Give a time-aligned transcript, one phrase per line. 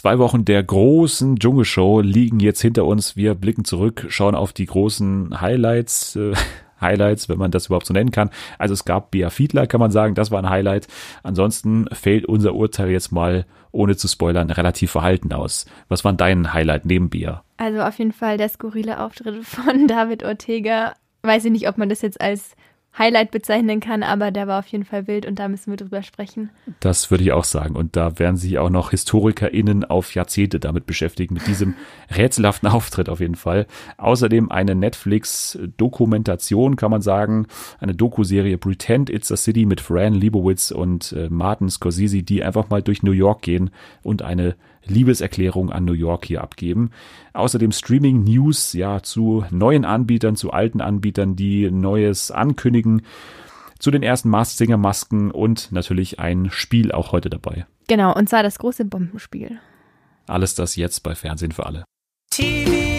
[0.00, 3.16] Zwei Wochen der großen Dschungelshow liegen jetzt hinter uns.
[3.16, 6.16] Wir blicken zurück, schauen auf die großen Highlights.
[6.16, 6.32] Äh,
[6.80, 8.30] Highlights, wenn man das überhaupt so nennen kann.
[8.56, 10.88] Also es gab Bea Fiedler, kann man sagen, das war ein Highlight.
[11.22, 15.66] Ansonsten fällt unser Urteil jetzt mal, ohne zu spoilern, relativ verhalten aus.
[15.90, 17.44] Was war dein Highlight neben Bea?
[17.58, 20.94] Also auf jeden Fall der skurrile Auftritt von David Ortega.
[21.20, 22.56] Weiß ich nicht, ob man das jetzt als
[22.98, 26.02] Highlight bezeichnen kann, aber der war auf jeden Fall wild und da müssen wir drüber
[26.02, 26.50] sprechen.
[26.80, 27.76] Das würde ich auch sagen.
[27.76, 31.74] Und da werden sich auch noch HistorikerInnen auf Jahrzehnte damit beschäftigen, mit diesem
[32.10, 33.66] rätselhaften Auftritt auf jeden Fall.
[33.96, 37.46] Außerdem eine Netflix-Dokumentation, kann man sagen,
[37.78, 42.70] eine Doku-Serie Pretend It's a City mit Fran Lebowitz und äh, Martin Scorsese, die einfach
[42.70, 43.70] mal durch New York gehen
[44.02, 46.90] und eine Liebeserklärung an New York hier abgeben.
[47.32, 53.02] Außerdem Streaming News, ja, zu neuen Anbietern, zu alten Anbietern, die Neues ankündigen.
[53.78, 57.66] Zu den ersten Masked Singer Masken und natürlich ein Spiel auch heute dabei.
[57.88, 59.58] Genau, und zwar das große Bombenspiel.
[60.26, 61.84] Alles das jetzt bei Fernsehen für alle.
[62.30, 62.89] TV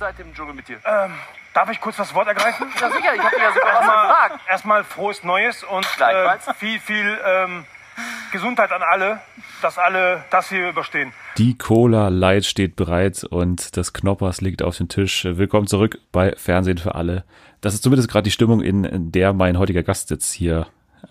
[0.00, 0.14] everyone.
[0.16, 0.76] jetzt seit dem Dschungel mit dir?
[0.84, 1.12] Ähm,
[1.54, 2.66] darf ich kurz das Wort ergreifen?
[2.80, 4.40] Ja, sicher, ich habe dir ja sogar was Erstmal, gefragt.
[4.48, 6.46] erstmal frohes Neues und Gleichfalls.
[6.48, 7.64] äh, viel, viel ähm,
[8.32, 9.20] Gesundheit an alle,
[9.62, 11.12] dass alle das hier überstehen.
[11.38, 15.24] Die Cola Light steht bereit und das Knoppers liegt auf dem Tisch.
[15.24, 17.24] Willkommen zurück bei Fernsehen für alle.
[17.60, 20.66] Das ist zumindest gerade die Stimmung, in der mein heutiger Gast jetzt hier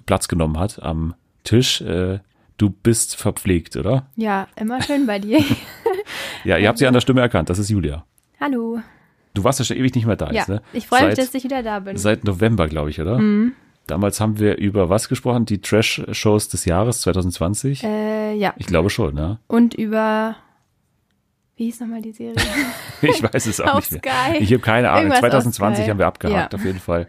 [0.05, 1.81] Platz genommen hat am Tisch.
[1.81, 2.19] Äh,
[2.59, 4.07] Du bist verpflegt, oder?
[4.17, 5.41] Ja, immer schön bei dir.
[6.43, 7.49] Ja, ihr habt sie an der Stimme erkannt.
[7.49, 8.05] Das ist Julia.
[8.39, 8.79] Hallo.
[9.33, 10.27] Du warst ja schon ewig nicht mehr da.
[10.27, 10.61] Ja, Jetzt, ne?
[10.73, 11.97] ich freue mich, dass ich wieder da bin.
[11.97, 13.17] Seit November, glaube ich, oder?
[13.19, 13.53] Mhm.
[13.87, 15.45] Damals haben wir über was gesprochen?
[15.45, 17.83] Die Trash-Shows des Jahres 2020?
[17.83, 18.53] Äh, ja.
[18.57, 19.39] Ich glaube schon, ne?
[19.47, 20.35] Und über.
[21.55, 22.35] Wie hieß nochmal die Serie?
[23.01, 24.13] Ich weiß es auch Auf nicht mehr.
[24.13, 24.37] Sky.
[24.43, 25.11] Ich habe keine Ahnung.
[25.11, 25.89] Irgendwas auf 2020 Sky.
[25.91, 26.59] haben wir abgehakt, Ja.
[26.59, 27.07] auf jeden Fall.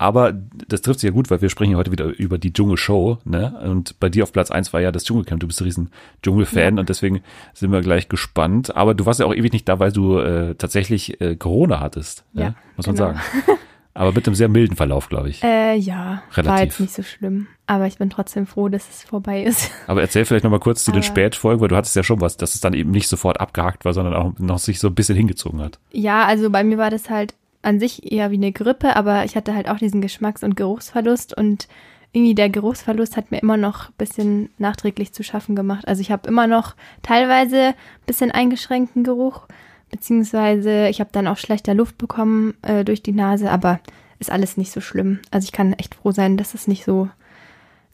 [0.00, 0.32] Aber
[0.66, 3.60] das trifft sich ja gut, weil wir sprechen ja heute wieder über die Dschungelshow, ne?
[3.62, 5.40] Und bei dir auf Platz eins war ja das Dschungelcamp.
[5.40, 5.90] Du bist ein riesen
[6.22, 7.20] Dschungelfan und deswegen
[7.52, 8.74] sind wir gleich gespannt.
[8.74, 12.24] Aber du warst ja auch ewig nicht da, weil du äh, tatsächlich äh, Corona hattest,
[12.32, 12.42] ne?
[12.42, 13.08] Ja, muss man genau.
[13.08, 13.20] sagen.
[13.92, 15.42] Aber mit einem sehr milden Verlauf, glaube ich.
[15.44, 16.22] äh, ja.
[16.34, 16.64] War Relativ.
[16.64, 17.48] jetzt nicht so schlimm.
[17.66, 19.70] Aber ich bin trotzdem froh, dass es vorbei ist.
[19.86, 22.22] Aber erzähl vielleicht noch mal kurz zu den Aber- Spätfolgen, weil du hattest ja schon
[22.22, 24.94] was, dass es dann eben nicht sofort abgehakt war, sondern auch noch sich so ein
[24.94, 25.78] bisschen hingezogen hat.
[25.92, 29.36] Ja, also bei mir war das halt an sich eher wie eine Grippe, aber ich
[29.36, 31.68] hatte halt auch diesen Geschmacks- und Geruchsverlust und
[32.12, 35.86] irgendwie der Geruchsverlust hat mir immer noch ein bisschen nachträglich zu schaffen gemacht.
[35.86, 37.74] Also ich habe immer noch teilweise ein
[38.06, 39.46] bisschen eingeschränkten Geruch,
[39.90, 43.80] beziehungsweise ich habe dann auch schlechter Luft bekommen äh, durch die Nase, aber
[44.18, 45.20] ist alles nicht so schlimm.
[45.30, 47.08] Also ich kann echt froh sein, dass es nicht so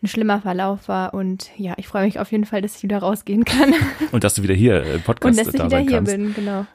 [0.03, 2.99] ein schlimmer Verlauf war und ja, ich freue mich auf jeden Fall, dass ich wieder
[2.99, 3.75] rausgehen kann
[4.13, 6.13] Und dass du wieder hier im Podcast und dass ich wieder hier kannst.
[6.13, 6.67] bin, genau.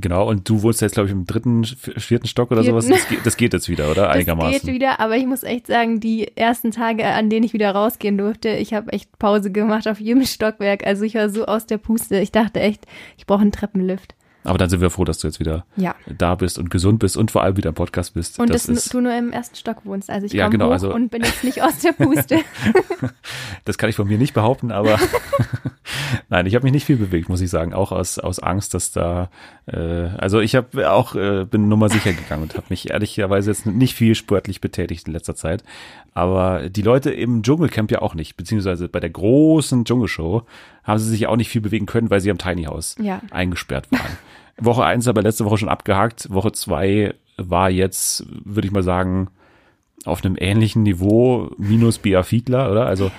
[0.00, 2.80] Genau, und du wohnst jetzt, glaube ich, im dritten, vierten Stock oder Vierten.
[2.80, 2.98] sowas.
[3.00, 4.02] Das geht, das geht jetzt wieder, oder?
[4.08, 4.52] Das Einigermaßen.
[4.52, 8.16] geht wieder, aber ich muss echt sagen, die ersten Tage, an denen ich wieder rausgehen
[8.16, 10.86] durfte, ich habe echt Pause gemacht auf jedem Stockwerk.
[10.86, 12.20] Also ich war so aus der Puste.
[12.20, 14.14] Ich dachte echt, ich brauche einen Treppenlift.
[14.48, 15.94] Aber dann sind wir froh, dass du jetzt wieder Ja.
[16.06, 18.38] da bist und gesund bist und vor allem wieder im Podcast bist.
[18.40, 20.10] Und das dass ist, du nur im ersten Stock wohnst.
[20.10, 22.38] Also ich Ja, komme genau, hoch also- und bin jetzt nicht aus der Puste.
[23.64, 24.98] das kann ich von mir nicht behaupten, aber
[26.28, 28.90] nein, ich habe mich nicht viel bewegt, muss ich sagen, auch aus, aus Angst, dass
[28.92, 29.30] da,
[29.66, 33.66] äh, also ich habe auch, äh, bin nummer sicher gegangen und habe mich ehrlicherweise jetzt
[33.66, 35.62] nicht viel sportlich betätigt in letzter Zeit.
[36.14, 40.42] Aber die Leute im Dschungelcamp ja auch nicht, beziehungsweise bei der großen Dschungelshow
[40.82, 43.20] haben sie sich auch nicht viel bewegen können, weil sie am Tiny House Ja.
[43.30, 44.00] eingesperrt waren.
[44.58, 46.32] Woche eins aber letzte Woche schon abgehakt.
[46.32, 49.28] Woche zwei war jetzt, würde ich mal sagen,
[50.04, 52.86] auf einem ähnlichen Niveau minus Bea Fiedler, oder?
[52.86, 53.10] Also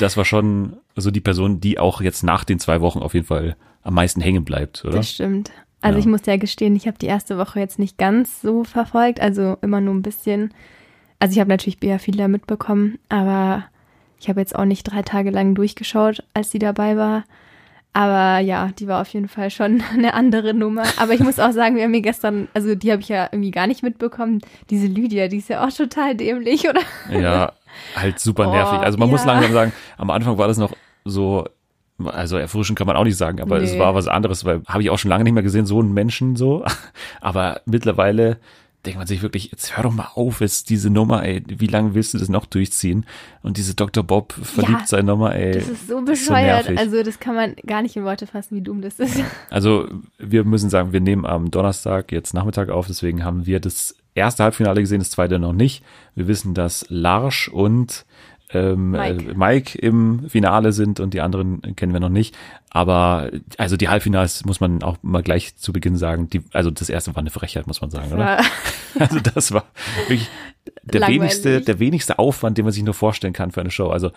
[0.00, 3.26] das war schon so die Person, die auch jetzt nach den zwei Wochen auf jeden
[3.26, 4.96] Fall am meisten hängen bleibt, oder?
[4.96, 5.50] Das stimmt.
[5.80, 6.00] Also Ja.
[6.00, 9.56] ich muss ja gestehen, ich habe die erste Woche jetzt nicht ganz so verfolgt, also
[9.62, 10.52] immer nur ein bisschen.
[11.20, 13.64] Also ich habe natürlich Bea Fiedler mitbekommen, aber
[14.20, 17.24] ich habe jetzt auch nicht drei Tage lang durchgeschaut, als sie dabei war.
[17.92, 20.84] Aber ja, die war auf jeden Fall schon eine andere Nummer.
[20.98, 23.50] Aber ich muss auch sagen, wir haben mir gestern, also die habe ich ja irgendwie
[23.50, 24.40] gar nicht mitbekommen.
[24.70, 26.80] Diese Lydia, die ist ja auch total dämlich, oder?
[27.10, 27.52] Ja,
[27.96, 28.78] halt super Oh, nervig.
[28.80, 29.32] Also man muss ja.
[29.32, 30.72] langsam sagen, am Anfang war das noch
[31.04, 31.46] so,
[32.04, 33.78] also erfrischend kann man auch nicht sagen, aber es Nee.
[33.80, 36.36] war was anderes, weil habe ich auch schon lange nicht mehr gesehen, so einen Menschen
[36.36, 36.64] so.
[37.20, 38.38] Aber mittlerweile
[38.86, 41.94] denkt man sich wirklich, jetzt hör doch mal auf, jetzt diese Nummer, ey, wie lange
[41.94, 43.04] willst du das noch durchziehen?
[43.42, 44.04] Und diese Dr.
[44.04, 45.54] Bob verliebt Ja, sein Nummer, ey.
[45.54, 46.66] Das ist so so bescheuert.
[46.68, 46.78] nervig.
[46.78, 49.20] also das kann man gar nicht in Worte fassen, wie dumm das ist.
[49.50, 49.88] Also
[50.18, 54.44] wir müssen sagen, wir nehmen am Donnerstag jetzt Nachmittag auf, deswegen haben wir das erste
[54.44, 55.82] Halbfinale gesehen, das zweite noch nicht.
[56.14, 58.04] Wir wissen, dass Larsch und
[58.50, 59.30] ähm, Mike.
[59.30, 62.36] Äh, Mike im Finale sind und die anderen kennen wir noch nicht.
[62.70, 66.28] Aber also die Halbfinals muss man auch mal gleich zu Beginn sagen.
[66.30, 68.40] Die, also das erste war eine Frechheit, muss man sagen, oder?
[68.98, 69.64] Also das war
[69.98, 70.28] wirklich
[70.82, 71.20] der Langweilig.
[71.20, 73.88] wenigste, der wenigste Aufwand, den man sich nur vorstellen kann für eine Show.
[73.90, 74.10] Also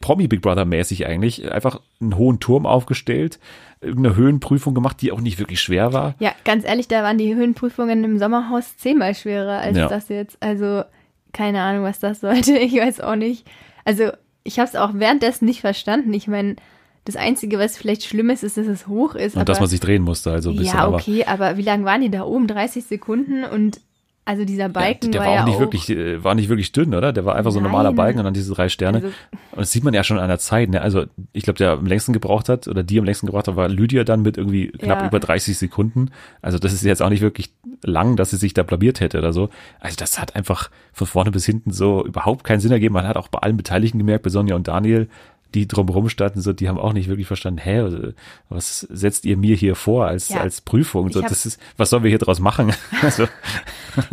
[0.00, 1.50] Promi Big Brother mäßig eigentlich.
[1.50, 3.38] Einfach einen hohen Turm aufgestellt,
[3.80, 6.14] irgendeine Höhenprüfung gemacht, die auch nicht wirklich schwer war.
[6.20, 9.88] ja, ganz ehrlich, da waren die Höhenprüfungen im Sommerhaus zehnmal schwerer als Ja.
[9.88, 10.36] das jetzt.
[10.40, 10.84] Also,
[11.32, 12.56] keine Ahnung, was das sollte.
[12.58, 13.46] Ich weiß auch nicht.
[13.84, 14.10] Also,
[14.42, 16.12] ich habe es auch währenddessen nicht verstanden.
[16.14, 16.56] Ich meine,
[17.04, 19.34] das Einzige, was vielleicht schlimm ist, ist, dass es hoch ist.
[19.34, 20.76] Und aber, dass man sich drehen musste, also ein bisschen.
[20.76, 22.46] ja, aber okay, aber wie lange waren die da oben?
[22.46, 23.80] 30 Sekunden und
[24.24, 26.94] also dieser ja, Balken der war, ja auch nicht wirklich, äh, war nicht wirklich dünn,
[26.94, 27.12] oder?
[27.12, 27.92] Der war einfach so ein normaler.
[27.92, 28.98] Balken und dann diese drei Sterne.
[28.98, 29.08] Also-
[29.52, 30.68] und das sieht man ja schon an der Zeit.
[30.68, 30.80] Ne?
[30.80, 33.68] Also ich glaube, der am längsten gebraucht hat oder die am längsten gebraucht hat, war
[33.68, 35.06] Lydia dann mit irgendwie knapp Ja.
[35.08, 36.10] über 30 Sekunden.
[36.42, 37.52] Also das ist jetzt auch nicht wirklich
[37.82, 39.48] lang, dass sie sich da blamiert hätte oder so.
[39.80, 42.94] Also das hat einfach von vorne bis hinten so überhaupt keinen Sinn ergeben.
[42.94, 45.08] Man hat auch bei allen Beteiligten gemerkt, bei Sonja und Daniel,
[45.54, 48.12] die drumherum standen, so, die haben auch nicht wirklich verstanden, hä,
[48.48, 50.40] was setzt ihr mir hier vor als, Ja.
[50.40, 51.10] als Prüfung?
[51.12, 52.72] So, hab- das ist, was sollen wir hier draus machen?
[53.02, 53.26] Also,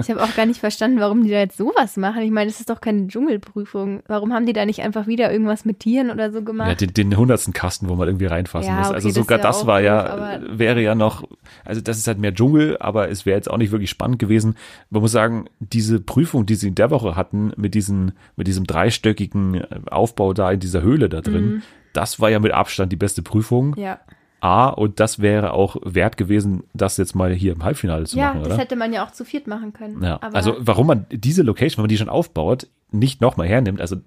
[0.01, 2.21] Ich habe auch gar nicht verstanden, warum die da jetzt sowas machen.
[2.23, 4.01] Ich meine, das ist doch keine Dschungelprüfung.
[4.07, 6.69] Warum haben die da nicht einfach wieder irgendwas mit Tieren oder so gemacht?
[6.69, 8.87] Ja, den, den hundertsten Kasten, wo man irgendwie reinfassen Ja, muss.
[8.87, 11.27] okay, Also das sogar das auch war ja, wäre ja noch,
[11.63, 14.55] also das ist halt mehr Dschungel, aber es wäre jetzt auch nicht wirklich spannend gewesen.
[14.89, 18.65] Man muss sagen, diese Prüfung, die sie in der Woche hatten, mit diesen, mit diesem
[18.65, 21.63] dreistöckigen Aufbau da in dieser Höhle da drin,
[21.93, 23.71] das war ja mit Abstand die beste Prüfung.
[23.71, 23.77] Mhm.
[23.77, 23.99] Ja,
[24.39, 28.27] A, und das wäre auch wert gewesen, das jetzt mal hier im Halbfinale zu ja
[28.27, 28.57] machen, das oder?
[28.57, 30.03] hätte man ja auch zu viert machen können.
[30.03, 33.81] Ja, Aber also warum man diese Location, wenn man die schon aufbaut, nicht nochmal hernimmt,
[33.81, 33.97] also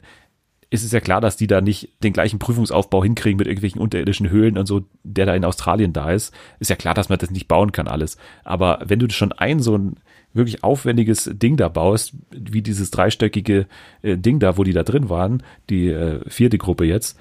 [0.71, 4.31] ist es ja klar, dass die da nicht den gleichen Prüfungsaufbau hinkriegen mit irgendwelchen unterirdischen
[4.31, 6.33] Höhlen und so, der da in Australien da ist.
[6.61, 8.17] Ist ja klar, dass man das nicht bauen kann alles.
[8.45, 9.97] Aber wenn du schon ein so ein
[10.33, 13.67] wirklich aufwendiges Ding da baust, wie dieses dreistöckige
[14.03, 17.19] äh, Ding da, wo die da drin waren, die äh, vierte Gruppe jetzt,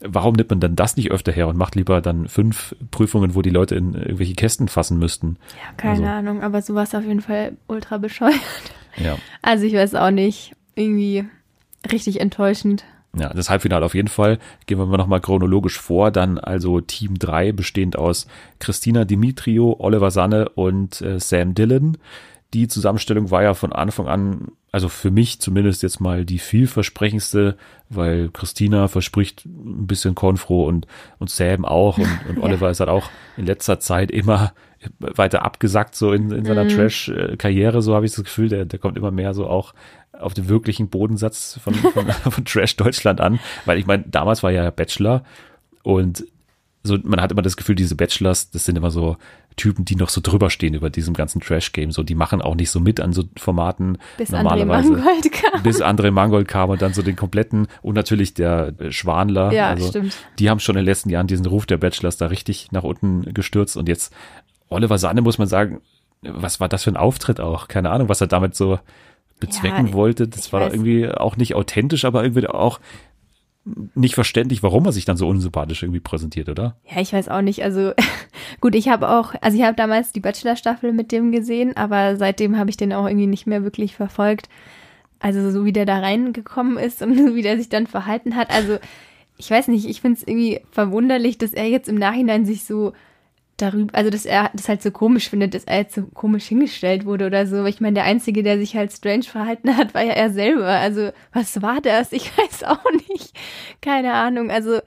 [0.00, 3.42] warum nimmt man dann das nicht öfter her und macht lieber dann fünf Prüfungen, wo
[3.42, 5.36] die Leute in irgendwelche Kästen fassen müssten?
[5.62, 8.34] ja, keine also- Ahnung, aber sowas auf jeden Fall ultra bescheuert.
[8.96, 9.16] Ja.
[9.42, 10.54] Also ich weiß auch nicht.
[10.74, 11.24] Irgendwie
[11.90, 12.84] richtig enttäuschend.
[13.18, 14.38] Ja, das Halbfinale auf jeden Fall.
[14.66, 16.10] Gehen wir mal nochmal chronologisch vor.
[16.10, 18.26] Dann also Team 3, bestehend aus
[18.58, 21.96] Christina Dimitrio, Oliver Sanne und äh, Sam Dillon.
[22.54, 27.56] Die Zusammenstellung war ja von Anfang an, also für mich zumindest jetzt mal die vielversprechendste,
[27.88, 30.86] weil Christina verspricht ein bisschen Konfro und,
[31.18, 34.52] und Sam auch und, und Oliver ist halt auch in letzter Zeit immer
[34.98, 38.96] weiter abgesackt so in, in seiner Trash-Karriere, so habe ich das Gefühl, der, der kommt
[38.96, 39.74] immer mehr so auch
[40.12, 44.50] auf den wirklichen Bodensatz von, von, von Trash Deutschland an, weil ich meine, damals war
[44.50, 45.24] ja Bachelor
[45.82, 46.24] und
[46.86, 49.16] so, man hat immer das Gefühl, diese Bachelors, das sind immer so
[49.56, 51.90] Typen, die noch so drüber stehen über diesem ganzen Trash-Game.
[51.90, 54.92] So, die machen auch nicht so mit an so Formaten Bis André normalerweise.
[54.92, 55.62] Mangold kam.
[55.62, 59.52] bis André Mangold kam und dann so den kompletten und natürlich der äh, Schwanler.
[59.52, 60.16] Ja, also, stimmt.
[60.38, 63.32] Die haben schon in den letzten Jahren diesen Ruf der Bachelors da richtig nach unten
[63.34, 64.12] gestürzt und jetzt
[64.68, 65.80] Oliver Sanne muss man sagen,
[66.22, 67.68] was war das für ein Auftritt auch?
[67.68, 68.78] Keine Ahnung, was er damit so
[69.38, 70.28] bezwecken Ja, wollte.
[70.28, 70.72] Das war weiß.
[70.72, 72.80] irgendwie auch nicht authentisch, aber irgendwie auch
[73.94, 76.76] nicht verständlich, warum er sich dann so unsympathisch irgendwie präsentiert, oder?
[76.88, 77.62] Ja, ich weiß auch nicht.
[77.64, 77.92] Also
[78.60, 82.56] gut, ich habe auch, also ich habe damals die Bachelor-Staffel mit dem gesehen, aber seitdem
[82.56, 84.48] habe ich den auch irgendwie nicht mehr wirklich verfolgt.
[85.18, 88.50] Also so wie der da reingekommen ist und so wie der sich dann verhalten hat.
[88.50, 88.78] Also
[89.36, 92.92] ich weiß nicht, ich finde es irgendwie verwunderlich, dass er jetzt im Nachhinein sich so
[93.56, 97.06] darüber, also dass er das halt so komisch findet, dass er jetzt so komisch hingestellt
[97.06, 97.64] wurde oder so.
[97.64, 100.66] Ich meine, der Einzige, der sich halt strange verhalten hat, war ja er selber.
[100.66, 102.12] Also was war das?
[102.12, 103.32] Ich weiß auch nicht.
[103.80, 104.50] Keine Ahnung.
[104.50, 104.80] Also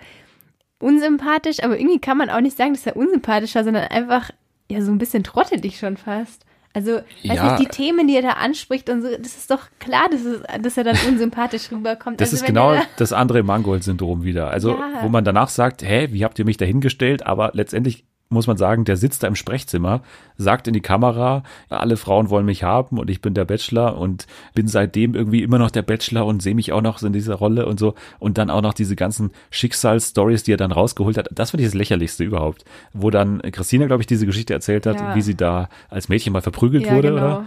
[0.80, 4.30] unsympathisch, aber irgendwie kann man auch nicht sagen, dass er unsympathisch war, sondern einfach
[4.70, 6.46] ja so ein bisschen trottelig schon fast.
[6.72, 7.58] Also, weiß Ja.
[7.58, 10.42] nicht, die Themen, die er da anspricht und so, das ist doch klar, dass, es,
[10.62, 12.22] dass er dann unsympathisch rüberkommt.
[12.22, 14.52] Das also, ist genau er- das André Mangold-Syndrom wieder.
[14.52, 15.02] Also, Ja.
[15.02, 17.26] wo man danach sagt, hä, wie habt ihr mich da hingestellt?
[17.26, 20.02] Aber letztendlich muss man sagen, der sitzt da im Sprechzimmer,
[20.38, 24.28] sagt in die Kamera, alle Frauen wollen mich haben und ich bin der Bachelor und
[24.54, 27.66] bin seitdem irgendwie immer noch der Bachelor und sehe mich auch noch in dieser Rolle
[27.66, 27.96] und so.
[28.20, 31.28] Und dann auch noch diese ganzen Schicksalsstories, die er dann rausgeholt hat.
[31.32, 32.66] Das finde ich das Lächerlichste überhaupt.
[32.94, 35.16] Wo dann Christina, glaube ich, diese Geschichte erzählt hat, Ja.
[35.16, 37.26] wie sie da als Mädchen mal verprügelt Ja, wurde, genau.
[37.26, 37.46] oder?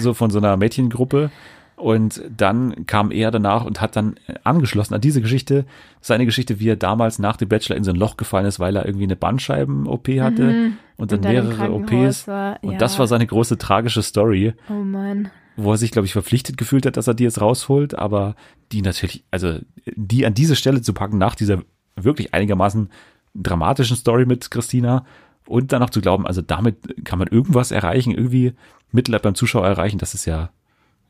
[0.00, 1.30] so von so einer Mädchengruppe.
[1.76, 4.14] Und dann kam er danach und hat dann
[4.44, 5.66] angeschlossen an diese Geschichte,
[6.00, 8.76] seine Geschichte, wie er damals nach dem Bachelor in so ein Loch gefallen ist, weil
[8.76, 10.76] er irgendwie eine Bandscheiben-OP hatte und dann, Mhm.
[10.96, 12.26] Und dann mehrere OPs.
[12.26, 12.78] war, Und ja.
[12.78, 15.30] das war seine große tragische Story, Oh Mann.
[15.56, 18.36] wo er sich, glaube ich, verpflichtet gefühlt hat, dass er die jetzt rausholt, aber
[18.72, 19.58] die natürlich, also
[19.94, 21.58] die an diese Stelle zu packen, nach dieser
[21.96, 22.88] wirklich einigermaßen
[23.34, 25.04] dramatischen Story mit Christina
[25.46, 28.54] und dann noch zu glauben, also damit kann man irgendwas erreichen, irgendwie
[28.92, 30.48] Mitleid beim Zuschauer erreichen, das ist ja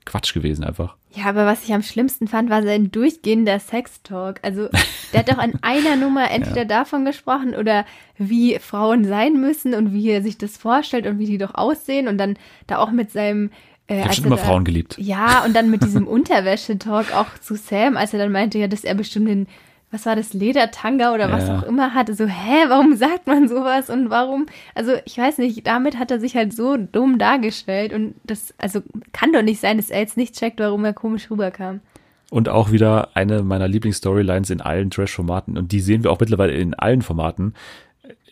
[0.06, 0.96] Quatsch gewesen einfach.
[1.14, 4.38] Ja, aber was ich am schlimmsten fand, war sein durchgehender Sextalk.
[4.42, 4.68] Also,
[5.12, 7.84] der hat doch an einer Nummer entweder davon gesprochen oder
[8.16, 12.08] wie Frauen sein müssen und wie er sich das vorstellt und wie die doch aussehen
[12.08, 13.50] und dann da auch mit seinem.
[13.88, 14.96] Äh, Ich als schon er immer da- Frauen geliebt.
[14.98, 16.06] Ja, und dann mit diesem
[16.46, 19.46] Unterwäschetalk auch zu Sam, als er dann meinte, ja, dass er bestimmt den,
[19.90, 21.58] was war das, Ledertanga oder was Ja.
[21.58, 22.14] auch immer hatte.
[22.14, 24.46] So, hä, warum sagt man sowas und warum?
[24.74, 28.80] Also, ich weiß nicht, damit hat er sich halt so dumm dargestellt und das, also,
[29.12, 31.80] kann doch nicht sein, dass er jetzt nicht checkt, warum er komisch rüberkam.
[32.28, 35.56] Und auch wieder eine meiner Lieblingsstorylines in allen Trash-Formaten.
[35.56, 37.54] Und die sehen wir auch mittlerweile in allen Formaten.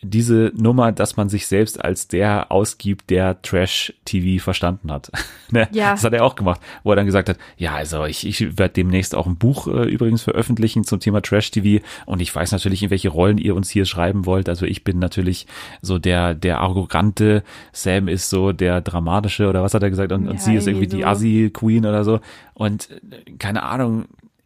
[0.01, 5.11] Diese Nummer, dass man sich selbst als der ausgibt, der Trash-TV verstanden hat.
[5.49, 5.67] ne?
[5.71, 5.91] Ja.
[5.91, 8.73] Das hat er auch gemacht, wo er dann gesagt hat, ja, also ich, ich werde
[8.73, 12.89] demnächst auch ein Buch äh, übrigens veröffentlichen zum Thema Trash-TV und ich weiß natürlich, in
[12.89, 14.47] welche Rollen ihr uns hier schreiben wollt.
[14.47, 15.47] Also ich bin natürlich
[15.81, 20.27] so der, der arrogante, Sam ist so der dramatische oder was hat er gesagt und,
[20.27, 21.07] und Ja, sie ist irgendwie irgendwie die so.
[21.07, 22.19] Assi-Queen oder so.
[22.53, 24.05] Und äh, keine Ahnung,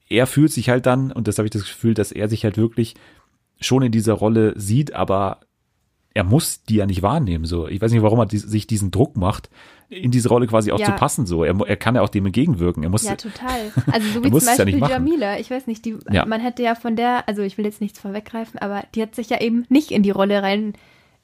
[0.09, 2.57] er fühlt sich halt dann, und das habe ich das Gefühl, dass er sich halt
[2.57, 2.95] wirklich
[3.59, 5.39] schon in dieser Rolle sieht, aber
[6.13, 7.45] er muss die ja nicht wahrnehmen.
[7.45, 9.49] So, ich weiß nicht, warum er dies, sich diesen Druck macht,
[9.89, 10.85] in diese Rolle quasi auch Ja.
[10.87, 11.25] zu passen.
[11.25, 12.83] So, er, er kann ja auch dem entgegenwirken.
[12.83, 13.71] Er muss, Ja, total.
[13.91, 14.91] Also so wie zum ja Beispiel machen.
[14.91, 15.39] Jamila.
[15.39, 16.25] Ich weiß nicht, die, Ja.
[16.25, 19.29] man hätte ja von der, also ich will jetzt nichts vorweggreifen, aber die hat sich
[19.29, 20.73] ja eben nicht in die Rolle rein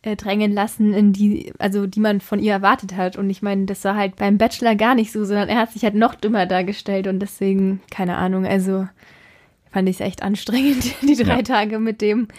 [0.04, 3.18] äh, drängen lassen, in die, also die man von ihr erwartet hat.
[3.18, 5.84] Und ich meine, das war halt beim Bachelor gar nicht so, sondern er hat sich
[5.84, 8.88] halt noch dümmer dargestellt und deswegen, keine Ahnung, also
[9.75, 11.41] fand ich es echt anstrengend, die drei Ja.
[11.41, 12.29] Tage mit dem.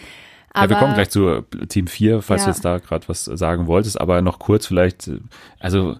[0.51, 2.53] Aber ja, wir kommen gleich zu äh, Team 4, falls du Ja.
[2.53, 5.19] jetzt da gerade was sagen wolltest, aber noch kurz vielleicht, äh,
[5.59, 5.97] also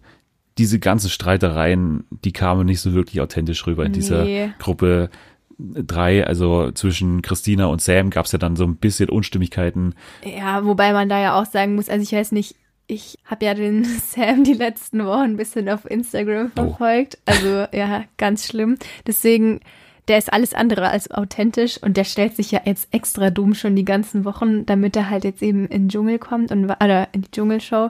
[0.57, 4.49] diese ganzen Streitereien, die kamen nicht so wirklich authentisch rüber in dieser Nee.
[4.57, 5.09] Gruppe
[5.59, 9.93] drei, also zwischen Christina und Sam gab es ja dann so ein bisschen Unstimmigkeiten.
[10.23, 12.55] Ja, wobei man da ja auch sagen muss, also ich weiß nicht,
[12.87, 16.61] ich habe ja den Sam die letzten Wochen ein bisschen auf Instagram Oh.
[16.69, 17.17] verfolgt.
[17.25, 18.77] Also ja, ganz schlimm.
[19.05, 19.59] Deswegen,
[20.07, 23.75] der ist alles andere als authentisch und der stellt sich ja jetzt extra dumm schon
[23.75, 27.23] die ganzen Wochen, damit er halt jetzt eben in den Dschungel kommt und oder in
[27.23, 27.89] die Dschungelshow.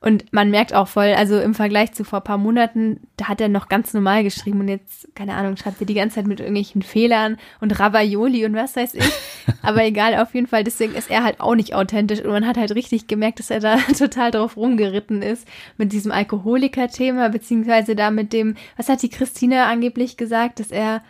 [0.00, 3.40] Und man merkt auch voll, also im Vergleich zu vor ein paar Monaten, da hat
[3.40, 6.38] er noch ganz normal geschrieben und jetzt, keine Ahnung, schreibt er die ganze Zeit mit
[6.38, 9.12] irgendwelchen Fehlern und Ravioli und was weiß ich.
[9.62, 12.56] Aber egal, auf jeden Fall, deswegen ist er halt auch nicht authentisch und man hat
[12.56, 15.48] halt richtig gemerkt, dass er da total drauf rumgeritten ist
[15.78, 21.02] mit diesem Alkoholiker-Thema, beziehungsweise da mit dem, was hat die Christina angeblich gesagt, dass er,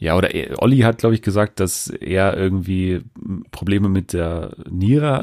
[0.00, 3.00] Ja, oder äh, Olli hat, glaube ich, gesagt, dass er irgendwie
[3.50, 4.52] Probleme mit der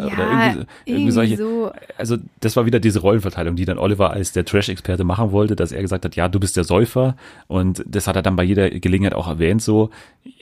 [0.06, 1.38] oder ja, irgendwie, irgendwie solche.
[1.38, 5.56] so, Also das war wieder diese Rollenverteilung, die dann Oliver als der Trash-Experte machen wollte,
[5.56, 7.16] dass er gesagt hat, ja, du bist der Säufer
[7.48, 9.62] und das hat er dann bei jeder Gelegenheit auch erwähnt.
[9.62, 9.92] So,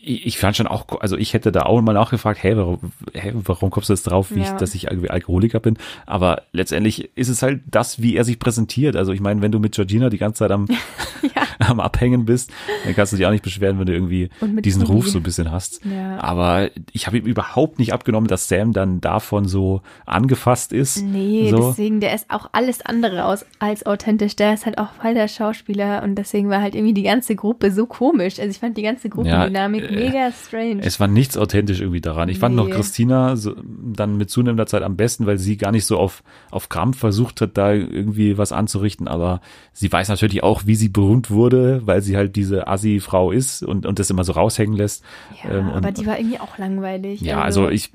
[0.05, 2.79] ich, fand schon auch, also ich hätte da auch mal nachgefragt, hey, warum,
[3.13, 4.57] hey, warum kommst du jetzt drauf, wie ich, Ja.
[4.57, 5.77] dass ich irgendwie Alkoholiker bin?
[6.05, 8.95] Aber letztendlich ist es halt das, wie er sich präsentiert.
[8.97, 10.67] Also ich meine, wenn du mit Georgina die ganze Zeit am,
[11.59, 12.51] am Abhängen bist,
[12.83, 14.91] dann kannst du dich auch nicht beschweren, wenn du irgendwie diesen Ivi.
[14.91, 15.79] Ruf so ein bisschen hast.
[15.85, 16.19] Ja.
[16.19, 21.01] Aber ich habe ihm überhaupt nicht abgenommen, dass Sam dann davon so angefasst ist.
[21.01, 21.69] Nee, so.
[21.69, 24.35] deswegen, der ist auch alles andere aus, als authentisch.
[24.35, 27.71] Der ist halt auch voll der Schauspieler und deswegen war halt irgendwie die ganze Gruppe
[27.71, 28.39] so komisch.
[28.39, 30.81] Also ich fand die ganze Gruppendynamik mega strange.
[30.81, 32.29] Es war nichts authentisch irgendwie daran.
[32.29, 32.71] Ich fand noch Nee.
[32.73, 36.69] Christina so, dann mit zunehmender Zeit am besten, weil sie gar nicht so auf, auf
[36.69, 39.07] Krampf versucht hat, da irgendwie was anzurichten.
[39.07, 39.41] Aber
[39.73, 43.85] sie weiß natürlich auch, wie sie berühmt wurde, weil sie halt diese Assi-Frau ist und,
[43.85, 45.03] und das immer so raushängen lässt.
[45.43, 47.21] ja, Ähm, und- aber die war irgendwie auch langweilig.
[47.21, 47.91] Ja, also ich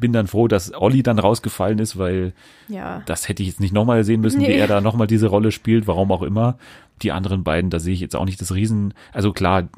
[0.00, 2.32] bin dann froh, dass Olli dann rausgefallen ist, weil
[2.68, 3.02] Ja.
[3.06, 4.56] das hätte ich jetzt nicht nochmal sehen müssen, wie Nee.
[4.58, 6.56] er da nochmal diese Rolle spielt, warum auch immer.
[7.02, 9.68] Die anderen beiden, da sehe ich jetzt auch nicht das Riesen, also klar,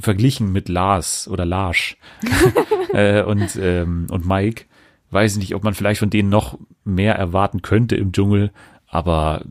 [0.00, 1.96] verglichen mit Lars oder Lars
[2.92, 4.64] äh, und, ähm, und Mike,
[5.10, 8.52] weiß ich nicht, ob man vielleicht von denen noch mehr erwarten könnte im Dschungel,
[8.86, 9.42] aber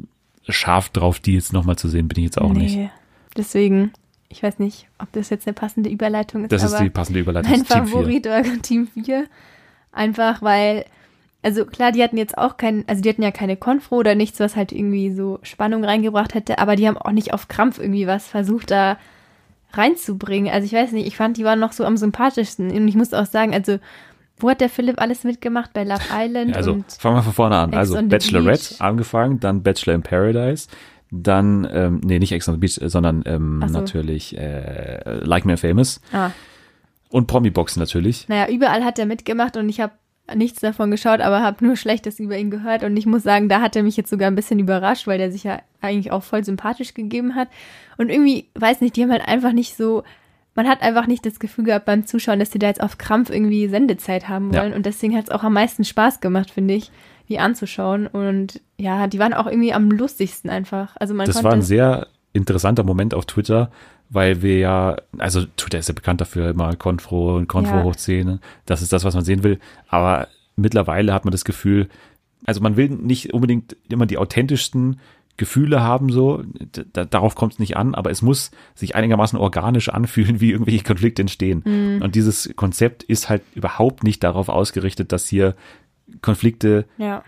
[0.48, 2.60] scharf drauf, die jetzt nochmal zu sehen, bin ich jetzt auch nee.
[2.60, 2.90] nicht.
[3.36, 3.92] Deswegen,
[4.30, 7.52] ich weiß nicht, ob das jetzt eine passende Überleitung ist, Das ist die passende Überleitung
[7.52, 7.94] mein zu Team 4.
[7.94, 9.26] Favorit war Team 4.
[9.92, 10.86] Einfach weil,
[11.42, 14.40] also klar, die hatten jetzt auch kein, also die hatten ja keine Konfro oder nichts,
[14.40, 18.08] was halt irgendwie so Spannung reingebracht hätte, aber die haben auch nicht auf Krampf irgendwie
[18.08, 18.98] was versucht da
[19.74, 20.52] reinzubringen.
[20.54, 22.72] Also ich weiß nicht, ich fand, die waren noch so am sympathischsten.
[22.72, 23.80] Und ich muss auch sagen, also
[24.40, 25.74] wo hat der Philipp alles mitgemacht?
[25.74, 27.70] Bei Love Island Also und fangen wir von vorne an.
[27.72, 28.82] Ex Also Bachelorette Beach.
[28.82, 30.68] angefangen, dann Bachelor in Paradise,
[31.10, 33.80] dann, ähm, nee, nicht Ex on the Beach, äh, sondern ähm, so.
[33.80, 36.32] natürlich äh, Like Me Famous ah,
[37.10, 38.28] und Promi-Box natürlich.
[38.28, 39.94] naja, überall hat er mitgemacht und ich habe
[40.36, 42.84] nichts davon geschaut, aber habe nur Schlechtes über ihn gehört.
[42.84, 45.32] Und ich muss sagen, da hat er mich jetzt sogar ein bisschen überrascht, weil der
[45.32, 47.48] sich ja eigentlich auch voll sympathisch gegeben hat.
[47.98, 50.04] Und irgendwie, weiß nicht, die haben halt einfach nicht so,
[50.56, 53.30] man hat einfach nicht das Gefühl gehabt beim Zuschauen, dass die da jetzt auf Krampf
[53.30, 54.62] irgendwie Sendezeit haben Ja.
[54.62, 54.74] wollen.
[54.74, 56.92] Und deswegen hat es auch am meisten Spaß gemacht, finde ich,
[57.30, 58.08] die anzuschauen.
[58.08, 60.96] Und ja, die waren auch irgendwie am lustigsten einfach.
[61.00, 63.72] Also man Das war ein sehr interessanter Moment auf Twitter,
[64.10, 67.84] weil wir ja, also Twitter ist ja bekannt dafür, immer Konfro und Konfro Ja.
[67.84, 68.40] hoch 10.
[68.66, 69.60] Das ist das, was man sehen will.
[69.90, 71.90] Aber mittlerweile hat man das Gefühl,
[72.46, 75.00] also man will nicht unbedingt immer die authentischsten
[75.36, 76.44] Gefühle haben, so,
[76.94, 80.84] da, darauf kommt es nicht an, aber es muss sich einigermaßen organisch anfühlen, wie irgendwelche
[80.84, 82.00] Konflikte entstehen.
[82.02, 85.56] Und dieses Konzept ist halt überhaupt nicht darauf ausgerichtet, dass hier
[86.22, 87.24] Konflikte Ja.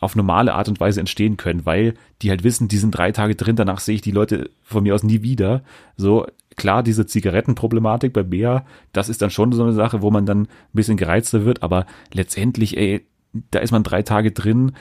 [0.00, 3.36] Auf normale Art und Weise entstehen können, weil die halt wissen, die sind drei Tage
[3.36, 5.62] drin, danach sehe ich die Leute von mir aus nie wieder.
[5.96, 6.26] So,
[6.56, 10.42] klar, diese Zigarettenproblematik bei Bea, das ist dann schon so eine Sache, wo man dann
[10.42, 13.06] ein bisschen gereizter wird, aber letztendlich, ey,
[13.50, 14.72] da ist man drei Tage drin,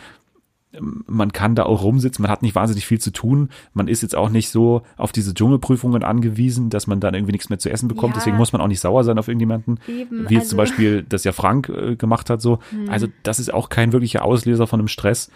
[0.79, 4.15] man kann da auch rumsitzen, man hat nicht wahnsinnig viel zu tun, man ist jetzt
[4.15, 7.87] auch nicht so auf diese Dschungelprüfungen angewiesen, dass man dann irgendwie nichts mehr zu essen
[7.87, 8.19] bekommt, Ja.
[8.19, 11.03] deswegen muss man auch nicht sauer sein auf irgendjemanden, Eben, wie jetzt also- zum Beispiel
[11.09, 12.59] das ja Frank äh, gemacht hat, so.
[12.87, 15.31] Also das ist auch kein wirklicher Auslöser von einem Stress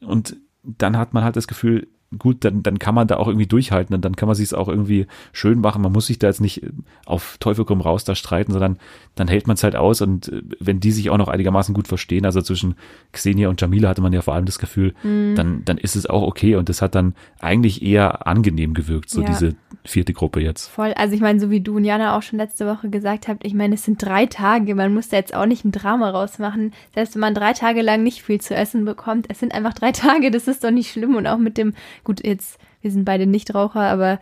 [0.00, 3.46] und dann hat man halt das Gefühl, gut, dann, dann kann man da auch irgendwie
[3.46, 5.82] durchhalten und dann kann man sich es auch irgendwie schön machen.
[5.82, 6.70] Man muss sich da jetzt nicht äh,
[7.04, 8.78] auf Teufel komm raus da streiten, sondern
[9.14, 11.86] dann hält man es halt aus und äh, wenn die sich auch noch einigermaßen gut
[11.86, 12.76] verstehen, also zwischen
[13.12, 16.22] Xenia und Jamila hatte man ja vor allem das Gefühl, dann, dann ist es auch
[16.22, 19.26] okay und das hat dann eigentlich eher angenehm gewirkt, so Ja.
[19.26, 19.54] diese
[19.84, 20.68] vierte Gruppe jetzt.
[20.68, 23.44] Voll, also ich meine, so wie du und Jana auch schon letzte Woche gesagt habt,
[23.44, 26.72] ich meine, es sind drei Tage, man muss da jetzt auch nicht ein Drama rausmachen.
[26.94, 29.92] Selbst wenn man drei Tage lang nicht viel zu essen bekommt, es sind einfach drei
[29.92, 31.16] Tage, das ist doch nicht schlimm.
[31.16, 34.18] Und auch mit dem, gut, jetzt, wir sind beide Nichtraucher, aber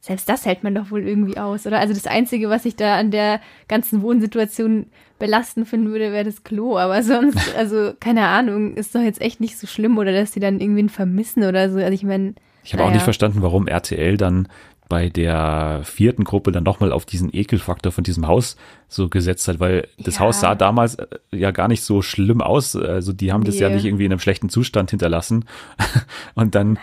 [0.00, 1.78] selbst das hält man doch wohl irgendwie aus, oder?
[1.78, 4.86] Also das Einzige, was ich da an der ganzen Wohnsituation
[5.18, 6.76] belastend finden würde, wäre das Klo.
[6.76, 10.40] Aber sonst, also keine Ahnung, ist doch jetzt echt nicht so schlimm oder dass die
[10.40, 11.78] dann irgendwen vermissen oder so.
[11.78, 12.34] Also ich meine,
[12.64, 12.96] Ich habe auch naja.
[12.96, 14.48] nicht verstanden, warum RTL dann
[14.88, 18.56] bei der vierten Gruppe dann nochmal auf diesen Ekelfaktor von diesem Haus
[18.88, 20.20] so gesetzt hat, weil das Ja.
[20.20, 22.76] Haus sah damals äh, ja gar nicht so schlimm aus.
[22.76, 25.46] Also die haben das ja nicht irgendwie in einem schlechten Zustand hinterlassen.
[26.34, 26.78] Und dann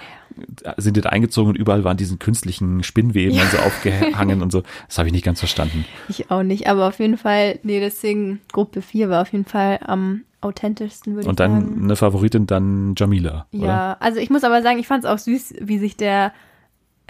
[0.78, 4.64] sind die da eingezogen und überall waren diesen künstlichen Spinnweben und so aufgehangen und so.
[4.88, 5.84] Das habe ich nicht ganz verstanden.
[6.08, 9.80] Ich auch nicht, aber auf jeden Fall, nee, deswegen Gruppe 4 war auf jeden Fall
[9.86, 11.84] am authentischsten, würde ich Und dann sagen.
[11.84, 13.66] eine Favoritin dann Jamila, oder?
[13.66, 16.32] Ja, also ich muss aber sagen, ich fand es auch süß, wie sich der,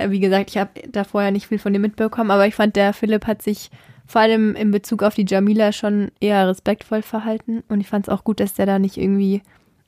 [0.10, 2.93] wie gesagt, ich habe da vorher nicht viel von dem mitbekommen, aber ich fand, der
[2.93, 3.69] Philipp hat sich
[4.06, 8.13] vor allem in Bezug auf die Jamila schon eher respektvoll verhalten und ich fand es
[8.13, 9.41] auch gut, dass der da nicht irgendwie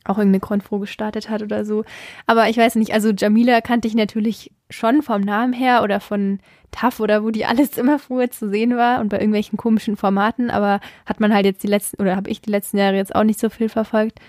[0.05, 1.83] auch irgendeine Konfro gestartet hat oder so.
[2.25, 6.39] Aber ich weiß nicht, also Jamila kannte ich natürlich schon vom Namen her oder von
[6.71, 10.49] TAF oder wo die alles immer früher zu sehen war und bei irgendwelchen komischen Formaten,
[10.49, 13.23] aber hat man halt jetzt die letzten, oder habe ich die letzten Jahre jetzt auch
[13.23, 14.19] nicht so viel verfolgt.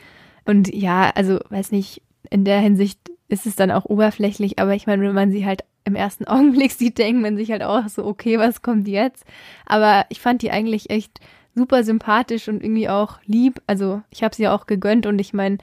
[0.44, 4.87] Und ja, also weiß nicht, in der Hinsicht ist es dann auch oberflächlich, aber ich
[4.87, 8.04] meine, wenn man sie halt im ersten Augenblick sieht, denkt man sich halt auch so,
[8.04, 9.24] okay, was kommt jetzt?
[9.66, 11.20] Aber ich fand die eigentlich echt
[11.54, 13.60] super sympathisch und irgendwie auch lieb.
[13.66, 15.58] Also ich habe sie auch gegönnt und ich meine,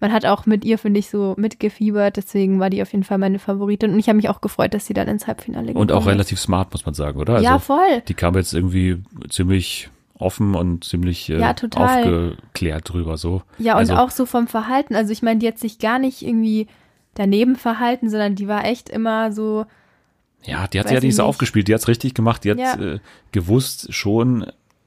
[0.00, 2.16] man hat auch mit ihr, finde ich, so mitgefiebert.
[2.16, 3.92] Deswegen war die auf jeden Fall meine Favoritin.
[3.92, 6.06] Und ich habe mich auch gefreut, dass sie dann ins Halbfinale Und auch ist.
[6.08, 7.34] relativ smart, muss man sagen, oder?
[7.34, 8.02] Also ja, voll.
[8.08, 11.98] Die kam jetzt irgendwie ziemlich offen und ziemlich äh, Ja, total.
[12.02, 13.42] aufgeklärt drüber so.
[13.58, 14.94] Ja, und also, auch so vom Verhalten.
[14.94, 16.66] Also ich meine, die hat sich gar nicht irgendwie
[17.20, 19.66] daneben verhalten, sondern die war echt immer so,
[20.42, 22.58] Ja, die hat sich ja nicht ich so aufgespielt, die hat's richtig gemacht, die hat
[22.58, 22.74] Ja.
[22.80, 22.98] äh,
[23.30, 24.46] gewusst schon,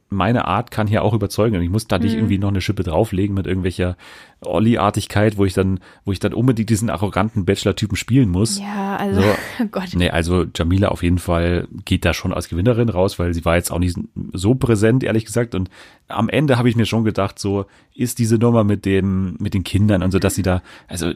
[0.09, 1.55] meine Art kann hier auch überzeugen.
[1.55, 2.03] Und ich muss da Mhm.
[2.03, 3.97] nicht irgendwie noch eine Schippe drauflegen mit irgendwelcher
[4.41, 8.59] Olli-Artigkeit, wo ich dann, wo ich dann unbedingt diesen arroganten Bachelor-Typen spielen muss.
[8.59, 9.27] ja, also, So.
[9.63, 9.89] oh Gott.
[9.95, 13.55] Nee, also Jamila auf jeden Fall geht da schon als Gewinnerin raus, weil sie war
[13.55, 13.97] jetzt auch nicht
[14.33, 15.55] so präsent, ehrlich gesagt.
[15.55, 15.69] Und
[16.07, 17.65] am Ende habe ich mir schon gedacht, so
[17.95, 21.11] ist diese Nummer mit dem, mit den Kindern und so, dass sie da, also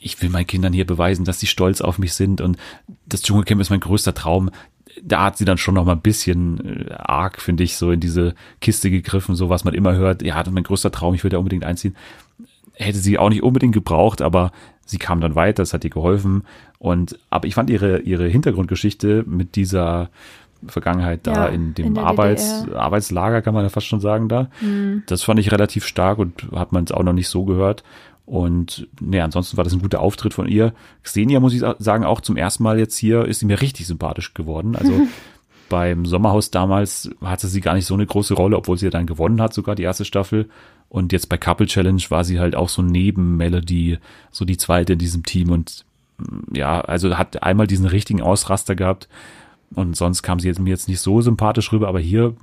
[0.00, 2.56] ich will meinen Kindern hier beweisen, dass sie stolz auf mich sind und
[3.06, 4.50] das Dschungelcamp ist mein größter Traum.
[5.02, 8.00] Da hat sie dann schon noch mal ein bisschen äh, arg, finde ich, so in
[8.00, 10.22] diese Kiste gegriffen, so was man immer hört.
[10.22, 11.94] Ja, das ist mein größter Traum, ich will da unbedingt einziehen
[12.80, 14.52] hätte sie auch nicht unbedingt gebraucht, aber
[14.86, 16.44] sie kam dann weiter, das hat ihr geholfen.
[16.78, 20.08] Und aber ich fand ihre, ihre Hintergrundgeschichte mit dieser
[20.66, 22.80] Vergangenheit da Ja, in dem in Arbeits, DDR.
[22.80, 24.48] Arbeitslager, kann man ja fast schon sagen, da.
[24.60, 25.02] Mhm.
[25.06, 27.84] Das fand ich relativ stark und hat man es auch noch nicht so gehört.
[28.30, 30.72] Und nee, ansonsten war das ein guter Auftritt von ihr.
[31.02, 34.34] Xenia, muss ich sagen, auch zum ersten Mal jetzt hier ist sie mir richtig sympathisch
[34.34, 34.76] geworden.
[34.76, 34.92] Also
[35.68, 39.06] beim Sommerhaus damals hatte sie gar nicht so eine große Rolle, obwohl sie ja dann
[39.06, 40.48] gewonnen hat, sogar die erste Staffel.
[40.88, 43.98] Und jetzt bei Couple Challenge war sie halt auch so neben Melody,
[44.30, 45.50] so die zweite in diesem Team.
[45.50, 45.84] Und
[46.52, 49.08] ja, also hat einmal diesen richtigen Ausraster gehabt.
[49.72, 52.34] Und sonst kam sie jetzt, mir jetzt nicht so sympathisch rüber, aber hier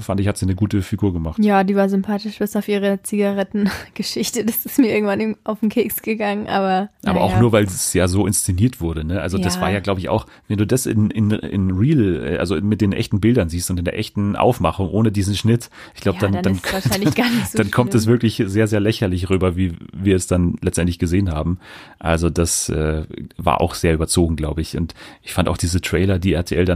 [0.00, 1.42] fand ich, hat sie eine gute Figur gemacht.
[1.42, 4.44] Ja, die war sympathisch bis auf ihre Zigarettengeschichte.
[4.44, 6.90] Das ist mir irgendwann auf den Keks gegangen, aber.
[7.06, 7.40] Aber auch naja.
[7.40, 9.04] nur, weil es ja so inszeniert wurde.
[9.04, 9.20] Ne?
[9.20, 9.62] Also das Ja.
[9.62, 12.82] war ja, glaube ich, auch, wenn du das in, in, in Real, äh, also mit
[12.82, 16.28] den echten Bildern siehst und in der echten Aufmachung ohne diesen Schnitt, ich glaube, Ja,
[16.28, 17.16] dann, dann dann, nicht
[17.50, 21.30] so dann kommt es wirklich sehr, sehr lächerlich rüber, wie wir es dann letztendlich gesehen
[21.32, 21.58] haben.
[21.98, 23.04] Also das äh,
[23.38, 24.76] war auch sehr überzogen, glaube ich.
[24.76, 26.73] Und ich fand auch diese Trailer, die RTL dann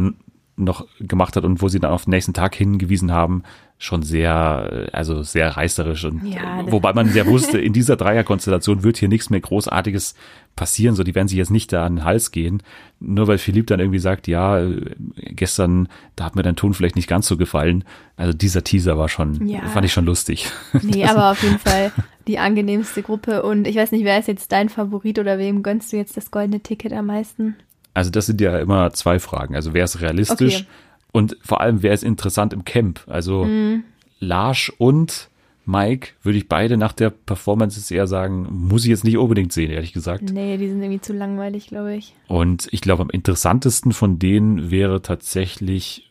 [0.58, 3.44] noch gemacht hat und wo sie dann auf den nächsten Tag hingewiesen haben,
[3.78, 7.96] schon sehr, äh, also sehr reißerisch und Ja, äh, wobei man ja wusste, in dieser
[7.96, 10.16] Dreierkonstellation wird hier nichts mehr Großartiges
[10.56, 12.60] passieren, so die werden sich jetzt nicht da an den Hals gehen,
[12.98, 14.80] nur weil Philipp dann irgendwie sagt, ja, äh,
[15.16, 17.84] gestern, da hat mir dein Ton vielleicht nicht ganz so gefallen.
[18.16, 19.60] Also dieser Teaser war schon, Ja.
[19.68, 20.50] fand ich schon lustig.
[20.82, 21.92] Nee, aber auf jeden Fall
[22.26, 23.44] die angenehmste Gruppe.
[23.44, 26.32] Und ich weiß nicht, wer ist jetzt dein Favorit oder wem gönnst du jetzt das
[26.32, 27.54] goldene Ticket am meisten?
[27.94, 29.54] Also das sind ja immer zwei Fragen.
[29.54, 30.66] Also wer ist realistisch Okay.
[31.12, 33.00] und vor allem wer ist interessant im Camp?
[33.06, 33.84] Also Mhm.
[34.20, 35.28] Lars und
[35.64, 39.52] Mike würde ich beide nach der Performance jetzt eher sagen, muss ich jetzt nicht unbedingt
[39.52, 40.30] sehen, ehrlich gesagt.
[40.32, 42.14] Nee, die sind irgendwie zu langweilig, glaube ich.
[42.26, 46.08] Und ich glaube, am interessantesten von denen wäre tatsächlich,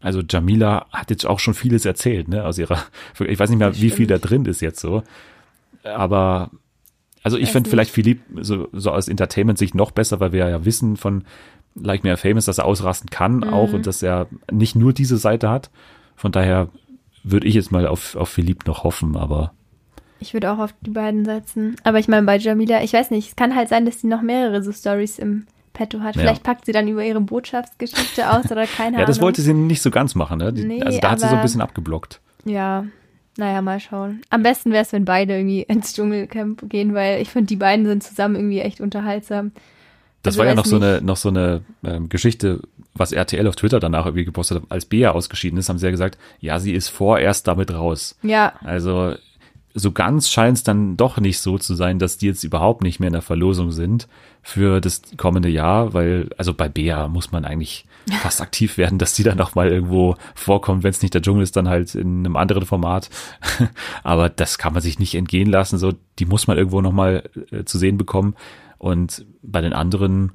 [0.00, 2.78] also Jamila hat jetzt auch schon vieles erzählt, ne, aus ihrer,
[3.20, 5.02] ich weiß nicht mehr, Das wie viel da drin ist jetzt so.
[5.82, 6.50] Aber,
[7.24, 10.96] also ich finde vielleicht Philipp so, so aus Entertainment-Sicht noch besser, weil wir ja wissen
[10.96, 11.24] von
[11.74, 13.44] Like Me or Famous, dass er ausrasten kann Mhm.
[13.44, 15.70] auch und dass er nicht nur diese Seite hat.
[16.14, 16.68] Von daher
[17.24, 19.52] würde ich jetzt mal auf, auf Philipp noch hoffen, aber
[20.20, 21.74] Ich würde auch auf die beiden setzen.
[21.82, 24.22] Aber ich meine, bei Jamila, ich weiß nicht, es kann halt sein, dass sie noch
[24.22, 26.14] mehrere so Stories im Petto hat.
[26.14, 26.20] Ja.
[26.22, 29.06] Vielleicht packt sie dann über ihre Botschaftsgeschichte aus oder keine ja, Ahnung.
[29.08, 30.52] das wollte sie nicht so ganz machen, ne?
[30.52, 32.20] Die, Nee, also da hat sie so ein bisschen abgeblockt.
[32.44, 32.84] Ja,
[33.36, 34.22] naja, mal schauen.
[34.30, 37.86] Am besten wäre es, wenn beide irgendwie ins Dschungelcamp gehen, weil ich finde, die beiden
[37.86, 39.52] sind zusammen irgendwie echt unterhaltsam.
[40.22, 42.60] Das Also war ja noch so eine, noch so eine ähm, Geschichte,
[42.94, 44.70] was RTL auf Twitter danach irgendwie gepostet hat.
[44.70, 48.16] Als Bea ausgeschieden ist, haben sie ja gesagt, ja, sie ist vorerst damit raus.
[48.22, 49.16] Ja, Also
[49.74, 53.00] so ganz scheint es dann doch nicht so zu sein, dass die jetzt überhaupt nicht
[53.00, 54.06] mehr in der Verlosung sind
[54.42, 57.84] für das kommende Jahr, weil, also bei Bea muss man eigentlich
[58.20, 61.42] fast aktiv werden, dass die dann noch mal irgendwo vorkommt, wenn es nicht der Dschungel
[61.42, 63.10] ist, dann halt in einem anderen Format.
[64.02, 67.28] Aber das kann man sich nicht entgehen lassen, so, die muss man irgendwo noch mal
[67.50, 68.34] äh, zu sehen bekommen.
[68.78, 70.32] Und bei den anderen,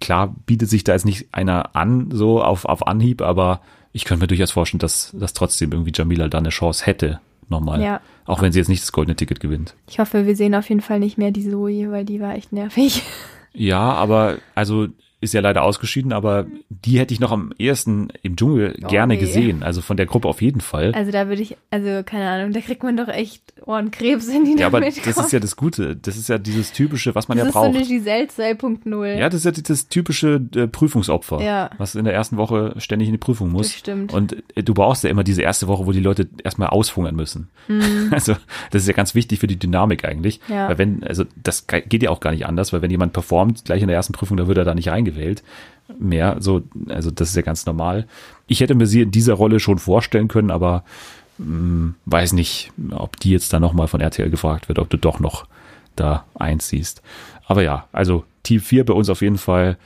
[0.00, 3.60] klar, bietet sich da jetzt nicht einer an, so auf, auf Anhieb, aber
[3.92, 7.82] ich könnte mir durchaus vorstellen, dass, dass trotzdem irgendwie Jamila da eine Chance hätte, nochmal.
[7.82, 8.00] Ja.
[8.24, 9.74] Auch wenn sie jetzt nicht das goldene Ticket gewinnt.
[9.88, 12.52] ich hoffe, wir sehen auf jeden Fall nicht mehr die Zoe, weil die war echt
[12.52, 13.02] nervig.
[13.54, 14.88] Ja, aber also
[15.22, 19.14] ist ja leider ausgeschieden, aber die hätte ich noch am ehesten im Dschungel Oh, gerne
[19.14, 19.20] nee.
[19.20, 19.62] gesehen.
[19.62, 20.92] Also von der Gruppe auf jeden Fall.
[20.94, 24.60] Also da würde ich, also keine Ahnung, da kriegt man doch echt Ohrenkrebs, wenn die
[24.60, 25.96] ja, aber das ist ja das Gute.
[25.96, 27.76] Das ist ja dieses typische, was man das ja ist so braucht.
[27.76, 29.14] eine Giselle 2.0.
[29.18, 31.70] ja, das ist ja das typische äh, Prüfungsopfer, Ja.
[31.78, 33.68] was in der ersten Woche ständig in die Prüfung muss.
[33.68, 34.12] Das stimmt.
[34.12, 37.48] Und äh, du brauchst ja immer diese erste Woche, wo die Leute erstmal aushungern müssen.
[38.10, 38.34] Also
[38.70, 40.40] das ist ja ganz wichtig für die Dynamik eigentlich.
[40.48, 40.54] Mhm.
[40.54, 40.68] Ja.
[40.68, 43.64] Weil wenn, also das ge- geht ja auch gar nicht anders, weil wenn jemand performt,
[43.64, 45.42] gleich in der ersten Prüfung, da wird er da nicht reingewählt.
[45.98, 48.06] Mehr, so, also das ist ja ganz normal.
[48.46, 50.84] Ich hätte mir sie in dieser Rolle schon vorstellen können, aber
[51.38, 55.20] mh, weiß nicht, ob die jetzt dann nochmal von RTL gefragt wird, ob du doch
[55.20, 55.46] noch
[55.96, 57.02] da einziehst.
[57.46, 59.76] Aber ja, also Team 4 bei uns auf jeden Fall,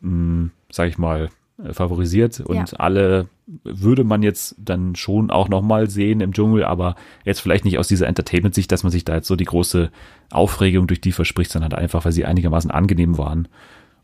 [0.00, 1.30] mh, sag ich mal,
[1.64, 2.78] äh, favorisiert und Ja.
[2.78, 3.26] alle
[3.64, 7.88] würde man jetzt dann schon auch nochmal sehen im Dschungel, aber jetzt vielleicht nicht aus
[7.88, 9.90] dieser Entertainment-Sicht, dass man sich da jetzt so die große
[10.30, 13.48] Aufregung durch die verspricht, sondern einfach, weil sie einigermaßen angenehm waren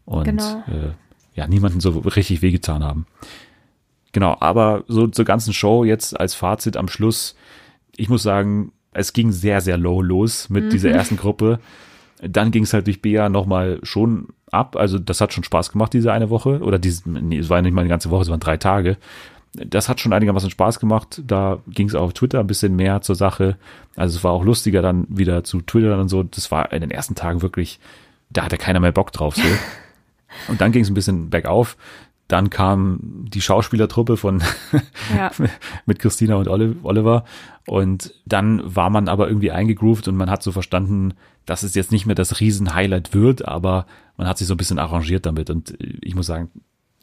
[0.04, 0.62] und Genau.
[0.68, 0.92] äh,
[1.34, 3.06] ja, niemanden so richtig wehgetan haben.
[4.12, 7.34] Genau, aber so zur ganzen Show jetzt als Fazit am Schluss,
[7.96, 11.58] ich muss sagen, es ging sehr, sehr low los mit dieser ersten Gruppe.
[12.22, 14.76] Dann ging es halt durch Bea nochmal schon ab.
[14.76, 16.60] Also das hat schon Spaß gemacht, diese eine Woche.
[16.60, 18.96] Oder diese, nee, es war ja nicht mal eine ganze Woche, es waren drei Tage.
[19.52, 21.22] Das hat schon einigermaßen Spaß gemacht.
[21.26, 23.56] Da ging es auf Twitter ein bisschen mehr zur Sache.
[23.96, 26.22] Also es war auch lustiger dann wieder zu Twitter und so.
[26.22, 27.80] Das war in den ersten Tagen wirklich,
[28.30, 29.34] da hatte keiner mehr Bock drauf.
[29.34, 29.42] So.
[30.48, 31.76] Und dann ging es ein bisschen bergauf.
[32.28, 34.42] Dann kam die Schauspielertruppe von
[35.16, 35.30] Ja.
[35.86, 37.24] mit Christina und Oli- Oliver.
[37.66, 41.14] Und dann war man aber irgendwie eingegroovt und man hat so verstanden,
[41.46, 44.78] dass es jetzt nicht mehr das Riesen-Highlight wird, aber man hat sich so ein bisschen
[44.78, 45.50] arrangiert damit.
[45.50, 46.48] Und ich muss sagen,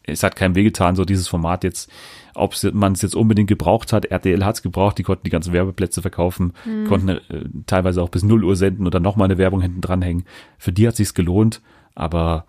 [0.03, 1.91] es hat keinem wehgetan, so dieses Format jetzt,
[2.33, 4.05] ob man es jetzt unbedingt gebraucht hat.
[4.05, 6.53] RTL hat es gebraucht, die konnten die ganzen Werbeplätze verkaufen,
[6.87, 7.19] konnten äh,
[7.67, 10.23] teilweise auch bis 0 Uhr senden und dann nochmal eine Werbung hinten dranhängen.
[10.57, 11.61] Für die hat sich's gelohnt,
[11.93, 12.45] aber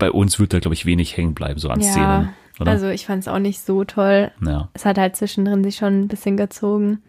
[0.00, 1.96] bei uns wird da, glaube ich, wenig hängen bleiben, so an Szenen.
[2.00, 2.72] Ja, Oder?
[2.72, 4.32] also ich fand es auch nicht so toll.
[4.44, 4.68] ja.
[4.74, 7.02] Es hat halt zwischendrin sich schon ein bisschen gezogen.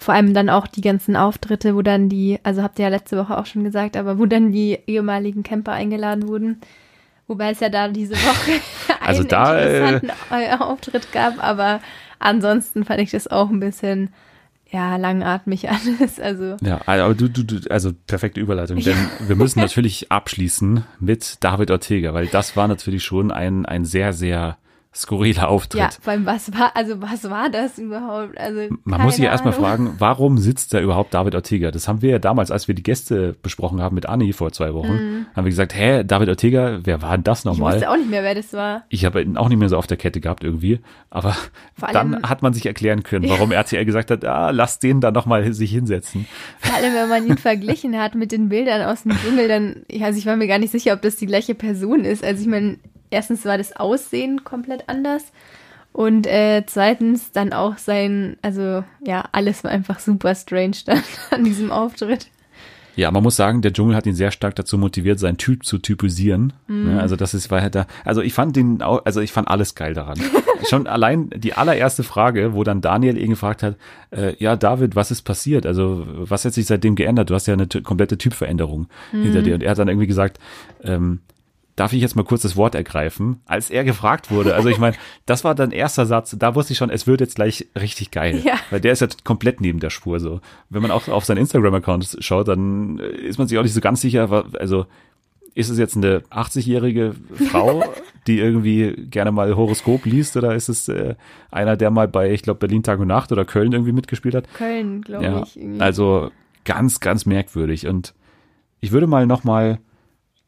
[0.00, 3.16] Vor allem dann auch die ganzen Auftritte, wo dann die, also habt ihr ja letzte
[3.16, 6.60] Woche auch schon gesagt, aber wo dann die ehemaligen Camper eingeladen wurden.
[7.28, 8.60] Wobei es ja da diese Woche
[9.00, 11.80] Also einen da, äh, interessanten äh, Auftritt gab, aber
[12.18, 14.10] ansonsten fand ich das auch ein bisschen
[14.70, 16.20] ja langatmig alles.
[16.20, 21.36] Also Ja, aber du, du, du also perfekte Überleitung, denn wir müssen natürlich abschließen mit
[21.40, 24.58] David Ortega, weil das war natürlich schon ein, ein sehr, sehr
[24.94, 25.80] skurriler Auftritt.
[25.80, 28.36] ja, allem was war also was war das überhaupt?
[28.38, 31.70] Also Man muss sich erstmal fragen, warum sitzt da überhaupt David Ortega?
[31.70, 34.74] Das haben wir ja damals, als wir die Gäste besprochen haben mit Anni vor zwei
[34.74, 37.52] Wochen, haben wir gesagt, hä, David Ortega, wer war denn das Mhm.
[37.52, 37.74] Ich nochmal?
[37.74, 38.84] wusste auch nicht mehr, wer das war.
[38.88, 41.36] Ich habe ihn auch nicht mehr so auf der Kette gehabt irgendwie, aber
[41.74, 45.00] Vor dann allem- hat man sich erklären können, warum RTL gesagt hat, ah, lass den
[45.00, 46.26] da nochmal sich hinsetzen.
[46.60, 50.18] Vor allem, wenn man ihn verglichen hat mit den Bildern aus dem Dschungel, dann, also
[50.18, 52.24] ich war mir gar nicht sicher, ob das die gleiche Person ist.
[52.24, 52.78] Also ich meine,
[53.10, 55.24] erstens war das Aussehen komplett anders
[55.92, 61.44] und äh, zweitens dann auch sein, also ja, alles war einfach super strange dann an
[61.44, 62.28] diesem Auftritt.
[62.96, 65.78] Ja, man muss sagen, der Dschungel hat ihn sehr stark dazu motiviert, seinen Typ zu
[65.78, 66.52] typisieren.
[66.66, 66.90] Mhm.
[66.90, 67.86] Ja, also das ist weiter.
[68.04, 70.18] Also ich fand den, au- also ich fand alles geil daran.
[70.68, 73.76] Schon allein die allererste Frage, wo dann Daniel ihn gefragt hat,
[74.10, 75.64] äh, ja David, was ist passiert?
[75.64, 77.30] Also was hat sich seitdem geändert?
[77.30, 79.22] Du hast ja eine komplette Typveränderung Mhm.
[79.22, 79.54] hinter dir.
[79.54, 80.40] Und er hat dann irgendwie gesagt,
[80.82, 81.20] ähm,
[81.78, 83.40] Darf ich jetzt mal kurz das Wort ergreifen?
[83.46, 86.78] Als er gefragt wurde, also ich meine, das war dann erster Satz, da wusste ich
[86.78, 88.42] schon, es wird jetzt gleich richtig geil.
[88.44, 88.54] Ja.
[88.70, 90.40] Weil der ist ja komplett neben der Spur so.
[90.70, 93.80] Wenn man auch auf seinen Instagram-Account schaut, dann äh, ist man sich auch nicht so
[93.80, 94.86] ganz sicher, also
[95.54, 97.14] ist es jetzt eine 80-jährige
[97.50, 97.84] Frau,
[98.26, 101.14] die irgendwie gerne mal Horoskop liest oder ist es äh,
[101.52, 104.52] einer, der mal bei, ich glaube, Berlin Tag und Nacht oder Köln irgendwie mitgespielt hat?
[104.54, 105.56] Köln, glaube Ja, ich.
[105.56, 105.80] Irgendwie.
[105.80, 106.32] also
[106.64, 107.86] ganz, ganz merkwürdig.
[107.86, 108.14] Und
[108.80, 109.78] ich würde mal noch mal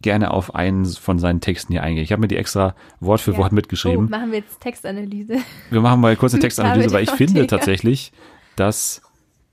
[0.03, 2.05] gerne auf einen von seinen Texten hier eingehen.
[2.05, 3.39] Ich habe mir die extra Wort für Ja.
[3.39, 4.09] Wort Oh, mitgeschrieben.
[4.09, 5.37] machen wir jetzt Textanalyse.
[5.71, 8.13] Wir machen mal kurz eine Textanalyse, weil ich finde tatsächlich,
[8.57, 9.03] dass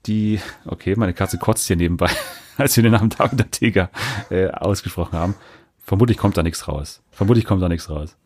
[0.06, 2.10] die, okay, meine Katze kotzt hier nebenbei,
[2.56, 3.90] als wir den Namen David Ortega
[4.30, 5.34] äh, ausgesprochen haben.
[5.82, 7.02] Vermutlich kommt da nichts raus.
[7.10, 8.16] Vermutlich kommt da nichts raus.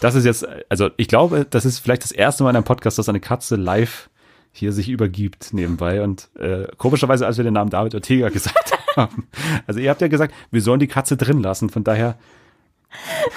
[0.00, 2.98] Das ist jetzt, also ich glaube, das ist vielleicht das erste Mal in einem Podcast,
[2.98, 4.10] dass eine Katze live
[4.52, 9.28] hier sich übergibt nebenbei und äh, komischerweise, als wir den Namen David Ortega gesagt haben.
[9.66, 12.16] Also ihr habt ja gesagt, wir sollen die Katze drin lassen, von daher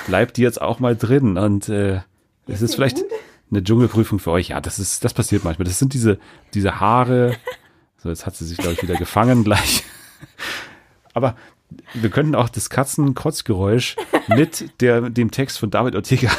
[0.08, 2.02] bleibt die jetzt auch mal drin und äh,
[2.48, 3.04] es ist vielleicht
[3.52, 4.50] eine Dschungelprüfung für euch.
[4.50, 5.66] Ja, das ist, das passiert manchmal.
[5.66, 6.20] Das sind diese,
[6.54, 7.36] diese Haare.
[7.98, 9.84] So, jetzt hat sie sich, glaube ich, wieder gefangen gleich.
[11.14, 11.36] Aber
[11.94, 13.96] wir könnten auch das Katzenkotzgeräusch
[14.28, 16.32] mit der, dem Text von David Ortega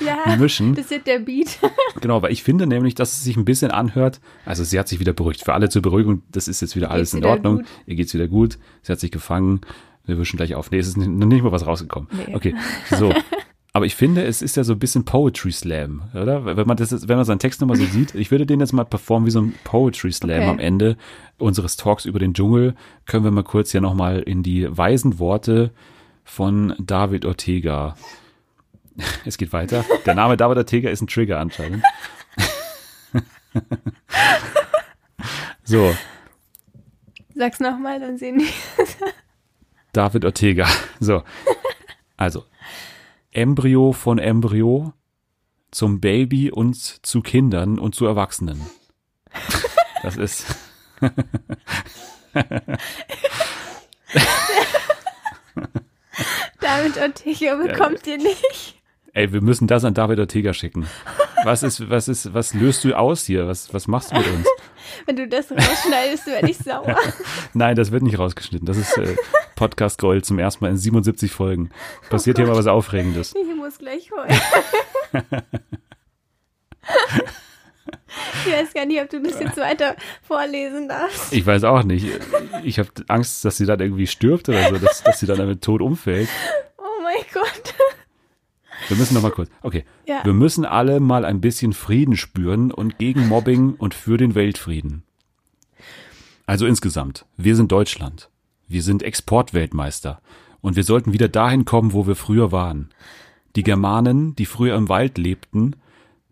[0.00, 0.74] Ja, mischen.
[0.74, 1.58] das wird der Beat.
[2.00, 4.20] Genau, weil ich finde nämlich, dass es sich ein bisschen anhört.
[4.44, 5.42] Also sie hat sich wieder beruhigt.
[5.44, 7.56] Für alle zur Beruhigung, das ist jetzt wieder alles geht's in wieder Ordnung.
[7.58, 7.66] gut.
[7.86, 8.58] Ihr geht's wieder gut.
[8.82, 9.60] Sie hat sich gefangen.
[10.04, 10.70] Wir wischen gleich auf.
[10.70, 12.08] Nee, es ist nicht, noch nicht mal was rausgekommen.
[12.26, 12.34] Nee.
[12.34, 12.54] Okay,
[12.90, 13.14] so.
[13.72, 16.44] Aber ich finde, es ist ja so ein bisschen Poetry Slam, oder?
[16.56, 18.72] Wenn man das, jetzt- wenn man seinen Text nochmal so sieht, ich würde den jetzt
[18.72, 20.48] mal performen wie so ein Poetry Slam Okay.
[20.50, 20.96] am Ende
[21.38, 22.74] unseres Talks über den Dschungel.
[23.06, 25.70] Können wir mal kurz hier nochmal in die weisen Worte
[26.24, 27.96] von David Ortega.
[29.24, 29.84] Es geht weiter.
[30.06, 31.82] Der Name David Ortega ist ein Trigger anscheinend.
[35.64, 35.94] so,
[37.34, 38.48] Sag's nochmal, dann sehen die.
[39.92, 40.68] David Ortega.
[41.00, 41.24] So.
[42.16, 42.44] Also,
[43.32, 44.92] Embryo von Embryo
[45.72, 48.64] zum Baby und zu Kindern und zu Erwachsenen.
[50.02, 50.46] Das ist.
[56.60, 58.80] David Ortega bekommt ihr nicht.
[59.16, 60.88] Ey, wir müssen das an David Ortega schicken.
[61.44, 63.46] Was ist, was ist, was löst du aus hier?
[63.46, 64.48] Was, was machst du mit uns?
[65.06, 66.96] Wenn du das rausschneidest, werde ich sauer.
[67.54, 68.66] Nein, das wird nicht rausgeschnitten.
[68.66, 69.14] Das ist äh,
[69.54, 71.70] Podcast Gold zum ersten Mal in 77 Folgen.
[72.10, 73.34] Passiert hier mal was Aufregendes.
[73.36, 74.40] Ich muss gleich heulen.
[78.46, 81.32] Ich weiß gar nicht, ob du das jetzt weiter vorlesen darfst.
[81.32, 82.06] Ich weiß auch nicht.
[82.62, 85.62] Ich habe Angst, dass sie dann irgendwie stirbt oder so, dass, dass sie dann damit
[85.62, 86.28] tot umfällt.
[88.88, 89.50] Wir müssen noch mal kurz.
[89.62, 89.84] Okay.
[90.06, 90.24] Ja.
[90.24, 95.04] Wir müssen alle mal ein bisschen Frieden spüren und gegen Mobbing und für den Weltfrieden.
[96.46, 98.30] Also insgesamt, wir sind Deutschland.
[98.68, 100.20] Wir sind Exportweltmeister.
[100.60, 102.90] Und wir sollten wieder dahin kommen, wo wir früher waren.
[103.56, 105.76] Die Germanen, die früher im Wald lebten,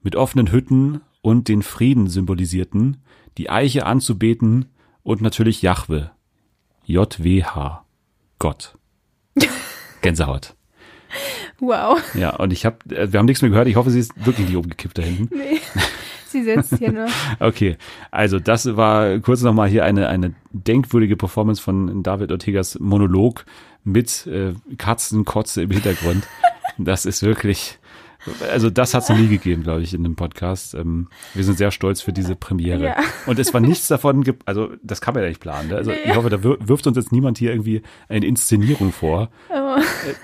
[0.02, 2.98] mit offenen Hütten und den Frieden symbolisierten,
[3.38, 4.66] die Eiche anzubeten
[5.02, 6.10] und natürlich Jahwe.
[6.84, 7.84] JWH.
[8.38, 8.76] Gott.
[10.02, 10.54] Gänsehaut.
[11.60, 12.00] Wow.
[12.14, 13.68] Ja, und ich habe, wir haben nichts mehr gehört.
[13.68, 15.36] Ich hoffe, sie ist wirklich nicht umgekippt da hinten.
[15.36, 15.60] Nee.
[16.32, 17.06] Sie sitzt hier nur.
[17.40, 17.76] Okay,
[18.10, 23.44] also das war kurz nochmal hier eine, eine denkwürdige Performance von David Ortegas Monolog
[23.84, 26.26] mit äh, Katzenkotze im Hintergrund.
[26.78, 27.78] Das ist wirklich,
[28.50, 30.74] Also das hat es noch nie gegeben, glaube ich, in dem Podcast.
[30.74, 32.84] Ähm, wir sind sehr stolz für diese Premiere.
[32.84, 32.96] Ja.
[33.26, 35.70] Und es war nichts davon, also das kann man ja nicht planen.
[35.70, 35.76] Ne?
[35.76, 39.30] Also ich hoffe, da wir- wirft uns jetzt niemand hier irgendwie eine Inszenierung vor.
[39.50, 39.76] Oh,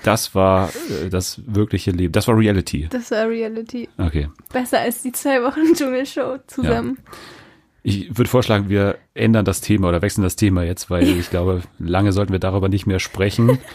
[0.03, 0.69] Das war
[1.03, 2.11] äh, das wirkliche Leben.
[2.13, 2.87] Das war Reality.
[2.89, 3.89] das war Reality.
[3.97, 4.29] Okay.
[4.51, 6.97] Besser als die zwei Wochen Dschungelshow zusammen.
[7.83, 11.61] Ich würde vorschlagen, wir ändern das Thema oder wechseln das Thema jetzt, weil ich glaube,
[11.79, 13.57] lange sollten wir darüber nicht mehr sprechen.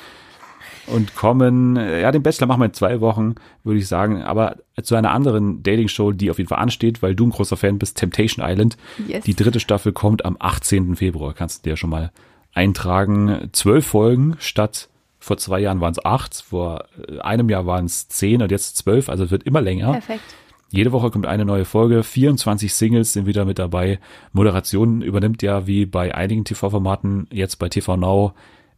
[0.86, 4.94] Und kommen, ja, den Bachelor machen wir in zwei Wochen, würde ich sagen, aber zu
[4.94, 8.44] einer anderen Dating-Show, die auf jeden Fall ansteht, weil du ein großer Fan bist, Temptation
[8.46, 8.76] Island.
[9.08, 9.24] Yes.
[9.24, 10.96] Die dritte Staffel kommt am 18.
[10.96, 12.12] Februar, kannst du dir schon mal
[12.52, 13.48] eintragen.
[13.52, 14.88] Zwölf Folgen statt
[15.24, 18.76] vor zwei Jahren waren es acht, vor äh, einem Jahr waren es zehn und jetzt
[18.76, 19.92] zwölf, also es wird immer länger.
[19.92, 20.22] Perfekt.
[20.70, 22.02] Jede Woche kommt eine neue Folge.
[22.02, 24.00] 24 Singles sind wieder mit dabei.
[24.32, 28.34] Moderation übernimmt ja wie bei einigen TV-Formaten jetzt bei TV Now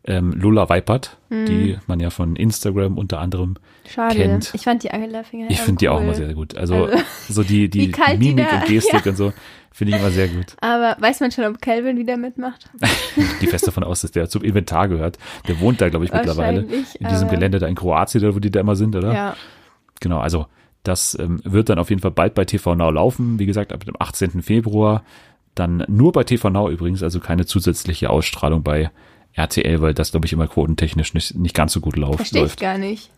[0.06, 3.56] ähm, Lula Weipert, die man ja von Instagram unter anderem
[3.88, 4.16] Schade.
[4.16, 4.52] kennt.
[4.54, 5.46] Ich fand die Angela Finger.
[5.50, 6.04] Ich finde die auch cool.
[6.04, 6.56] immer sehr gut.
[6.56, 9.32] Also, Also, so die, die Mimik und Gestik und so
[9.72, 10.56] finde ich immer sehr gut.
[10.60, 12.70] Aber weiß man schon, ob Calvin wieder mitmacht?
[13.42, 15.18] Die fest davon aus, dass der zum Inventar gehört.
[15.48, 16.60] Der wohnt da, glaube ich, mittlerweile.
[16.62, 19.12] In diesem aber- Gelände da in Kroatien, da wo die da immer sind, oder?
[19.12, 19.36] Ja.
[20.00, 20.46] Genau, also
[20.82, 23.38] das ähm, wird dann auf jeden Fall bald bei TV Now laufen.
[23.38, 24.40] Wie gesagt, ab dem 18.
[24.42, 25.02] Februar.
[25.54, 28.90] Dann nur bei TV Now übrigens, also keine zusätzliche Ausstrahlung bei
[29.36, 32.48] RTL, weil das, glaube ich, immer quotentechnisch nicht, nicht ganz so gut lauf, Verstehe ich
[32.48, 32.60] läuft.
[32.60, 33.10] gar nicht.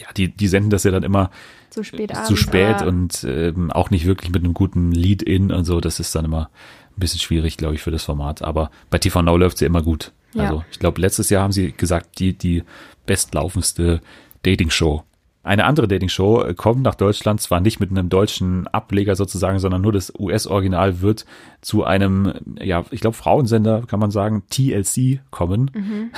[0.00, 1.30] Ja, die, die senden das ja dann immer
[1.70, 2.28] So spät abends.
[2.28, 5.80] zu spät aber und ähm, auch nicht wirklich mit einem guten Lead-In und so.
[5.80, 6.50] Das ist dann immer
[6.96, 8.42] ein bisschen schwierig, glaube ich, für das Format.
[8.42, 10.12] Aber bei TV Now läuft sie immer gut.
[10.34, 10.42] Ja.
[10.44, 12.64] Also ich glaube, letztes Jahr haben sie gesagt, die, die
[13.06, 14.00] bestlaufendste
[14.42, 15.02] Dating-Show.
[15.46, 19.80] Eine andere Dating-Show äh, kommt nach Deutschland, zwar nicht mit einem deutschen Ableger sozusagen, sondern
[19.80, 21.24] nur das US-Original wird
[21.60, 25.70] zu einem, ja, ich glaube, Frauensender, kann man sagen, TLC kommen.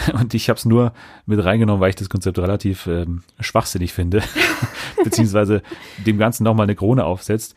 [0.14, 0.94] Und ich habe es nur
[1.26, 4.22] mit reingenommen, weil ich das Konzept relativ ähm, schwachsinnig finde,
[5.04, 5.60] beziehungsweise
[6.06, 7.54] dem Ganzen nochmal eine Krone aufsetzt.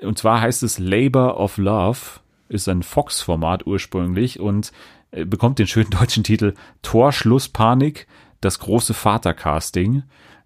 [0.00, 2.00] Und zwar heißt es Labor of Love,
[2.48, 4.72] ist ein Fox-Format ursprünglich und
[5.12, 8.08] äh, bekommt den schönen deutschen Titel Torschlusspanik,
[8.40, 10.02] das große Vatercasting.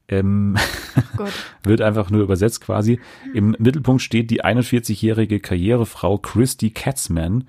[0.08, 0.56] Ähm,
[1.62, 3.00] wird einfach nur übersetzt quasi.
[3.34, 7.44] Im Mittelpunkt steht die 41-jährige Karrierefrau Christy Katzman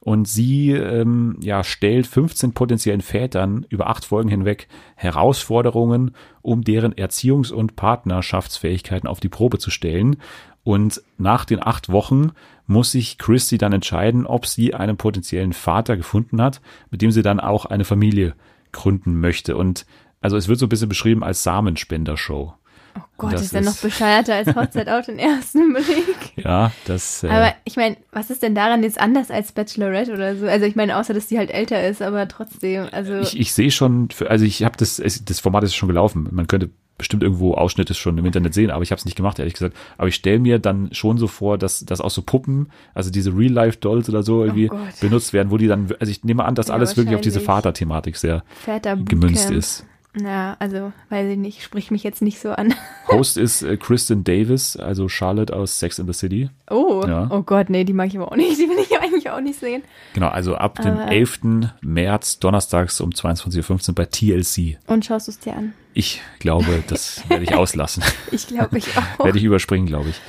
[0.00, 6.94] und sie ähm, ja, stellt 15 potenziellen Vätern über acht Folgen hinweg Herausforderungen, um deren
[6.94, 10.16] Erziehungs- und Partnerschaftsfähigkeiten auf die Probe zu stellen.
[10.64, 12.32] Und nach den acht Wochen
[12.66, 17.22] muss sich Christy dann entscheiden, ob sie einen potenziellen Vater gefunden hat, mit dem sie
[17.22, 18.34] dann auch eine Familie
[18.72, 19.56] gründen möchte.
[19.56, 19.84] Und
[20.20, 22.54] also es wird so ein bisschen beschrieben als Samenspendershow.
[22.98, 26.32] Oh Gott, ist ja noch bescheuerter als Hochzeit auf den ersten Blick.
[26.36, 27.22] Ja, das.
[27.22, 30.46] Äh, Aber ich meine, was ist denn daran jetzt anders als Bachelorette oder so?
[30.46, 33.70] Also ich meine, außer dass die halt älter ist, aber trotzdem, also ich, ich sehe
[33.70, 36.28] schon, also ich habe das, das Format ist schon gelaufen.
[36.32, 39.38] Man könnte bestimmt irgendwo Ausschnitte schon im Internet sehen, aber ich habe es nicht gemacht,
[39.38, 39.74] ehrlich gesagt.
[39.96, 43.34] Aber ich stelle mir dann schon so vor, dass, dass auch so Puppen, also diese
[43.36, 46.68] Real-Life-Dolls oder so irgendwie Oh benutzt werden, wo die dann, also ich nehme an, dass
[46.68, 47.40] Ja, alles wirklich auf diese.
[47.40, 49.86] Vater-Thematik sehr Väter gemünzt ist.
[50.20, 52.74] Ja, also weiß ich nicht, sprich mich jetzt nicht so an.
[53.08, 56.50] Host ist äh, Kristen Davis, also Charlotte aus Sex in the City.
[56.68, 57.28] Oh, Ja.
[57.30, 58.50] oh Gott, nee, die mag ich aber auch nicht.
[58.58, 59.82] Die will ich eigentlich auch nicht sehen.
[60.14, 61.40] Genau, also ab dem Aber- 11.
[61.82, 64.78] März, donnerstags um 22.15 Uhr bei TLC.
[64.88, 65.74] Und schaust du es dir an?
[65.94, 68.02] Ich glaube, das werde ich auslassen.
[68.32, 69.24] Ich glaube, ich auch.
[69.24, 70.20] werde ich überspringen, glaube ich.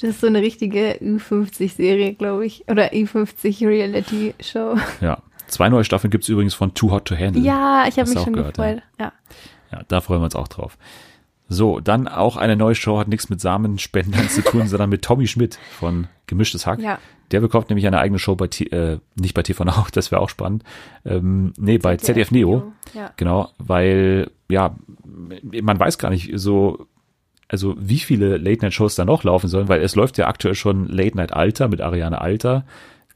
[0.00, 2.64] Das ist so eine richtige Ü50-Serie, glaube ich.
[2.68, 4.76] Oder Ü50-Reality-Show.
[5.00, 5.18] Ja.
[5.48, 7.42] Zwei neue Staffeln gibt's übrigens von Too Hot to Handle.
[7.42, 8.82] Ja, ich habe mich schon gehört, gefreut.
[8.98, 9.12] Ja.
[9.72, 10.78] Ja, da freuen wir uns auch drauf.
[11.48, 15.26] So, dann auch eine neue Show, hat nichts mit Samenspendern zu tun, sondern mit Tommy
[15.26, 16.80] Schmidt von Gemischtes Hack.
[16.80, 16.98] Ja.
[17.30, 20.20] Der bekommt nämlich eine eigene Show bei, T äh, nicht bei TV Now, das wäre
[20.20, 20.62] auch spannend.
[21.04, 22.72] Ähm, nee, bei ZDF, Neo.
[22.94, 23.12] Ja.
[23.16, 24.76] Genau, weil, ja,
[25.42, 26.86] man weiß gar nicht so,
[27.48, 31.32] also wie viele Late-Night-Shows da noch laufen sollen, weil es läuft ja aktuell schon Late-Night
[31.32, 32.64] Alter mit Ariane Alter.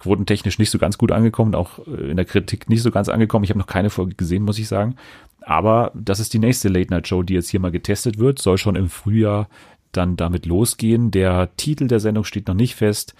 [0.02, 3.44] Quotentechnisch nicht so ganz gut angekommen, auch äh, in der Kritik nicht so ganz angekommen.
[3.44, 4.96] Ich habe noch keine Folge gesehen, muss ich sagen.
[5.40, 8.40] Aber das ist die nächste Late-Night-Show, die jetzt hier mal getestet wird.
[8.40, 9.48] Soll schon im Frühjahr
[9.92, 11.10] dann damit losgehen.
[11.12, 13.14] Der Titel der Sendung steht noch nicht fest.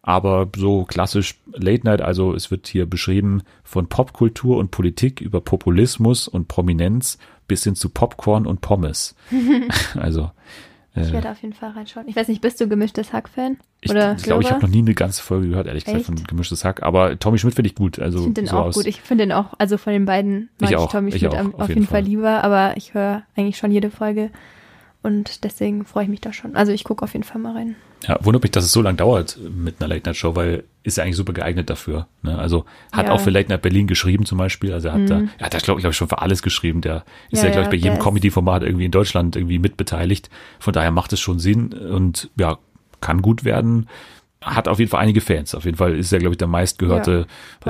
[0.00, 5.40] Aber so klassisch Late Night, also es wird hier beschrieben von Popkultur und Politik über
[5.40, 9.14] Populismus und Prominenz bis hin zu Popcorn und Pommes.
[9.94, 10.30] also
[10.96, 12.06] Ich äh, werde auf jeden Fall reinschauen.
[12.08, 13.56] Ich weiß nicht, bist du gemischtes Hack-Fan?
[13.80, 16.06] ich glaube, ich, glaub, ich habe noch nie eine ganze Folge gehört, ehrlich gesagt, Echt?
[16.06, 16.82] von Gemischtes Hack.
[16.82, 17.98] Aber Tommy Schmidt finde ich gut.
[17.98, 18.86] Also Ich finde den so auch gut.
[18.86, 21.38] Ich finde den auch, also von den beiden mag Ich ich, Tommy ich Schmidt auch,
[21.38, 22.08] auf auf jeden jeden Fall Fall.
[22.08, 24.30] lieber, aber ich höre eigentlich schon jede Folge
[25.02, 26.56] und deswegen freue ich mich da schon.
[26.56, 27.76] Also ich gucke auf jeden Fall mal rein.
[28.06, 31.16] Ja, wundert mich, dass es so lange dauert mit einer Late-Night-Show, weil ist ja eigentlich
[31.16, 32.06] super geeignet dafür.
[32.22, 32.38] Ne?
[32.38, 33.12] Also hat Ja.
[33.12, 34.72] auch für Late Night Berlin geschrieben zum Beispiel.
[34.72, 36.80] Also er hat da, er hat da glaube ich, glaub ich, schon für alles geschrieben.
[36.82, 40.28] Der ist ja, Ja, glaube ich, bei jedem ist- Comedy-Format irgendwie in Deutschland irgendwie mitbeteiligt.
[40.58, 42.58] Von daher macht es schon Sinn und ja,
[43.00, 43.88] kann gut werden.
[44.42, 45.54] Hat auf jeden Fall einige Fans.
[45.54, 47.20] Auf jeden Fall ist er, glaube ich, der meistgehörte Ja.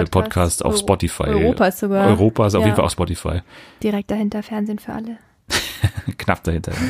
[0.02, 1.22] äh, Podcast, Podcast auf Euro- Spotify.
[1.28, 2.08] Europas sogar.
[2.08, 2.66] Europas auf Ja.
[2.66, 3.42] jeden Fall auf Spotify.
[3.80, 5.18] Direkt dahinter Fernsehen für alle.
[6.18, 6.72] Knapp dahinter.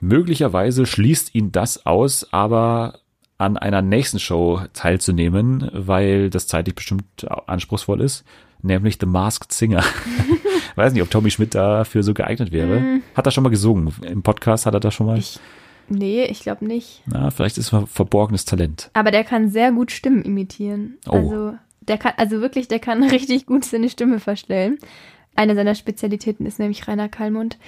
[0.00, 3.00] Möglicherweise schließt ihn das aus, aber
[3.38, 8.24] an einer nächsten Show teilzunehmen, weil das zeitlich bestimmt anspruchsvoll ist,
[8.62, 9.82] nämlich The Masked Singer.
[10.76, 13.00] Weiß nicht, ob Tommy Schmidt dafür so geeignet wäre.
[13.14, 13.92] Hat er schon mal gesungen?
[14.02, 15.18] Im Podcast hat er das schon mal?
[15.18, 15.38] Ich,
[15.88, 17.02] nee, ich glaube nicht.
[17.06, 18.90] Na, vielleicht ist er verborgenes Talent.
[18.92, 20.98] Aber der kann sehr gut Stimmen imitieren.
[21.08, 21.12] Oh.
[21.12, 24.78] Also, der kann, also wirklich, der kann richtig gut seine Stimme verstellen.
[25.34, 27.58] Eine seiner Spezialitäten ist nämlich Rainer Kallmund.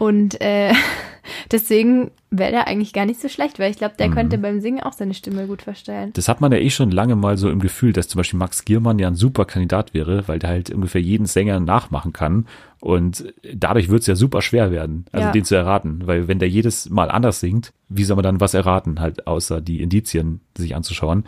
[0.00, 0.72] Und äh,
[1.52, 3.98] deswegen wäre der eigentlich gar nicht so schlecht, weil ich glaube, Mhm.
[3.98, 6.10] der könnte beim Singen auch seine Stimme gut verstellen.
[6.14, 8.64] Das hat man ja eh schon lange mal so im Gefühl, dass zum Beispiel Max
[8.64, 12.46] Giermann ja ein super Kandidat wäre, weil der halt ungefähr jeden Sänger nachmachen kann.
[12.80, 15.32] Und dadurch wird es ja super schwer werden, also Ja.
[15.32, 16.00] den zu erraten.
[16.06, 19.60] Weil wenn der jedes Mal anders singt, wie soll man dann was erraten, halt außer
[19.60, 21.24] die Indizien sich anzuschauen.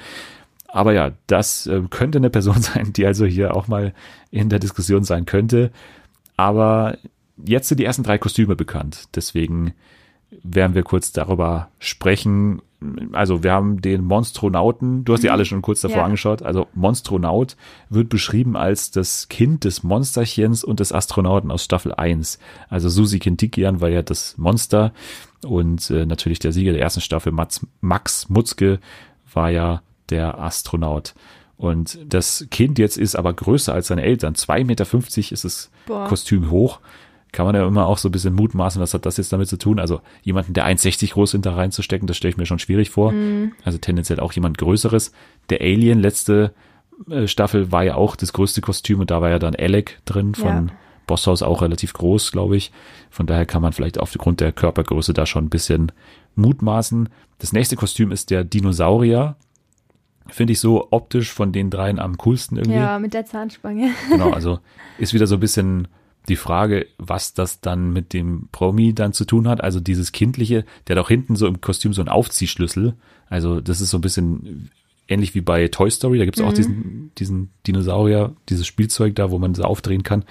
[0.69, 3.93] Aber ja, das äh, könnte eine Person sein, die also hier auch mal
[4.31, 5.71] in der Diskussion sein könnte.
[6.39, 6.97] Aber
[7.37, 9.09] jetzt sind die ersten drei Kostüme bekannt.
[9.15, 9.75] Deswegen
[10.43, 12.63] werden wir kurz darüber sprechen.
[13.13, 16.05] Also wir haben den Monstronauten, du hast die alle schon kurz davor Ja.
[16.05, 16.43] angeschaut.
[16.43, 17.57] Also Monstronaut
[17.91, 22.39] wird beschrieben als das Kind des Monsterchens und des Astronauten aus Staffel 1.
[22.69, 24.93] Also Susi Kintikian war ja das Monster
[25.45, 28.81] und äh, natürlich der Sieger der ersten Staffel, Mats, Max Mutzke,
[29.33, 31.15] war ja der Astronaut.
[31.57, 34.35] Und das Kind jetzt ist aber größer als seine Eltern.
[34.35, 36.09] 2,50 Meter ist das Boah.
[36.09, 36.81] Kostüm hoch.
[37.33, 39.57] Kann man ja immer auch so ein bisschen mutmaßen, was hat das jetzt damit zu
[39.57, 39.79] tun?
[39.79, 43.15] Also jemanden, der 1,60 groß da reinzustecken, das stelle ich mir schon schwierig vor.
[43.65, 45.13] Also tendenziell auch jemand Größeres.
[45.49, 46.53] Der Alien letzte
[47.11, 50.35] äh, Staffel war ja auch das größte Kostüm und da war ja dann Alec drin
[50.35, 50.75] von Ja.
[51.07, 52.71] Bosshaus auch relativ groß, glaube ich.
[53.11, 55.91] Von daher kann man vielleicht aufgrund der Körpergröße da schon ein bisschen
[56.37, 57.09] mutmaßen.
[57.39, 59.37] Das nächste Kostüm ist der Dinosaurier.
[60.29, 62.79] Finde ich so optisch von den dreien am coolsten irgendwie.
[62.79, 63.91] Ja, mit der Zahnspange.
[64.11, 64.61] Genau, also
[64.99, 65.89] ist wieder so ein bisschen
[66.29, 69.63] die Frage, was das dann mit dem Promi dann zu tun hat.
[69.63, 72.95] Also dieses Kindliche, der hat auch hinten so im Kostüm so einen Aufziehschlüssel.
[73.29, 74.71] Also das ist so ein bisschen
[75.09, 76.19] ähnlich wie bei Toy Story.
[76.19, 80.25] Da gibt es auch diesen, diesen Dinosaurier, dieses Spielzeug da, wo man so aufdrehen kann.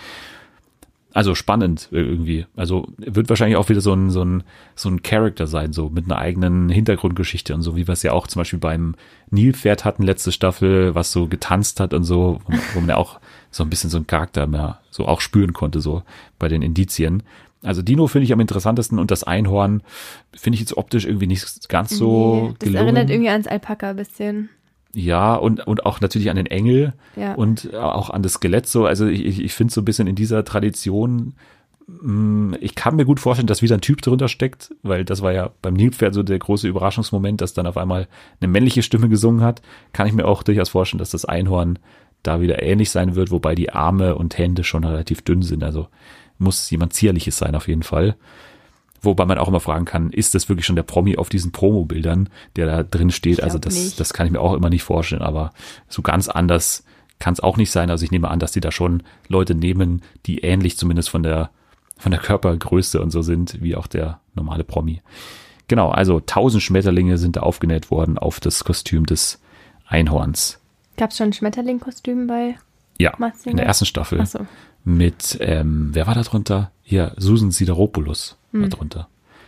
[1.14, 2.46] Also spannend irgendwie.
[2.56, 4.44] Also wird wahrscheinlich auch wieder so ein, so ein,
[4.76, 8.14] so ein Charakter sein, so mit einer eigenen Hintergrundgeschichte und so, wie wir es ja
[8.14, 8.96] auch zum Beispiel beim
[9.30, 12.40] Nilpferd hatten, letzte Staffel, was so getanzt hat und so,
[12.74, 13.20] wo man ja auch
[13.52, 16.04] so ein bisschen so einen Charakter mehr so auch spüren konnte, so
[16.40, 17.24] bei den Indizien.
[17.64, 19.84] Also Dino finde ich am interessantesten und das Einhorn
[20.34, 22.88] finde ich jetzt optisch irgendwie nicht ganz so Nee, das gelungen.
[22.88, 24.50] erinnert irgendwie ans Alpaka ein bisschen.
[24.94, 27.36] Ja, und, und auch natürlich an den Engel Ja.
[27.36, 28.86] und auch an das Skelett so.
[28.88, 31.34] Also ich, ich, ich finde so ein bisschen in dieser Tradition,
[31.88, 35.32] mh, ich kann mir gut vorstellen, dass wieder ein Typ drunter steckt, weil das war
[35.32, 38.08] ja beim Nilpferd so der große Überraschungsmoment, dass dann auf einmal
[38.42, 39.62] eine männliche Stimme gesungen hat.
[39.94, 41.80] Kann ich mir auch durchaus vorstellen, dass das Einhorn
[42.24, 45.64] da wieder ähnlich sein wird, wobei die Arme und Hände schon relativ dünn sind.
[45.64, 45.88] Also
[46.38, 48.16] muss jemand Zierliches sein auf jeden Fall.
[49.02, 52.30] Wobei man auch immer fragen kann, ist das wirklich schon der Promi auf diesen Promo-Bildern,
[52.56, 53.42] der da drin steht?
[53.42, 54.00] Also das, nicht.
[54.00, 55.54] das kann ich mir auch immer nicht vorstellen, aber
[55.88, 56.84] so ganz anders
[57.18, 57.90] kann es auch nicht sein.
[57.90, 61.50] Also ich nehme an, dass die da schon Leute nehmen, die ähnlich zumindest von der,
[61.98, 65.02] von der Körpergröße und so sind, wie auch der normale Promi.
[65.68, 69.40] Genau, also tausend Schmetterlinge sind da aufgenäht worden auf das Kostüm des
[69.88, 70.61] Einhorns.
[70.98, 72.56] Gab es schon ein Schmetterling-Kostüm bei
[73.00, 74.40] Ja, Masked in der ersten Staffel Ach so.
[74.84, 76.72] mit, ähm, wer war da drunter?
[76.84, 79.08] Hier, Susan Sideropoulos war drunter.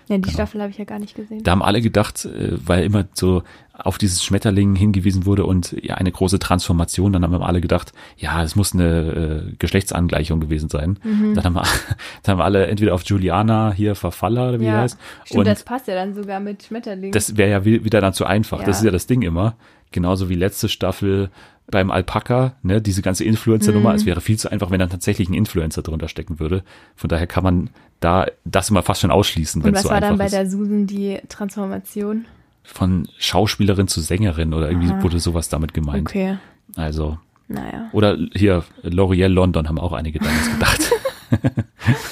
[0.09, 0.33] Ja, die Genau.
[0.33, 1.43] Staffel habe ich ja gar nicht gesehen.
[1.43, 5.95] Da haben alle gedacht, äh, weil immer so auf dieses Schmetterling hingewiesen wurde und ja
[5.95, 10.99] eine große Transformation, dann haben alle gedacht, ja, es muss eine äh, Geschlechtsangleichung gewesen sein.
[11.03, 11.35] Mhm.
[11.35, 11.63] Dann, haben wir,
[12.23, 14.97] dann haben wir alle entweder auf Juliana hier Verfaller oder wie die ja, heißt.
[15.25, 17.11] stimmt, und das passt ja dann sogar mit Schmetterling.
[17.13, 18.59] das wäre ja wi- wieder dann zu einfach.
[18.59, 18.71] Das Ja.
[18.79, 19.55] ist ja das Ding immer.
[19.93, 21.29] Genauso wie letzte Staffel
[21.67, 23.91] beim Alpaka, ne, diese ganze Influencer-Nummer.
[23.91, 23.95] Mhm.
[23.95, 26.63] Es wäre viel zu einfach, wenn dann tatsächlich ein Influencer drunter stecken würde.
[26.97, 27.69] Von daher kann man
[28.01, 30.33] da das immer fast schon ausschließen, wenn Und es was so war dann bei ist.
[30.33, 32.25] der Susan die Transformation?
[32.63, 35.01] Von Schauspielerin zu Sängerin oder irgendwie Aha.
[35.03, 36.09] wurde sowas damit gemeint.
[36.09, 36.37] Okay,
[36.75, 37.17] Also,
[37.47, 37.89] naja.
[37.93, 40.91] oder hier, L'Oreal London haben auch einige damals gedacht.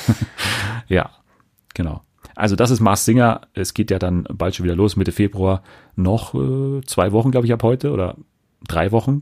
[0.88, 1.10] ja,
[1.74, 2.02] genau.
[2.42, 3.42] Also das ist Mars Singer.
[3.54, 5.62] Es geht ja dann bald schon wieder los, Mitte Februar.
[5.96, 8.16] Noch äh, zwei Wochen, glaube ich, ab heute oder
[8.68, 9.22] drei Wochen.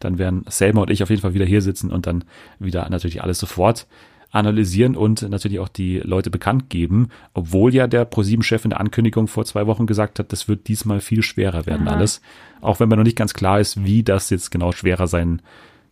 [0.00, 2.24] Dann werden Selma und ich auf jeden Fall wieder hier sitzen und dann
[2.58, 3.86] wieder natürlich alles sofort
[4.32, 9.28] analysieren und natürlich auch die Leute bekannt geben, obwohl ja der ProSieben-Chef in der Ankündigung
[9.28, 11.96] vor zwei Wochen gesagt hat, das wird diesmal viel schwerer werden Aha.
[11.96, 12.20] alles.
[12.60, 15.40] Auch wenn mir noch nicht ganz klar ist, wie das jetzt genau schwerer sein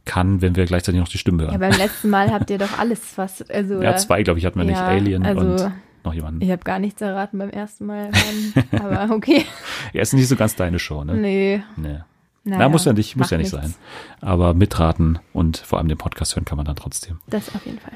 [0.05, 1.61] kann, wenn wir gleichzeitig noch die Stimme Ja, hören.
[1.61, 3.51] beim letzten Mal habt ihr doch alles fast.
[3.51, 4.77] Also, Ja, zwei, glaube ich, hatten wir nicht.
[4.77, 5.73] Ja, Alien also- und
[6.05, 6.41] noch jemanden.
[6.43, 8.11] Ich habe gar nichts erraten beim ersten Mal.
[8.71, 9.45] hören, aber okay.
[9.93, 11.15] Ja, ist nicht so ganz deine Show, ne?
[11.15, 11.63] Nee.
[11.77, 11.99] Nee.
[12.43, 13.73] Naja, Na, muss ja nicht, muss ja nicht nichts.
[13.73, 13.75] sein.
[14.21, 17.19] Aber mitraten und vor allem den Podcast hören kann man dann trotzdem.
[17.27, 17.93] Das auf jeden Fall.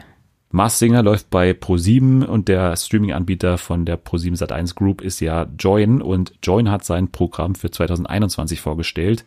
[0.51, 5.47] Mars Singer läuft bei Pro7 und der Streaming-Anbieter von der Pro7 Sat1 Group ist ja
[5.59, 9.25] Join und Join hat sein Programm für 2021 vorgestellt.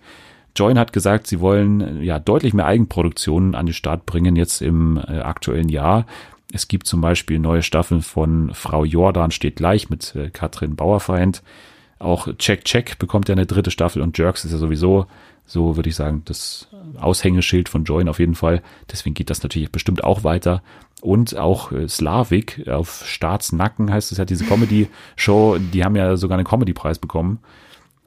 [0.56, 4.98] Join hat gesagt, sie wollen ja deutlich mehr Eigenproduktionen an den Start bringen jetzt im
[4.98, 6.06] äh, aktuellen Jahr.
[6.52, 11.44] Es gibt zum Beispiel neue Staffeln von Frau Jordan steht gleich mit äh, Katrin Bauerfeind.
[12.00, 15.08] Auch Check Check bekommt ja eine dritte Staffel und Jerks ist ja sowieso,
[15.46, 16.70] so würde ich sagen, das
[17.00, 18.62] Aushängeschild von Join auf jeden Fall.
[18.92, 20.62] Deswegen geht das natürlich bestimmt auch weiter.
[21.02, 26.38] Und auch äh, Slavik auf Staatsnacken heißt es ja, diese Comedy-Show, die haben ja sogar
[26.38, 27.40] einen Comedy-Preis bekommen.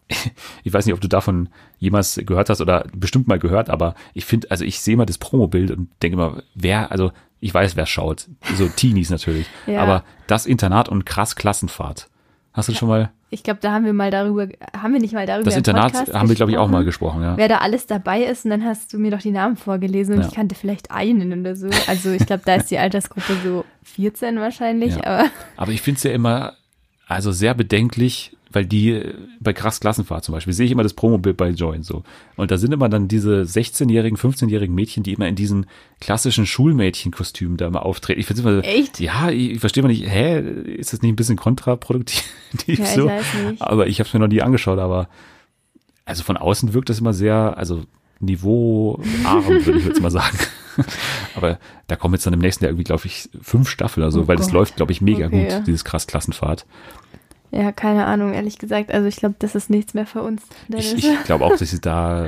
[0.64, 4.24] Ich weiß nicht, ob du davon jemals gehört hast oder bestimmt mal gehört, aber ich
[4.24, 7.86] finde, also ich sehe mal das Promobild und denke immer, wer, also ich weiß, wer
[7.86, 8.28] schaut.
[8.56, 9.46] So Teenies natürlich.
[9.66, 9.82] Ja.
[9.82, 12.08] Aber das Internat und krass Klassenfahrt.
[12.52, 13.10] Hast du schon mal?
[13.32, 16.14] Ich glaube, da haben wir mal darüber, haben wir nicht mal darüber Das Internat Podcast
[16.14, 17.22] haben wir, glaube ich, auch mal gesprochen?
[17.22, 17.36] ja.
[17.36, 20.22] Wer da alles dabei ist und dann hast du mir doch die Namen vorgelesen und
[20.22, 20.26] Ja.
[20.28, 21.68] ich kannte vielleicht einen oder so.
[21.86, 25.26] Also ich glaube, da ist die Altersgruppe so 14 wahrscheinlich, aber
[25.56, 26.54] Aber ich finde es ja immer,
[27.06, 30.94] also sehr bedenklich, weil die äh, bei krass Klassenfahrt zum Beispiel sehe ich immer das
[30.94, 32.02] Promobild bei Join so.
[32.36, 35.66] Und da sind immer dann diese 16-jährigen, 15-jährigen Mädchen, die immer in diesen
[36.00, 38.20] klassischen Schulmädchenkostümen da immer auftreten.
[38.20, 38.98] Ich finde immer so, Echt?
[39.00, 42.24] Ja, ich, ich verstehe mal nicht, hä, ist das nicht ein bisschen kontraproduktiv
[42.66, 43.06] Ja, ich so?
[43.06, 43.62] weiß nicht.
[43.62, 45.08] Aber ich habe es mir noch nie angeschaut, aber
[46.04, 47.84] also von außen wirkt das immer sehr, also
[48.18, 50.36] niveauarm, würde ich jetzt mal sagen.
[51.34, 54.22] Aber da kommen jetzt dann im nächsten Jahr irgendwie, glaube ich, fünf Staffeln oder so,
[54.22, 54.54] Oh weil das Gott.
[54.54, 56.64] läuft, glaube ich, mega Okay, gut, dieses krass Klassenfahrt.
[57.50, 58.90] Ja, keine Ahnung, ehrlich gesagt.
[58.92, 60.42] Also ich glaube, das ist nichts mehr für uns.
[60.68, 61.04] Ich, Dennis.
[61.04, 62.26] ich glaube auch, dass ich da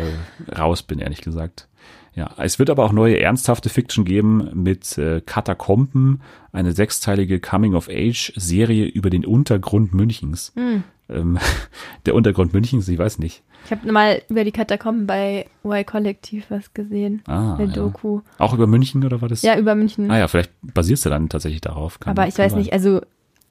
[0.58, 1.68] raus bin, ehrlich gesagt.
[2.14, 6.20] Ja, es wird aber auch neue ernsthafte Fiction geben mit äh, Katakomben,
[6.52, 10.52] eine sechsteilige Coming-of-Age-Serie über den Untergrund Münchens.
[10.54, 10.82] Hm.
[11.08, 11.38] Ähm,
[12.06, 13.42] der Untergrund Münchens, ich weiß nicht.
[13.64, 17.22] Ich habe mal über die Katakomben bei Y-Kollektiv was gesehen.
[17.26, 17.72] Ah, eine ja.
[17.72, 18.20] Doku.
[18.38, 19.40] Auch über München oder war das?
[19.42, 20.10] Ja, über München.
[20.10, 21.98] Ah ja, vielleicht basierst du dann tatsächlich darauf.
[21.98, 22.60] Kann- Aber ich weiß sein.
[22.60, 23.00] nicht, also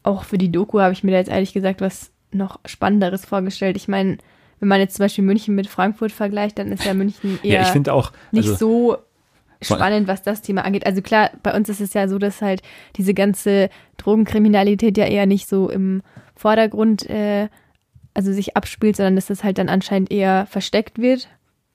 [0.04, 3.76] auch für die Doku habe ich mir da jetzt ehrlich gesagt was noch Spannenderes vorgestellt.
[3.76, 4.18] Ich meine,
[4.60, 7.94] wenn man jetzt zum Beispiel München mit Frankfurt vergleicht, dann ist ja München eher Ja,
[7.94, 8.98] auch, nicht also, so
[9.62, 10.86] spannend, was das Thema angeht.
[10.86, 12.62] Also klar, bei uns ist es ja so, dass halt
[12.96, 16.02] diese ganze Drogenkriminalität ja eher nicht so im
[16.36, 17.50] Vordergrund äh,
[18.14, 21.30] also sich abspielt, sondern dass das halt dann anscheinend eher versteckt wird.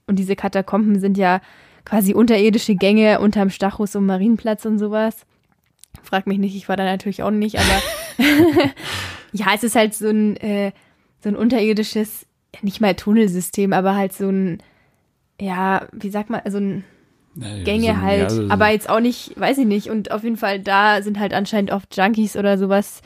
[0.07, 1.41] Und diese Katakomben sind ja
[1.85, 5.25] quasi unterirdische Gänge unterm Stachus und Marienplatz und sowas.
[6.07, 7.83] Frag mich nicht, ich war da natürlich auch nicht, aber
[9.33, 10.73] ja, es ist halt so ein, äh,
[11.23, 12.27] so ein unterirdisches,
[12.63, 14.59] nicht mal Tunnelsystem, aber halt so ein,
[15.41, 16.85] ja, wie sagt man, so ein
[17.41, 19.91] äh, Gänge so, halt, ja, so- aber jetzt auch nicht, weiß ich nicht.
[19.91, 23.03] Und auf jeden Fall, da sind halt anscheinend oft Junkies oder sowas.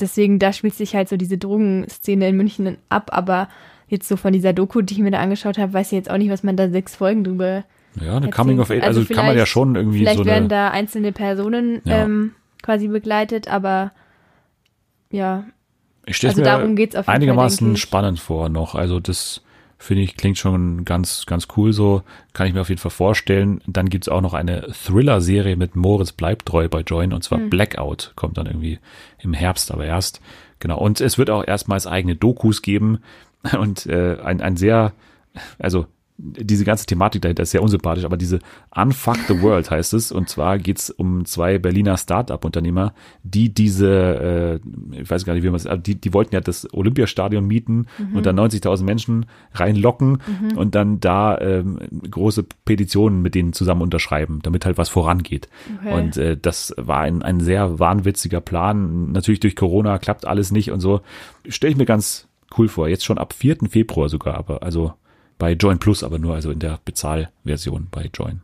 [0.00, 3.10] Deswegen, da spielt sich halt so diese Drogenszene in München ab.
[3.12, 3.48] Aber
[3.88, 6.16] jetzt so von dieser Doku, die ich mir da angeschaut habe, weiß ich jetzt auch
[6.16, 7.64] nicht, was man da sechs Folgen drüber
[8.00, 8.70] ja, eine Coming of.
[8.70, 11.80] Age, also, kann man ja vielleicht- schon irgendwie Vielleicht so werden eine, da einzelne Personen
[11.84, 12.04] Ja.
[12.04, 12.32] ähm,
[12.64, 13.92] quasi begleitet, aber
[15.10, 15.44] ja,
[16.06, 17.80] ich stelle also mir darum geht's auf jeden Fall, einigermaßen ich.
[17.80, 18.74] spannend vor noch.
[18.74, 19.42] Also das
[19.78, 22.02] finde ich klingt schon ganz ganz cool so,
[22.32, 23.60] kann ich mir auf jeden Fall vorstellen.
[23.66, 27.22] Dann gibt's auch noch eine Thriller-Serie mit Moritz bleibt treu bei Join und Hm.
[27.22, 28.78] zwar Blackout kommt dann irgendwie
[29.18, 30.20] im Herbst, aber erst
[30.58, 30.78] genau.
[30.78, 33.00] Und es wird auch erstmals eigene Dokus geben
[33.58, 34.92] und äh, ein ein sehr
[35.58, 35.86] also
[36.16, 38.38] diese ganze Thematik dahinter ist sehr unsympathisch, aber diese
[38.74, 40.12] Unfuck the World heißt es.
[40.12, 42.94] Und zwar geht's um zwei Berliner Start-up-Unternehmer,
[43.24, 44.60] die diese,
[44.94, 47.86] äh, ich weiß gar nicht, wie man es, die, die wollten ja das Olympiastadion mieten
[48.14, 50.18] und dann 90.000 Menschen reinlocken
[50.56, 55.48] und dann da ähm, große Petitionen mit denen zusammen unterschreiben, damit halt was vorangeht.
[55.80, 55.98] Okay.
[55.98, 59.10] Und äh, das war ein, ein sehr wahnwitziger Plan.
[59.10, 61.00] Natürlich durch Corona klappt alles nicht und so.
[61.48, 62.88] Stelle ich mir ganz cool vor.
[62.88, 63.56] Jetzt schon ab 4.
[63.68, 64.92] Februar sogar, aber also
[65.38, 68.40] bei Join Plus, aber nur also in der Bezahlversion bei Join.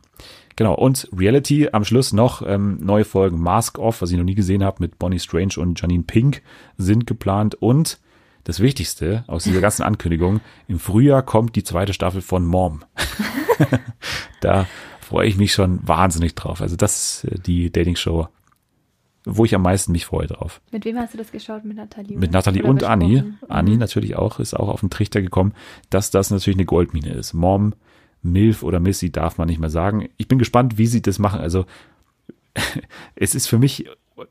[0.55, 4.35] Genau, und Reality am Schluss noch ähm, neue Folgen Mask Off, was ich noch nie
[4.35, 6.41] gesehen habe, mit Bonnie Strange und Janine Pink
[6.77, 7.55] sind geplant.
[7.55, 7.99] Und
[8.43, 12.83] das Wichtigste aus dieser ganzen Ankündigung, im Frühjahr kommt die zweite Staffel von Mom.
[14.41, 14.67] da
[14.99, 16.61] freue ich mich schon wahnsinnig drauf.
[16.61, 18.27] Also das ist äh, die Dating-Show,
[19.25, 20.61] wo ich am meisten mich freue drauf.
[20.71, 21.63] mit wem hast du das geschaut?
[21.63, 22.17] Mit Nathalie?
[22.17, 22.31] Mit?
[22.31, 23.23] Nathalie und Anni.
[23.47, 23.77] Anni Mhm.
[23.77, 25.53] natürlich auch, ist auch auf den Trichter gekommen,
[25.89, 27.33] dass das natürlich eine Goldmine ist.
[27.33, 27.73] Mom,
[28.23, 30.09] Milf oder Missy darf man nicht mehr sagen.
[30.17, 31.39] Ich bin gespannt, wie sie das machen.
[31.39, 31.65] Also
[33.15, 33.87] es ist für mich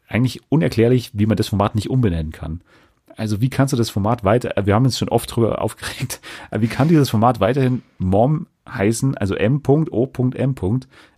[0.08, 2.60] eigentlich unerklärlich, wie man das Format nicht umbenennen kann.
[3.16, 6.62] Also wie kannst du das Format weiter, wir haben uns schon oft drüber aufgeregt, aber
[6.62, 10.50] wie kann dieses Format weiterhin Mom heißen, also M.O.M.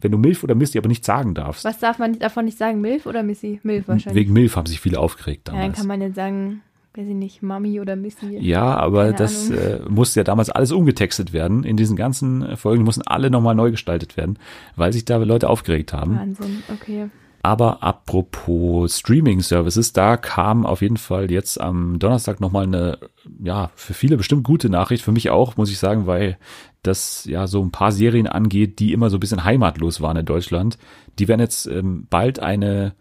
[0.01, 1.65] wenn du Milf oder Misty aber nicht sagen darfst?
[1.65, 2.81] Was darf man davon nicht sagen?
[2.81, 3.61] Milf oder Missy?
[3.63, 4.23] Milf wahrscheinlich.
[4.23, 5.79] Wegen Milf haben sich viele aufgeregt ja, dann damals.
[5.79, 6.63] kann man jetzt sagen,
[6.95, 8.39] weiß ich nicht, Mami oder Missy.
[8.39, 11.65] Ja, aber Keine das äh, musste ja damals alles umgetextet werden.
[11.65, 14.39] In diesen ganzen äh, Folgen mussten alle nochmal neu gestaltet werden,
[14.77, 16.17] weil sich da Leute aufgeregt haben.
[16.17, 17.09] Wahnsinn, okay.
[17.45, 22.99] Aber apropos Streaming-Services, da kam auf jeden Fall jetzt am Donnerstag nochmal eine,
[23.43, 26.39] ja, für viele bestimmt gute Nachricht, für mich auch, muss ich sagen, weil
[26.83, 30.27] das ja so ein paar Serien angeht, die immer so ein bisschen heimatlos waren in
[30.27, 30.79] Deutschland.
[31.19, 32.95] Die werden jetzt ähm, bald eine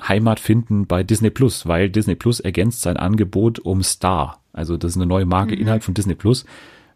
[0.00, 4.40] Heimat finden bei Disney Plus, weil Disney Plus ergänzt sein Angebot um Star.
[4.52, 6.44] Also das ist eine neue Marke innerhalb von Disney Plus.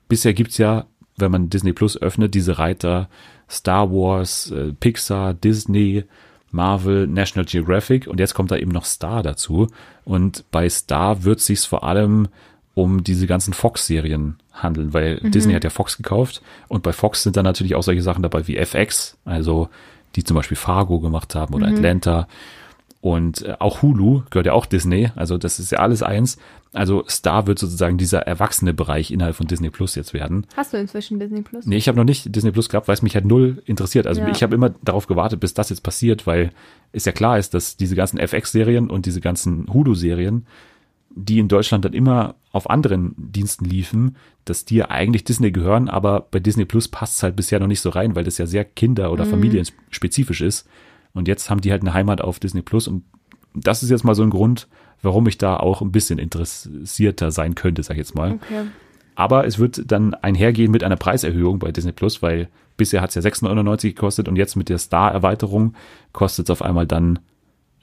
[0.08, 3.08] Bisher gibt's ja, wenn man Disney Plus öffnet, diese Reiter
[3.50, 6.04] Star Wars, äh, Pixar, Disney,
[6.50, 9.68] Marvel, National Geographic und jetzt kommt da eben noch Star dazu.
[10.04, 12.28] Und bei Star wird sich's vor allem
[12.74, 17.36] um diese ganzen Fox-Serien handeln, weil Disney hat ja Fox gekauft und bei Fox sind
[17.36, 19.68] dann natürlich auch solche Sachen dabei wie FX, also
[20.14, 22.28] die zum Beispiel Fargo gemacht haben oder Atlanta.
[23.00, 26.38] Und äh, auch Hulu gehört ja auch Disney, also das ist ja alles eins.
[26.72, 30.46] Also Star wird sozusagen dieser erwachsene Bereich innerhalb von Disney Plus jetzt werden.
[30.56, 31.64] Hast du inzwischen Disney Plus?
[31.66, 34.06] Nee, ich habe noch nicht Disney Plus gehabt, weil es mich halt null interessiert.
[34.06, 34.28] Also Ja.
[34.28, 36.50] ich habe immer darauf gewartet, bis das jetzt passiert, weil
[36.92, 40.46] es ja klar ist, dass diese ganzen FX-Serien und diese ganzen Hulu-Serien,
[41.10, 45.88] die in Deutschland dann immer auf anderen Diensten liefen, dass die ja eigentlich Disney gehören,
[45.88, 48.46] aber bei Disney Plus passt es halt bisher noch nicht so rein, weil das ja
[48.46, 50.68] sehr kinder- oder familienspezifisch ist.
[51.14, 53.04] Und jetzt haben die halt eine Heimat auf Disney Plus und
[53.54, 54.68] das ist jetzt mal so ein Grund,
[55.02, 58.32] warum ich da auch ein bisschen interessierter sein könnte, sag ich jetzt mal.
[58.32, 58.66] Okay.
[59.14, 63.16] Aber es wird dann einhergehen mit einer Preiserhöhung bei Disney Plus, weil bisher hat es
[63.16, 65.74] ja 6,99 gekostet und jetzt mit der Star-Erweiterung
[66.12, 67.18] kostet es auf einmal dann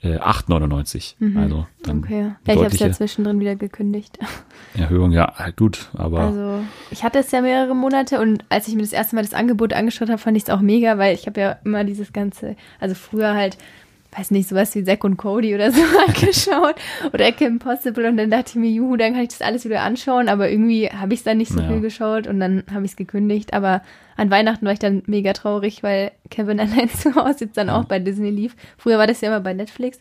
[0.02, 1.38] äh, 8,99.
[1.38, 2.32] Also dann Okay.
[2.46, 4.18] Ja, ich habe es ja zwischendrin wieder gekündigt.
[4.74, 5.12] Erhöhung.
[5.12, 6.60] Ja, gut, aber Also
[6.90, 9.72] ich hatte es ja mehrere Monate und als ich mir das erste Mal das Angebot
[9.72, 12.94] angeschaut habe, fand ich es auch mega, weil ich habe ja immer dieses ganze, also
[12.94, 13.58] früher halt,
[14.16, 16.76] weiß nicht, sowas wie Zack und Cody oder so angeschaut
[17.12, 19.82] oder Kim Possible und dann dachte ich mir, juhu, dann kann ich das alles wieder
[19.82, 21.68] anschauen, aber irgendwie habe ich es dann nicht so Ja.
[21.68, 23.82] viel geschaut und dann habe ich es gekündigt, aber
[24.16, 27.84] an Weihnachten war ich dann mega traurig, weil Kevin allein zu Hause jetzt dann auch
[27.84, 28.56] bei Disney lief.
[28.78, 29.98] Früher war das ja immer bei Netflix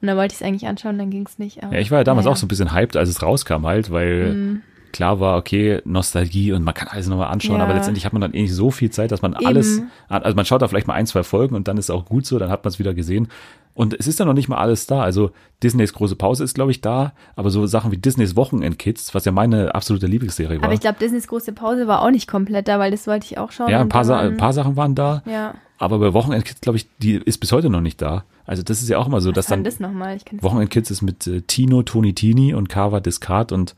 [0.00, 1.62] und da wollte ich es eigentlich anschauen, dann ging es nicht.
[1.62, 2.32] ja, ich war ja damals naja.
[2.32, 4.62] auch so ein bisschen hyped, als es rauskam halt, weil Mhm.
[4.92, 7.64] Klar war, okay, Nostalgie und man kann alles nochmal anschauen, Ja.
[7.64, 9.46] aber letztendlich hat man dann eh nicht so viel Zeit, dass man Eben.
[9.46, 12.26] alles, also man schaut da vielleicht mal ein, zwei Folgen und dann ist auch gut
[12.26, 13.28] so, dann hat man es wieder gesehen.
[13.74, 15.02] Und es ist dann noch nicht mal alles da.
[15.02, 15.30] Also
[15.62, 19.32] Disneys große Pause ist, glaube ich, da, aber so Sachen wie Disneys Wochenendkids, was ja
[19.32, 20.64] meine absolute Lieblingsserie war.
[20.64, 23.38] Aber ich glaube, Disneys große Pause war auch nicht komplett da, weil das wollte ich
[23.38, 23.70] auch schauen.
[23.70, 26.86] ja, ein paar, Sa ein paar Sachen waren da, Ja, aber bei Wochenendkids, glaube ich,
[26.98, 28.24] die ist bis heute noch nicht da.
[28.44, 29.78] Also das ist ja auch immer so, was dass dann das?
[29.80, 33.74] Ich Wochenendkids ist mit äh, Tino, Toni Tini und Kava Discard und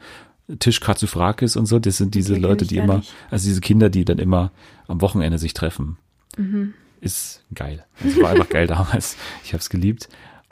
[0.58, 1.78] Tisch Katsufrakis und so.
[1.78, 3.12] Das sind diese Leute, die immer, nicht.
[3.30, 4.52] also diese Kinder, die dann immer
[4.86, 5.96] am Wochenende sich treffen.
[6.36, 6.74] Mhm.
[7.00, 7.84] Ist geil.
[8.04, 9.16] Es war einfach geil damals.
[9.44, 10.08] Ich habe es geliebt.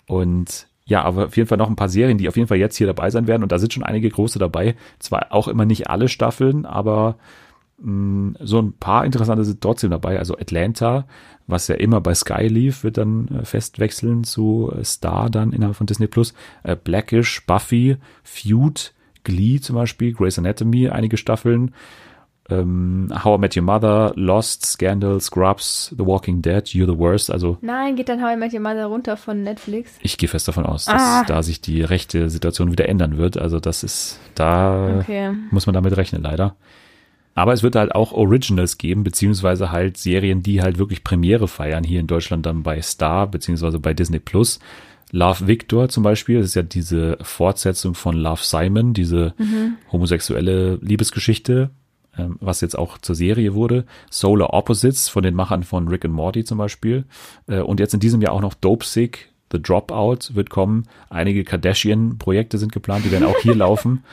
[0.07, 2.77] Und ja, aber auf jeden Fall noch ein paar Serien, die auf jeden Fall jetzt
[2.77, 3.43] hier dabei sein werden.
[3.43, 4.77] Und da sind schon einige große dabei.
[4.99, 7.17] Zwar auch immer nicht alle Staffeln, aber
[7.79, 10.19] mh, so ein paar interessante sind trotzdem dabei.
[10.19, 11.07] Also Atlanta,
[11.47, 15.53] was ja immer bei Sky lief, wird dann äh, fest wechseln zu äh, Star dann
[15.53, 16.35] innerhalb von Disney Plus.
[16.63, 18.93] Äh, Blackish, Buffy, Feud,
[19.25, 21.73] Glee zum Beispiel, Grey's Anatomy, einige Staffeln.
[22.51, 27.31] Ähm, How I Met Your Mother, Lost, Scandal, Scrubs, The Walking Dead, You're the Worst.
[27.31, 29.93] Also Nein, geht dann How I Met Your Mother runter von Netflix.
[30.03, 31.25] ich gehe fest davon aus, dass Ah.
[31.25, 33.39] da sich die rechte Situation wieder ändern wird.
[33.39, 35.31] Also das ist, da Okay.
[35.53, 36.57] muss man damit rechnen, leider.
[37.35, 41.85] Aber es wird halt auch Originals geben, beziehungsweise halt Serien, die halt wirklich Premiere feiern,
[41.85, 44.59] hier in Deutschland dann bei Star, beziehungsweise bei Disney Plus.
[45.13, 49.35] Love Victor zum Beispiel, das ist ja diese Fortsetzung von Love Simon, diese
[49.93, 51.71] homosexuelle Liebesgeschichte,
[52.17, 53.85] ähm, was jetzt auch zur Serie wurde.
[54.11, 57.05] Solar Opposites von den Machern von Rick and Morty zum Beispiel.
[57.47, 60.85] Äh, und jetzt in diesem Jahr auch noch Dope Sick, The Dropout wird kommen.
[61.11, 64.05] Einige Kardashian-Projekte sind geplant, die werden auch hier laufen.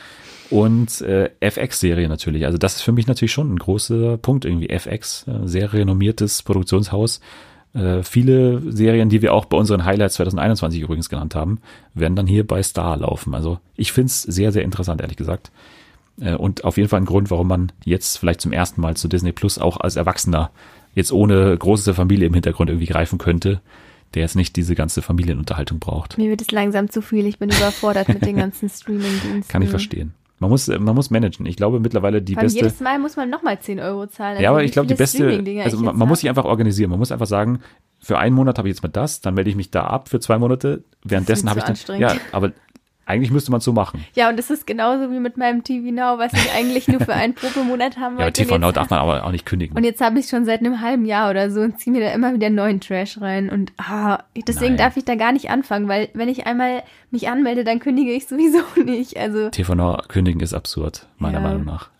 [0.49, 2.45] Und äh, FX-Serie natürlich.
[2.45, 4.69] Also das ist für mich natürlich schon ein großer Punkt irgendwie.
[4.69, 7.21] FX, äh, sehr renommiertes Produktionshaus.
[7.73, 11.59] Äh, viele Serien, die wir auch bei unseren Highlights 2021 übrigens genannt haben,
[11.93, 13.35] werden dann hier bei Star laufen.
[13.35, 15.51] Also ich find's sehr, sehr interessant, ehrlich gesagt.
[16.19, 19.07] Äh, und auf jeden Fall ein Grund, warum man jetzt vielleicht zum ersten Mal zu
[19.07, 20.51] Disney Plus auch als Erwachsener
[20.95, 23.61] jetzt ohne große Familie im Hintergrund irgendwie greifen könnte,
[24.15, 26.17] der jetzt nicht diese ganze Familienunterhaltung braucht.
[26.17, 27.27] Mir wird es langsam zu viel.
[27.27, 29.51] Ich bin überfordert mit den ganzen Streaming-Diensten.
[29.51, 30.13] Kann ich verstehen.
[30.39, 31.45] Man muss, man muss managen.
[31.45, 32.59] Ich glaube mittlerweile die Vor beste.
[32.59, 34.39] jedes Mal muss man nochmal 10 Euro zahlen.
[34.41, 36.89] ja, Also aber wie ich glaube, die beste, also man, man muss sich einfach organisieren.
[36.89, 37.59] Man muss einfach sagen,
[37.99, 40.19] für einen Monat habe ich jetzt mal das, dann melde ich mich da ab für
[40.21, 40.83] zwei Monate.
[41.03, 42.53] Währenddessen habe ich dann, ja, aber
[43.09, 44.05] eigentlich müsste man es so machen.
[44.15, 47.13] Ja, und das ist genauso wie mit meinem TV Now, was ich eigentlich nur für
[47.13, 48.41] einen Probemonat haben Ja, aber wollte.
[48.43, 49.75] TV und Now darf man aber auch nicht kündigen.
[49.75, 52.11] und jetzt habe ich schon seit einem halben Jahr oder so und ziehe mir da
[52.13, 53.49] immer wieder neuen Trash rein.
[53.49, 54.77] Und ah, deswegen Nein.
[54.77, 58.27] darf ich da gar nicht anfangen, weil wenn ich einmal mich anmelde, dann kündige ich
[58.27, 59.17] sowieso nicht.
[59.17, 61.47] Also TV Now kündigen ist absurd, meiner Ja.
[61.47, 61.89] Meinung nach.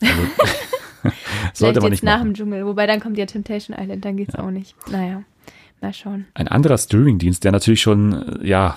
[1.02, 2.28] Also, sollte man nicht nach machen.
[2.28, 2.66] dem Dschungel.
[2.66, 4.74] Wobei dann kommt ja Temptation Island, dann geht's auch nicht.
[4.90, 5.22] Naja,
[5.80, 6.26] mal schauen.
[6.34, 8.76] Ein anderer Streamingdienst, der natürlich schon, äh, ja,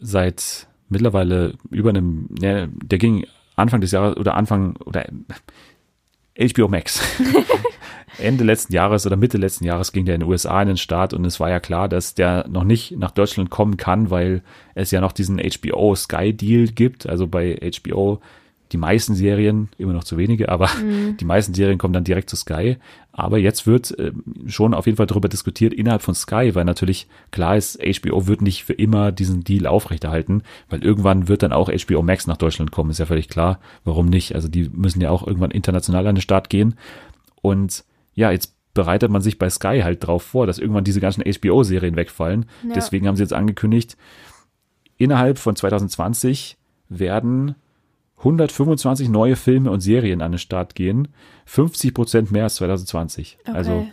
[0.00, 3.26] seit mittlerweile über einem, ja, der ging
[3.56, 5.04] Anfang des Jahres oder Anfang oder
[6.38, 7.02] HBO Max.
[8.18, 11.12] Ende letzten Jahres oder Mitte letzten Jahres ging der in den USA in den Start
[11.12, 14.42] und es war ja klar, dass der noch nicht nach Deutschland kommen kann, weil
[14.74, 17.08] es ja noch diesen HBO Sky Deal gibt.
[17.08, 18.20] Also bei HBO
[18.72, 20.68] die meisten Serien, immer noch zu wenige, aber
[21.20, 22.76] die meisten Serien kommen dann direkt zu Sky.
[23.12, 24.12] Aber jetzt wird äh,
[24.46, 28.42] schon auf jeden Fall darüber diskutiert innerhalb von Sky, weil natürlich klar ist, HBO wird
[28.42, 32.72] nicht für immer diesen Deal aufrechterhalten, weil irgendwann wird dann auch HBO Max nach Deutschland
[32.72, 33.60] kommen, ist ja völlig klar.
[33.84, 34.34] Warum nicht?
[34.34, 36.74] Also die müssen ja auch irgendwann international an den Start gehen.
[37.40, 37.84] Und
[38.14, 41.96] ja, jetzt bereitet man sich bei Sky halt drauf vor, dass irgendwann diese ganzen HBO-Serien
[41.96, 42.46] wegfallen.
[42.66, 42.74] Ja.
[42.74, 43.96] Deswegen haben sie jetzt angekündigt,
[44.96, 46.56] innerhalb von 2020
[46.88, 47.54] werden
[48.24, 51.08] 125 neue Filme und Serien an den Start gehen.
[51.44, 53.38] 50 Prozent mehr als 2020.
[53.42, 53.56] Okay.
[53.56, 53.86] Also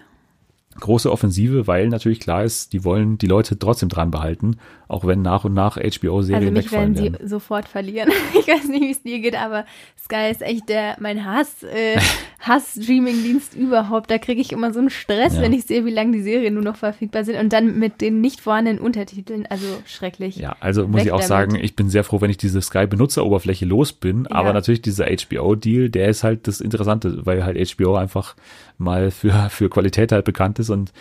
[0.80, 4.58] große Offensive, weil natürlich klar ist, die wollen die Leute trotzdem dran behalten,
[4.88, 7.28] auch wenn nach und nach HBO-Serien Also mich wegfallen werden sie werden.
[7.28, 8.10] sofort verlieren.
[8.40, 9.66] Ich weiß nicht, wie es dir geht, aber
[10.02, 12.00] Sky ist echt der mein Hass, äh,
[12.40, 14.10] Hass-Streaming-Dienst überhaupt.
[14.10, 15.42] Da kriege ich immer so einen Stress, Ja.
[15.42, 18.22] wenn ich sehe, wie lange die Serien nur noch verfügbar sind und dann mit den
[18.22, 19.46] nicht vorhandenen Untertiteln.
[19.50, 20.36] Also schrecklich.
[20.38, 21.28] Ja, also muss Weg ich auch damit.
[21.28, 24.28] sagen, ich bin sehr froh, wenn ich diese Sky-Benutzeroberfläche los bin.
[24.30, 24.36] Ja.
[24.38, 28.36] Aber natürlich dieser HBO-Deal, der ist halt das Interessante, weil halt HBO einfach
[28.82, 30.92] mal für, für Qualität halt bekannt ist und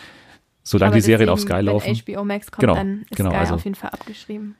[0.62, 3.38] solange die Serien auf Sky laufen, Wenn HBO Max kommt, Genau, dann ist genau, Sky
[3.38, 4.54] also- auf jeden Fall abgeschrieben.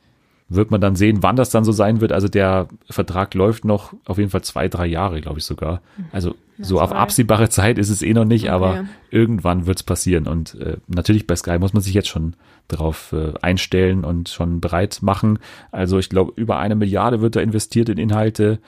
[0.48, 2.10] wird man dann sehen, wann das dann so sein wird.
[2.10, 5.80] Also der Vertrag läuft noch auf jeden Fall zwei, drei Jahre, glaube ich sogar.
[6.10, 8.52] Also so auf absehbare Zeit ist es eh noch nicht, Okay.
[8.52, 10.26] aber irgendwann wird es passieren.
[10.26, 12.34] Und äh, natürlich bei Sky muss man sich jetzt schon
[12.66, 15.38] drauf äh, einstellen und schon bereit machen.
[15.70, 18.58] Also ich glaube, über eine Milliarde wird da investiert in Inhalte.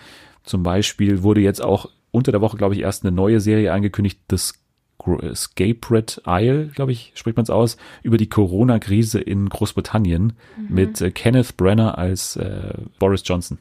[0.45, 4.21] Zum Beispiel wurde jetzt auch unter der Woche, glaube ich, erst eine neue Serie angekündigt,
[4.29, 4.55] das
[5.35, 10.35] Scapered Isle, glaube ich, spricht man es aus, über die Corona-Krise in Großbritannien
[10.69, 13.59] mit äh, Kenneth Brenner als äh, Boris Johnson.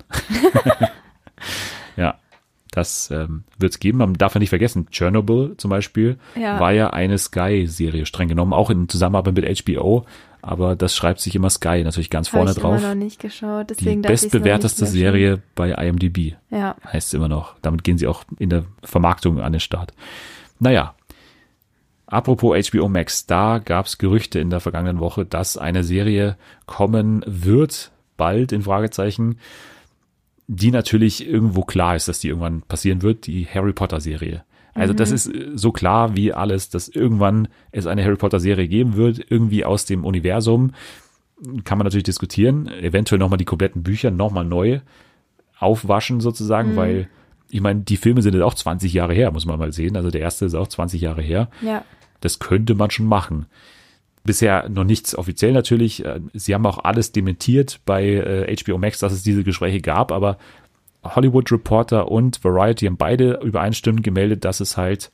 [1.97, 2.19] ja,
[2.71, 3.97] das ähm, wird es geben.
[3.97, 6.59] Man darf ja nicht vergessen, Chernobyl zum Beispiel Ja.
[6.59, 10.05] war ja eine Sky-Serie, streng genommen, auch in Zusammenarbeit mit HBO,
[10.41, 12.79] aber das schreibt sich immer Sky natürlich ganz Habe vorne ich drauf.
[12.79, 14.85] immer noch nicht geschaut, Die deswegen noch bestbewerteste.
[14.85, 17.55] Serie bei IMDb Ja, heißt es immer noch.
[17.61, 19.93] Damit gehen sie auch in der Vermarktung an den Start.
[20.59, 20.95] Naja,
[22.07, 27.23] apropos HBO Max, da gab es Gerüchte in der vergangenen Woche, dass eine Serie kommen
[27.25, 29.37] wird, bald in Fragezeichen,
[30.47, 34.43] die natürlich irgendwo klar ist, dass die irgendwann passieren wird, die Harry Potter Serie.
[34.73, 38.67] Also das ist äh, so klar wie alles, dass irgendwann es eine Harry Potter Serie
[38.67, 40.71] geben wird, irgendwie aus dem Universum.
[41.63, 44.79] Kann man natürlich diskutieren, eventuell nochmal die kompletten Bücher nochmal neu
[45.57, 47.07] aufwaschen sozusagen, weil
[47.49, 49.95] ich meine, die Filme sind jetzt auch 20 Jahre her, muss man mal sehen.
[49.95, 51.49] Also der erste ist auch 20 Jahre her.
[51.61, 51.83] ja.
[52.21, 53.47] Das könnte man schon machen.
[54.23, 56.05] Bisher noch nichts offiziell natürlich.
[56.05, 60.11] Äh, Sie haben auch alles dementiert bei äh, HBO Max, dass es diese Gespräche gab,
[60.11, 60.37] aber
[61.03, 65.11] Hollywood Reporter und Variety haben beide übereinstimmend gemeldet, dass es halt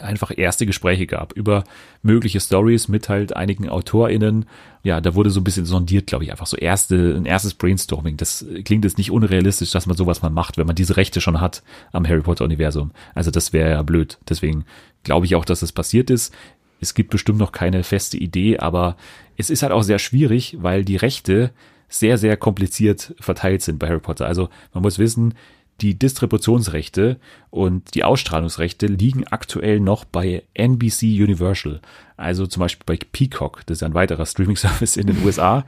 [0.00, 1.64] einfach erste Gespräche gab über
[2.02, 4.46] mögliche Stories mit halt einigen AutorInnen.
[4.82, 8.16] Ja, da wurde so ein bisschen sondiert, glaube ich, einfach so erste, ein erstes Brainstorming.
[8.16, 11.40] Das klingt jetzt nicht unrealistisch, dass man sowas mal macht, wenn man diese Rechte schon
[11.40, 12.90] hat am Harry Potter Universum.
[13.14, 14.18] Also das wäre ja blöd.
[14.28, 14.64] Deswegen
[15.04, 16.34] glaube ich auch, dass es passiert ist.
[16.80, 18.96] Es gibt bestimmt noch keine feste Idee, aber
[19.36, 21.50] es ist halt auch sehr schwierig, weil die Rechte
[21.98, 24.26] sehr, sehr kompliziert verteilt sind bei Harry Potter.
[24.26, 25.34] Also man muss wissen,
[25.80, 27.18] die Distributionsrechte
[27.50, 31.80] und die Ausstrahlungsrechte liegen aktuell noch bei NBC Universal.
[32.16, 35.64] Also zum Beispiel bei Peacock, das ist ein weiterer Streaming-Service in den USA.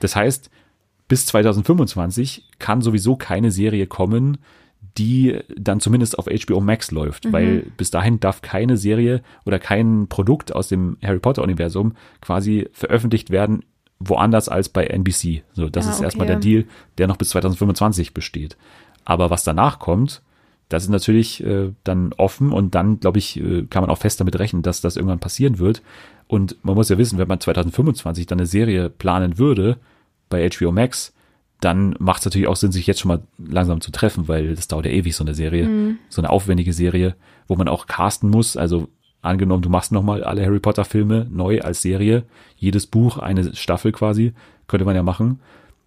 [0.00, 0.50] Das heißt,
[1.08, 4.38] bis 2025 kann sowieso keine Serie kommen,
[4.98, 10.08] die dann zumindest auf HBO Max läuft, weil bis dahin darf keine Serie oder kein
[10.08, 13.64] Produkt aus dem Harry Potter Universum quasi veröffentlicht werden
[14.08, 15.42] woanders als bei NBC.
[15.52, 16.04] So, das Ah, ist okay.
[16.04, 16.64] erstmal der Deal,
[16.98, 18.56] der noch bis 2025 besteht.
[19.04, 20.22] Aber was danach kommt,
[20.68, 24.20] das ist natürlich äh, dann offen und dann, glaube ich, äh, kann man auch fest
[24.20, 25.82] damit rechnen, dass das irgendwann passieren wird.
[26.28, 29.76] Und man muss ja wissen, wenn man 2025 dann eine Serie planen würde
[30.30, 31.12] bei HBO Max,
[31.60, 34.66] dann macht es natürlich auch Sinn, sich jetzt schon mal langsam zu treffen, weil das
[34.66, 37.14] dauert ja ewig, so eine Serie, so eine aufwendige Serie,
[37.46, 38.56] wo man auch casten muss.
[38.56, 38.88] Also
[39.22, 42.24] angenommen, du machst nochmal alle Harry Potter Filme neu als Serie,
[42.56, 44.34] jedes Buch eine Staffel quasi,
[44.66, 45.40] könnte man ja machen,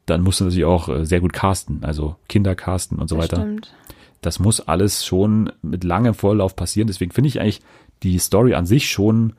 [0.05, 3.23] dann musst du natürlich auch äh, sehr gut casten, also Kinder casten und so Das
[3.25, 3.41] weiter.
[3.41, 3.73] Stimmt.
[4.21, 6.87] Das muss alles schon mit langem Vorlauf passieren.
[6.87, 7.61] Deswegen finde ich eigentlich
[8.01, 9.33] die Story an sich schon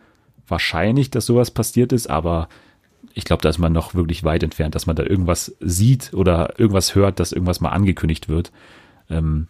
[0.46, 2.48] wahrscheinlich, dass sowas passiert ist, aber
[3.14, 6.58] ich glaube, da ist man noch wirklich weit entfernt, dass man da irgendwas sieht oder
[6.58, 8.52] irgendwas hört, dass irgendwas mal angekündigt wird.
[9.08, 9.48] Ähm,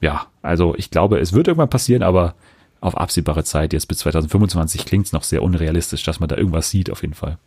[0.00, 2.34] ja, also ich glaube, es wird irgendwann passieren, aber
[2.80, 6.70] auf absehbare Zeit, jetzt bis 2025, klingt es noch sehr unrealistisch, dass man da irgendwas
[6.70, 7.38] sieht, auf jeden Fall.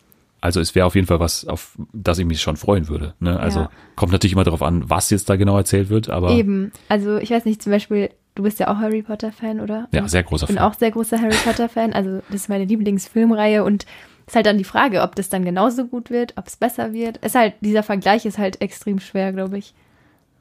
[0.42, 3.14] Also es wäre auf jeden Fall was, auf das ich mich schon freuen würde.
[3.20, 3.40] Ne?
[3.40, 3.70] Also Ja.
[3.96, 6.72] kommt natürlich immer darauf an, was jetzt da genau erzählt wird, aber Eben.
[6.90, 9.88] Also ich weiß nicht, zum Beispiel, du bist ja auch Harry Potter-Fan, oder?
[9.94, 10.66] ja, sehr großer Ich bin Fan.
[10.66, 11.94] auch sehr großer Harry Potter-Fan.
[11.94, 13.86] Also das ist meine Lieblingsfilmreihe und
[14.26, 17.18] ist halt dann die Frage, ob das dann genauso gut wird, ob es besser wird.
[17.18, 19.74] Ist halt, dieser Vergleich ist halt extrem schwer, glaube ich.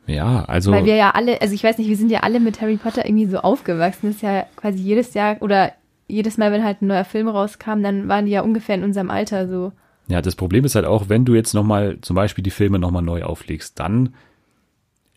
[0.07, 2.61] Ja, also Weil wir ja alle, also ich weiß nicht, wir sind ja alle mit
[2.61, 4.09] Harry Potter irgendwie so aufgewachsen.
[4.09, 5.72] Das ist ja quasi jedes Jahr oder
[6.09, 9.11] jedes Mal, wenn halt ein neuer Film rauskam, dann waren die ja ungefähr in unserem
[9.11, 9.72] Alter so.
[10.09, 13.03] Ja, das Problem ist halt auch, wenn du jetzt nochmal zum Beispiel die Filme nochmal
[13.03, 14.14] neu auflegst, dann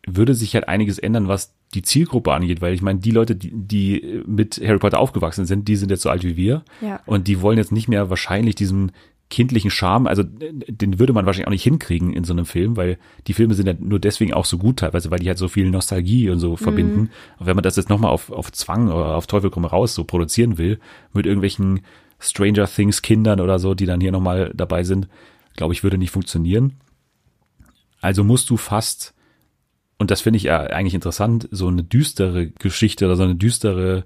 [0.06, 3.52] würde sich halt einiges ändern, was die Zielgruppe angeht, weil ich meine, die Leute, die,
[3.52, 7.00] die mit Harry Potter aufgewachsen sind, die sind jetzt so alt wie wir Ja.
[7.08, 8.92] und die wollen jetzt nicht mehr wahrscheinlich diesen
[9.34, 12.98] kindlichen Charme, also den würde man wahrscheinlich auch nicht hinkriegen in so einem Film, weil
[13.26, 15.70] die Filme sind ja nur deswegen auch so gut teilweise, weil die halt so viel
[15.70, 17.10] Nostalgie und so verbinden.
[17.40, 20.04] Und wenn man das jetzt nochmal auf, auf Zwang oder auf Teufel komm raus so
[20.04, 20.80] produzieren will,
[21.14, 21.82] mit irgendwelchen
[22.20, 25.08] Stranger Things Kindern oder so, die dann hier nochmal dabei sind,
[25.56, 26.74] glaube ich, würde nicht funktionieren.
[28.00, 29.14] Also musst du fast,
[29.98, 34.06] und das finde ich ja eigentlich interessant, so eine düstere Geschichte oder so eine düstere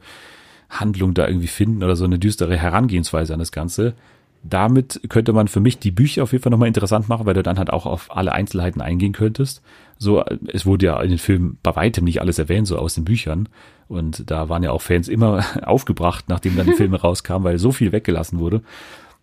[0.69, 3.95] Handlung da irgendwie finden oder so eine düstere Herangehensweise an das Ganze.
[4.43, 7.43] Damit könnte man für mich die Bücher auf jeden Fall nochmal interessant machen, weil du
[7.43, 9.61] dann halt auch auf alle Einzelheiten eingehen könntest.
[9.97, 13.05] So, es wurde ja in den Filmen bei weitem nicht alles erwähnt, so aus den
[13.05, 13.49] Büchern.
[13.87, 17.71] Und da waren ja auch Fans immer aufgebracht, nachdem dann die Filme rauskamen, weil so
[17.71, 18.61] viel weggelassen wurde.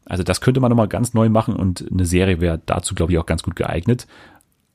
[0.06, 3.18] Also das könnte man nochmal ganz neu machen und eine Serie wäre dazu, glaube ich,
[3.18, 4.06] auch ganz gut geeignet.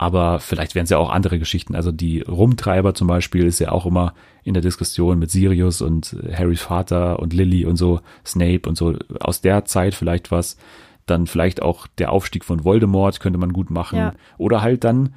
[0.02, 1.76] Aber vielleicht wären es ja auch andere Geschichten.
[1.76, 6.16] Also die Rumtreiber zum Beispiel ist ja auch immer in der Diskussion mit Sirius und
[6.34, 8.95] Harrys Vater und Lily und so, Snape und so.
[9.20, 10.58] Aus der Zeit vielleicht was.
[11.06, 13.97] Dann vielleicht auch der Aufstieg von Voldemort könnte man gut machen.
[13.97, 14.14] Ja.
[14.38, 15.14] Oder halt dann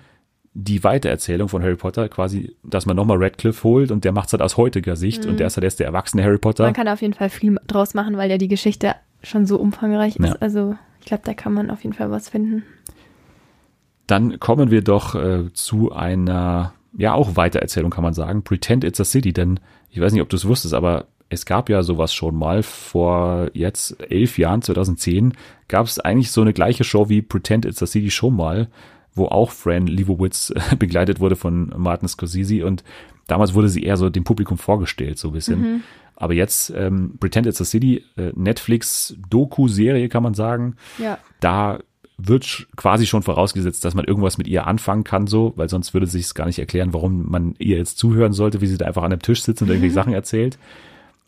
[0.52, 4.32] die Weitererzählung von Harry Potter, quasi, dass man nochmal Radcliffe holt und der macht es
[4.32, 6.64] halt aus heutiger Sicht und der ist halt erst der erwachsene Harry Potter.
[6.64, 10.16] Man kann auf jeden Fall viel draus machen, weil ja die Geschichte schon so umfangreich
[10.16, 10.26] ist.
[10.26, 10.36] Ja.
[10.40, 12.64] Also ich glaube, da kann man auf jeden Fall was finden.
[14.12, 19.00] Dann kommen wir doch äh, zu einer, ja auch Weitererzählung kann man sagen, Pretend It's
[19.00, 19.58] a City, denn
[19.88, 23.48] ich weiß nicht, ob du es wusstest, aber es gab ja sowas schon mal vor
[23.54, 25.32] jetzt elf Jahren, 2010,
[25.66, 28.68] gab es eigentlich so eine gleiche Show wie Pretend It's a City schon mal,
[29.14, 32.84] wo auch Fran Lebowitz äh, begleitet wurde von Martin Scorsese und
[33.28, 35.84] damals wurde sie eher so dem Publikum vorgestellt, so ein bisschen.
[36.16, 41.18] Aber jetzt ähm, Pretend It's a City, äh, Netflix-Doku-Serie kann man sagen Ja.
[41.40, 41.78] da
[42.18, 46.06] wird quasi schon vorausgesetzt, dass man irgendwas mit ihr anfangen kann, so, weil sonst würde
[46.06, 49.02] sich es gar nicht erklären, warum man ihr jetzt zuhören sollte, wie sie da einfach
[49.02, 50.58] an einem Tisch sitzt und irgendwelche Sachen erzählt.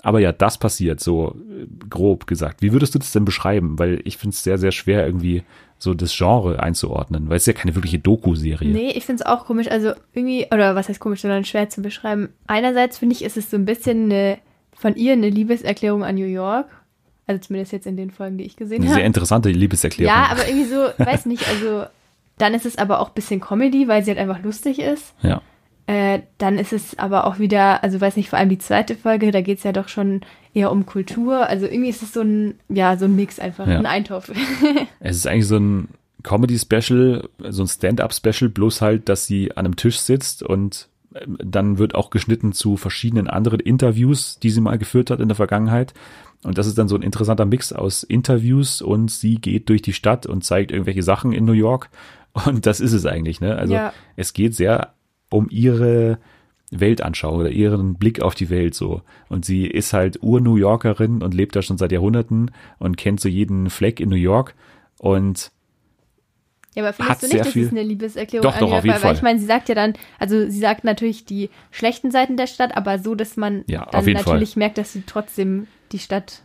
[0.05, 2.61] Aber ja, das passiert, so äh, grob gesagt.
[2.61, 3.78] Wie würdest du das denn beschreiben?
[3.78, 5.43] Weil ich finde es sehr, sehr schwer, irgendwie
[5.78, 8.70] so das Genre einzuordnen, weil es ja keine wirkliche Doku-Serie.
[8.70, 9.68] Nee, ich finde es auch komisch.
[9.68, 12.28] Also irgendwie, oder was heißt komisch, sondern schwer zu beschreiben.
[12.47, 14.39] Einerseits finde ich, ist es so ein bisschen eine,
[14.74, 16.66] von ihr eine Liebeserklärung an New York.
[17.27, 18.99] Also zumindest jetzt in den Folgen, die ich gesehen Eine habe.
[19.01, 20.14] sehr interessante Liebeserklärung.
[20.14, 21.85] Ja, aber irgendwie so, weiß nicht, also
[22.39, 25.14] dann ist es aber auch ein bisschen Comedy, weil sie halt einfach lustig ist.
[25.22, 25.41] ja.
[25.87, 29.31] Äh, dann ist es aber auch wieder, also weiß nicht, vor allem die zweite Folge,
[29.33, 30.22] da geht es ja doch schon
[30.55, 31.47] eher um Kultur.
[31.47, 33.81] Also irgendwie ist es so ein, ja, so ein Mix einfach, Ja.
[33.81, 34.31] ein Eintopf.
[35.01, 35.89] Es ist eigentlich so ein
[36.22, 41.79] Comedy-Special, so ein Stand-up-Special, bloß halt, dass sie an einem Tisch sitzt und ähm, dann
[41.79, 45.95] wird auch geschnitten zu verschiedenen anderen Interviews, die sie mal geführt hat in der Vergangenheit.
[46.45, 49.93] Und das ist dann so ein interessanter Mix aus Interviews und sie geht durch die
[49.95, 51.91] Stadt und zeigt irgendwelche Sachen in New York.
[52.47, 53.57] Und das ist es eigentlich, ne?
[53.57, 53.93] Also Ja.
[54.17, 54.93] es geht sehr
[55.31, 56.19] um ihre
[56.71, 59.03] Weltanschauung oder ihren Blick auf die Welt so.
[59.29, 63.29] Und sie ist halt Ur-New Yorkerin und lebt da schon seit Jahrhunderten und kennt so
[63.29, 64.55] jeden Fleck in New York.
[64.99, 65.53] Und
[66.75, 69.03] Ja, aber findest du nicht, das viel- ist eine Liebeserklärung Doch, doch, auf jeden weil,
[69.03, 69.14] weil Fall.
[69.14, 72.77] ich meine, sie sagt ja dann, also sie sagt natürlich die schlechten Seiten der Stadt,
[72.77, 76.43] aber so, dass man Ja, dann auf jeden natürlich merkt, dass sie trotzdem die Stadt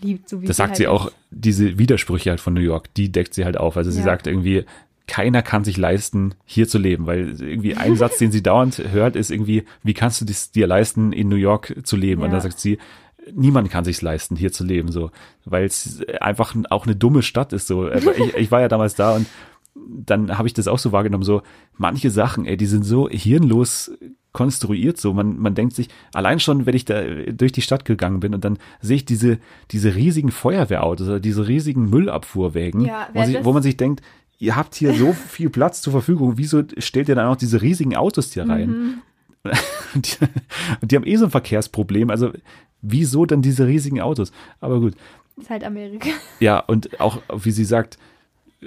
[0.00, 1.16] liebt, so wie das sie sagt halt sie auch, ist.
[1.30, 3.76] diese Widersprüche halt von New York, die deckt sie halt auf.
[3.76, 4.04] Also sie Ja.
[4.04, 4.64] sagt irgendwie,
[5.06, 9.14] keiner kann sich leisten, hier zu leben, weil irgendwie ein Satz, den sie dauernd hört,
[9.16, 12.22] ist irgendwie, wie kannst du es dir leisten, in New York zu leben?
[12.22, 12.32] Und Ja.
[12.32, 12.78] dann sagt sie,
[13.32, 15.10] niemand kann sich's leisten, hier zu leben, so,
[15.44, 17.86] weil es einfach auch eine dumme Stadt ist, so.
[17.86, 19.26] Aber Ich, ich war ja damals da und
[19.74, 21.42] dann habe ich das auch so wahrgenommen, so
[21.76, 23.90] manche Sachen, ey, die sind so hirnlos
[24.34, 25.14] konstruiert so.
[25.14, 27.02] Man, man denkt sich, allein schon, wenn ich da
[27.32, 29.38] durch die Stadt gegangen bin und dann sehe ich diese,
[29.70, 34.02] diese riesigen Feuerwehrautos oder diese riesigen Müllabfuhrwägen, Ja, wo, sich, wo man sich denkt,
[34.38, 37.96] ihr habt hier so viel Platz zur Verfügung, wieso stellt ihr dann auch diese riesigen
[37.96, 38.68] Autos hier rein?
[38.68, 38.94] Mhm.
[39.94, 40.24] Und die,
[40.80, 42.32] und die haben eh so ein Verkehrsproblem, also
[42.84, 44.32] wieso dann diese riesigen Autos?
[44.60, 44.94] Aber gut.
[45.36, 46.10] Ist halt Amerika.
[46.40, 47.98] Ja, und auch, wie sie sagt,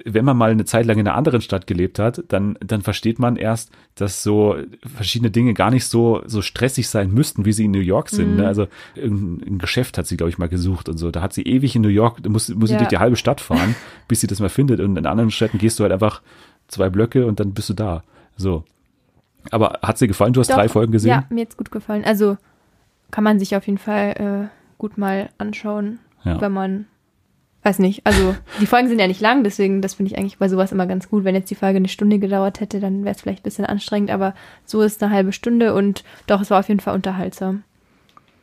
[0.05, 3.19] wenn man mal eine Zeit lang in einer anderen Stadt gelebt hat, dann, dann versteht
[3.19, 4.55] man erst, dass so
[4.95, 8.31] verschiedene Dinge gar nicht so, so stressig sein müssten, wie sie in New York sind.
[8.31, 8.37] Mhm.
[8.37, 8.47] Ne?
[8.47, 11.09] Also irgendein ein Geschäft hat sie, glaube ich, mal gesucht und so.
[11.09, 12.79] Da hat sie ewig in New York, da muss, muss sie Ja.
[12.79, 13.75] durch die halbe Stadt fahren,
[14.07, 14.79] bis sie das mal findet.
[14.81, 16.21] Und in anderen Städten gehst du halt einfach
[16.67, 18.03] zwei Blöcke und dann bist du da.
[18.35, 18.65] So.
[19.49, 20.33] Aber hat dir gefallen?
[20.33, 21.09] Du hast Doch, drei Folgen gesehen?
[21.09, 22.03] Ja, mir jetzt gut gefallen.
[22.05, 22.37] Also
[23.11, 26.39] kann man sich auf jeden Fall äh, gut mal anschauen, Ja.
[26.41, 26.85] wenn man,
[27.63, 30.49] weiß nicht, also die Folgen sind ja nicht lang, deswegen, das finde ich eigentlich bei
[30.49, 31.23] sowas immer ganz gut.
[31.23, 34.11] Wenn jetzt die Folge eine Stunde gedauert hätte, dann wäre es vielleicht ein bisschen anstrengend,
[34.11, 34.33] aber
[34.65, 37.63] so ist eine halbe Stunde und doch, es war auf jeden Fall unterhaltsam.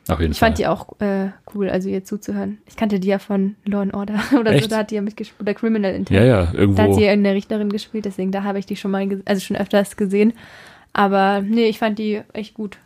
[0.07, 0.49] Auf jeden Ich Fall.
[0.49, 2.59] fand die auch äh, cool, also ihr zuzuhören.
[2.67, 4.65] Ich kannte die ja von Law and Order oder Echt?
[4.65, 6.19] so, da hat die ja mitgespielt, oder Criminal Intent.
[6.19, 6.93] ja, ja, Da hat irgendwo.
[6.93, 9.97] sie ja eine Richterin gespielt, deswegen da habe ich die schon mal, also schon öfters
[9.97, 10.33] gesehen.
[10.93, 12.77] Aber nee, ich fand die echt gut.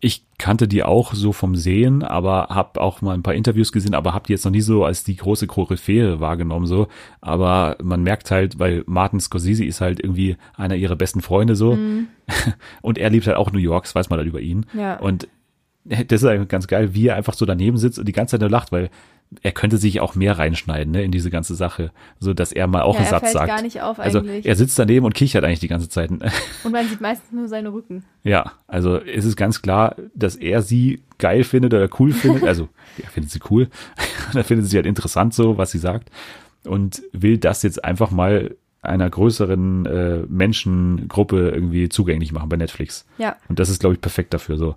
[0.00, 3.94] Ich kannte die auch so vom Sehen, aber habe auch mal ein paar Interviews gesehen,
[3.94, 6.88] aber habe die jetzt noch nie so als die große Koryphäe wahrgenommen so.
[7.20, 11.76] Aber man merkt halt, weil Martin Scorsese ist halt irgendwie einer ihrer besten Freunde so
[12.82, 14.66] und er liebt halt auch New York, das weiß man halt über ihn.
[14.74, 14.98] Ja.
[14.98, 15.28] Und
[15.84, 18.40] das ist eigentlich ganz geil, wie er einfach so daneben sitzt und die ganze Zeit
[18.40, 18.90] nur lacht, weil
[19.42, 22.82] er könnte sich auch mehr reinschneiden ne, in diese ganze Sache, so dass er mal
[22.82, 23.46] auch Ja, einen er Satz fällt sagt.
[23.48, 24.44] gar nicht auf also eigentlich.
[24.44, 26.10] er sitzt daneben und kichert eigentlich die ganze Zeit.
[26.64, 28.04] Und man sieht meistens nur seinen Rücken.
[28.24, 32.42] Ja, also es ist ganz klar, dass er sie geil findet oder cool findet.
[32.44, 32.68] Also
[33.02, 33.68] er findet sie cool.
[34.34, 36.10] er findet sie halt interessant so, was sie sagt.
[36.64, 43.06] Und will das jetzt einfach mal einer größeren äh, Menschengruppe irgendwie zugänglich machen bei Netflix.
[43.18, 43.36] Ja.
[43.48, 44.56] Und das ist, glaube ich, perfekt dafür.
[44.56, 44.74] So,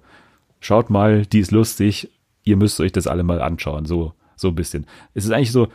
[0.59, 2.09] schaut mal, die ist lustig.
[2.43, 3.85] Ihr müsst euch das alle mal anschauen.
[3.85, 4.85] So, so ein bisschen.
[5.13, 5.67] Es ist eigentlich so,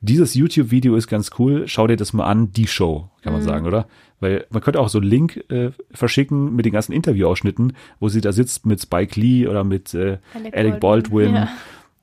[0.00, 1.66] dieses YouTube-Video ist ganz cool.
[1.66, 2.52] Schau dir das mal an.
[2.52, 3.86] Die Show, kann man sagen, oder?
[4.20, 8.20] Weil man könnte auch so einen Link äh, verschicken mit den ganzen Interviewausschnitten, wo sie
[8.20, 11.34] da sitzt mit Spike Lee oder mit äh, Alec Alec, Baldwin, Baldwin.
[11.34, 11.48] ja.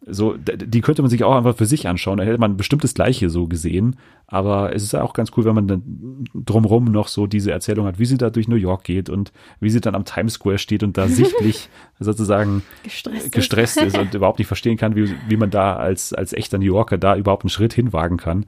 [0.04, 2.18] So, die könnte man sich auch einfach für sich anschauen.
[2.18, 3.98] Da hätte man bestimmt das Gleiche so gesehen.
[4.26, 8.00] Aber es ist auch ganz cool, wenn man dann drumrum noch so diese Erzählung hat,
[8.00, 10.82] wie sie da durch New York geht und wie sie dann am Times Square steht
[10.82, 13.26] und da sichtlich sozusagen Gestresst.
[13.26, 13.32] ist.
[13.32, 16.66] gestresst ist und überhaupt nicht verstehen kann, wie, wie man da als, als echter New
[16.66, 18.46] Yorker da überhaupt einen Schritt hinwagen kann.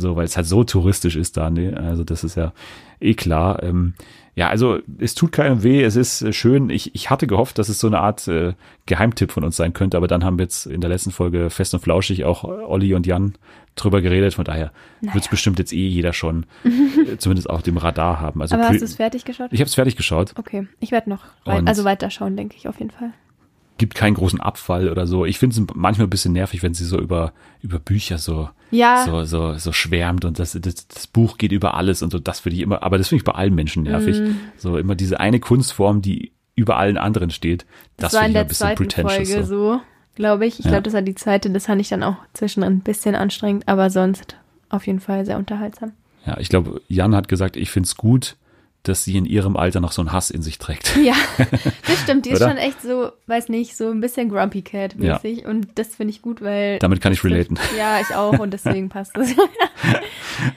[0.00, 1.76] So, weil es halt so touristisch ist da, ne?
[1.76, 2.52] Also das ist ja
[3.00, 3.62] eh klar.
[3.62, 3.94] Ähm,
[4.36, 6.70] ja, also es tut keinem weh, es ist äh, schön.
[6.70, 8.54] Ich, ich hatte gehofft, dass es so eine Art äh,
[8.86, 11.74] Geheimtipp von uns sein könnte, aber dann haben wir jetzt in der letzten Folge fest
[11.74, 13.34] und flauschig auch Olli und Jan
[13.76, 14.34] drüber geredet.
[14.34, 18.40] Von daher wird es bestimmt jetzt eh jeder schon äh, zumindest auf dem Radar haben.
[18.40, 19.48] Also Aber hast du es fertig geschaut?
[19.52, 20.32] ich habe es fertig geschaut.
[20.38, 23.12] Okay, ich werde noch weit, Und- also weiterschauen, denke ich auf jeden Fall.
[23.80, 25.24] Gibt keinen großen Abfall oder so.
[25.26, 29.04] Ich finde es manchmal ein bisschen nervig, wenn sie so über, über Bücher so, Ja.
[29.04, 32.20] so, so, so schwärmt und das, das, das Buch geht über alles und so.
[32.20, 34.20] Das finde ich immer, aber das finde ich bei allen Menschen nervig.
[34.20, 34.36] Mhm.
[34.56, 37.64] So immer diese eine Kunstform, die über allen anderen steht.
[37.96, 39.28] Das, Das, war finde in ich der ein bisschen zweiten pretentious.
[39.32, 39.72] Folge so.
[39.74, 39.80] so,
[40.14, 40.58] glaube ich.
[40.60, 40.70] Ich Ja.
[40.72, 41.50] glaube, das war die zweite.
[41.50, 44.36] Das fand ich dann auch zwischendrin ein bisschen anstrengend, aber sonst
[44.68, 45.92] auf jeden Fall sehr unterhaltsam.
[46.26, 48.36] Ja, ich glaube, Jan hat gesagt, ich finde es gut,
[48.82, 50.96] dass sie in ihrem Alter noch so einen Hass in sich trägt.
[51.02, 51.14] Ja,
[51.86, 52.24] das stimmt.
[52.26, 55.44] Die ist schon echt so, weiß nicht, so ein bisschen Grumpy Cat mäßig.
[55.46, 56.78] Und das finde ich gut, weil.
[56.78, 57.58] Damit kann ich relaten.
[57.78, 59.34] Ja, ich auch und deswegen passt das.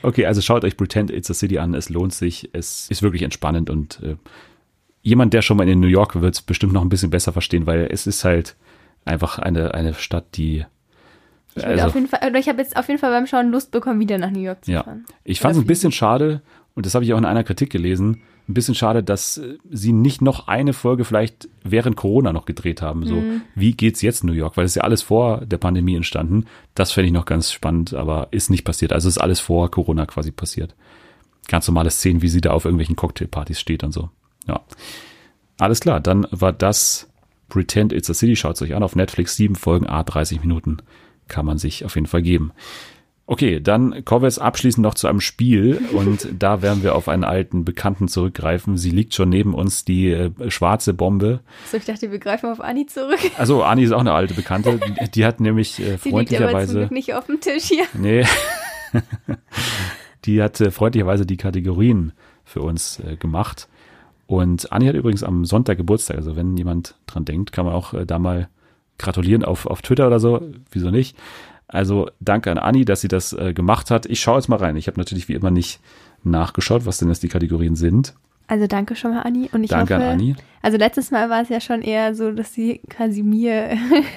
[0.01, 1.74] Okay, also schaut euch Pretend It's a City an.
[1.74, 2.49] Es lohnt sich.
[2.53, 4.15] Es ist wirklich entspannend und äh,
[5.01, 7.65] jemand, der schon mal in New York wird es bestimmt noch ein bisschen besser verstehen,
[7.65, 8.55] weil es ist halt
[9.05, 10.65] einfach eine, eine Stadt, die.
[11.55, 14.32] Ich, Also- Fall, ich habe jetzt auf jeden Fall beim Schauen Lust bekommen, wieder nach
[14.32, 14.84] New York zu Ja.
[14.84, 15.05] fahren.
[15.24, 16.41] Ich fand es ein bisschen schade,
[16.76, 19.93] und das habe ich auch in einer Kritik gelesen, ein bisschen schade, dass äh, sie
[19.93, 23.05] nicht noch eine Folge vielleicht während Corona noch gedreht haben.
[23.05, 23.41] So, Mhm.
[23.55, 24.57] wie geht's jetzt in New York?
[24.57, 26.45] Weil es ist ja alles vor der Pandemie entstanden.
[26.76, 28.91] Das fände ich noch ganz spannend, aber ist nicht passiert.
[28.91, 30.76] Also ist alles vor Corona quasi passiert.
[31.47, 34.09] Ganz normale Szenen, wie sie da auf irgendwelchen Cocktailpartys steht und so.
[34.47, 34.61] Ja.
[35.59, 37.09] Alles klar, dann war das
[37.49, 38.36] Pretend It's a City.
[38.36, 39.36] Schaut euch an auf Netflix.
[39.36, 40.78] Sieben Folgen, A, 30 Minuten.
[41.30, 42.51] Kann man sich auf jeden Fall geben.
[43.26, 47.07] Okay, dann kommen wir jetzt abschließend noch zu einem Spiel und da werden wir auf
[47.07, 48.78] einen alten Bekannten zurückgreifen.
[48.78, 51.39] Sie liegt schon neben uns, die äh, schwarze Bombe.
[51.71, 53.19] So, ich dachte, wir greifen auf Anni zurück.
[53.38, 54.78] Also Anni ist auch eine alte Bekannte.
[54.78, 56.80] Die, die hat nämlich äh, Sie liegt aber zum freundlicherweise.
[56.80, 57.86] Glück nicht auf dem Tisch hier.
[57.93, 58.26] Nee.
[60.26, 62.11] die hat äh, freundlicherweise die Kategorien
[62.43, 63.69] für uns äh, gemacht.
[64.28, 66.17] Und Anni hat übrigens am Sonntag Geburtstag.
[66.17, 68.49] Also wenn jemand dran denkt, kann man auch äh, da mal
[68.97, 70.41] gratulieren auf, auf Twitter oder so.
[70.71, 71.15] Wieso nicht?
[71.74, 74.05] Also danke an Anni, dass sie das äh, gemacht hat.
[74.05, 74.78] Ich schaue jetzt mal rein.
[74.78, 75.80] Ich habe natürlich wie immer nicht
[76.24, 78.13] nachgeschaut, was denn jetzt die Kategorien sind.
[78.47, 79.49] Also danke schon mal, Anni.
[79.51, 80.36] Und ich Danke hoffe, an Anni.
[80.61, 83.71] Also letztes Mal war es ja schon eher so, dass sie quasi mir,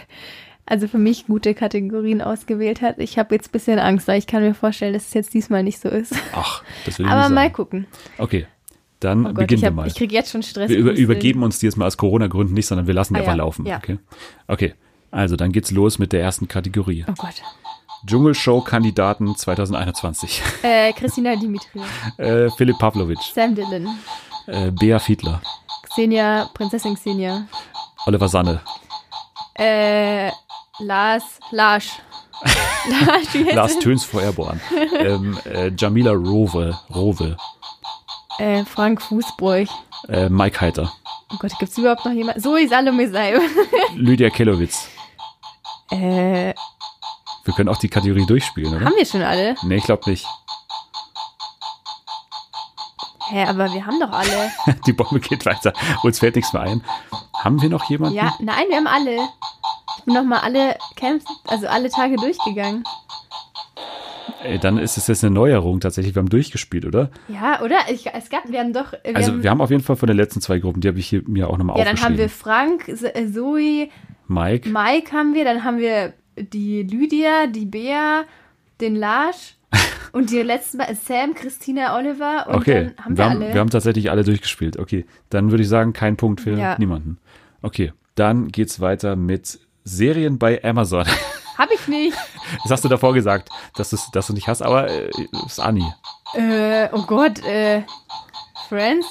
[0.67, 2.99] also für mich gute Kategorien ausgewählt hat.
[2.99, 5.63] Ich habe jetzt ein bisschen Angst, weil ich kann mir vorstellen, dass es jetzt diesmal
[5.63, 6.13] nicht so ist.
[6.35, 7.53] Ach, das will ich Aber nicht mal sagen.
[7.55, 7.87] gucken.
[8.19, 8.47] Okay,
[9.01, 9.87] dann Oh Gott, beginnen ich, wir hab, mal.
[9.87, 10.69] ich kriege jetzt schon Stress.
[10.69, 13.23] Wir über, übergeben uns die jetzt mal aus Corona-Gründen nicht, sondern wir lassen die Ah,
[13.23, 13.65] einfach ja, laufen.
[13.65, 13.77] ja.
[13.79, 13.99] Okay.
[14.49, 14.75] okay,
[15.11, 17.05] also dann geht's los mit der ersten Kategorie.
[17.09, 17.43] Oh Gott.
[18.07, 20.43] Dschungelshow-Kandidaten 2021.
[20.63, 21.81] Äh, Christina Dimitri,
[22.19, 23.89] äh, Philipp Pavlovic, Sam Dillon,
[24.47, 25.41] äh, Bea Fiedler,
[25.91, 27.47] Xenia, Prinzessin Xenia,
[28.07, 28.61] Oliver Sanne,
[29.59, 30.31] äh,
[30.79, 31.89] Lars, Lars.
[32.89, 33.79] Lars, Lars?
[33.81, 34.61] Töns vor Airborne,
[35.01, 37.37] ähm, äh, Jamila Rowe, Rowe
[38.39, 39.71] Äh, Frank Fußbräuch.
[40.09, 40.93] äh, Mike Heiter,
[41.33, 42.41] Oh Gott, gibt's überhaupt noch jemanden?
[42.41, 43.41] Zoe Salome Seib.
[43.97, 44.89] Lydia Kellowitz.
[45.91, 46.55] Äh,
[47.45, 48.85] Wir können auch die Kategorie durchspielen, oder?
[48.87, 49.55] haben wir schon alle?
[49.63, 50.27] Nee, ich glaube nicht.
[53.29, 54.53] Hä, aber wir haben doch alle.
[54.87, 55.73] Die Bombe geht weiter.
[56.05, 56.83] Uns fällt nichts mehr ein.
[57.35, 58.15] Haben wir noch jemanden?
[58.17, 59.17] Ja, nein, wir haben alle.
[59.99, 62.85] Ich bin noch mal alle Camps, also alle Tage durchgegangen.
[64.45, 66.15] Ey, dann ist es jetzt eine Neuerung tatsächlich.
[66.15, 67.11] Wir haben durchgespielt, oder?
[67.27, 67.79] Ja, oder?
[67.91, 68.93] Ich, es gab, wir haben doch.
[68.93, 71.01] Wir Also haben, wir haben auf jeden Fall von den letzten zwei Gruppen, die habe
[71.01, 72.19] ich hier mir auch nochmal ja, dann haben aufgeschrieben.
[72.19, 73.89] wir Frank, äh, Zoe,
[74.29, 78.25] Mike, Mike haben wir, dann haben wir die Lydia, die Bea,
[78.81, 79.55] den Lars
[80.13, 82.93] und die letzten Mal Sam, Christina, Oliver und okay.
[82.97, 83.55] dann haben wir, wir, haben, alle.
[83.55, 84.79] wir haben tatsächlich alle durchgespielt.
[84.79, 86.77] Okay, dann würde ich sagen, kein Punkt für Ja.
[86.79, 87.19] niemanden.
[87.63, 91.07] Okay, dann geht's weiter mit Serien bei Amazon.
[91.59, 92.17] Hab ich nicht.
[92.63, 95.11] Das hast du davor gesagt, dass, du's- dass du nicht hast, aber äh,
[95.47, 95.85] ist Anni.
[96.35, 97.83] Äh, oh Gott, äh,
[98.69, 99.05] Friends?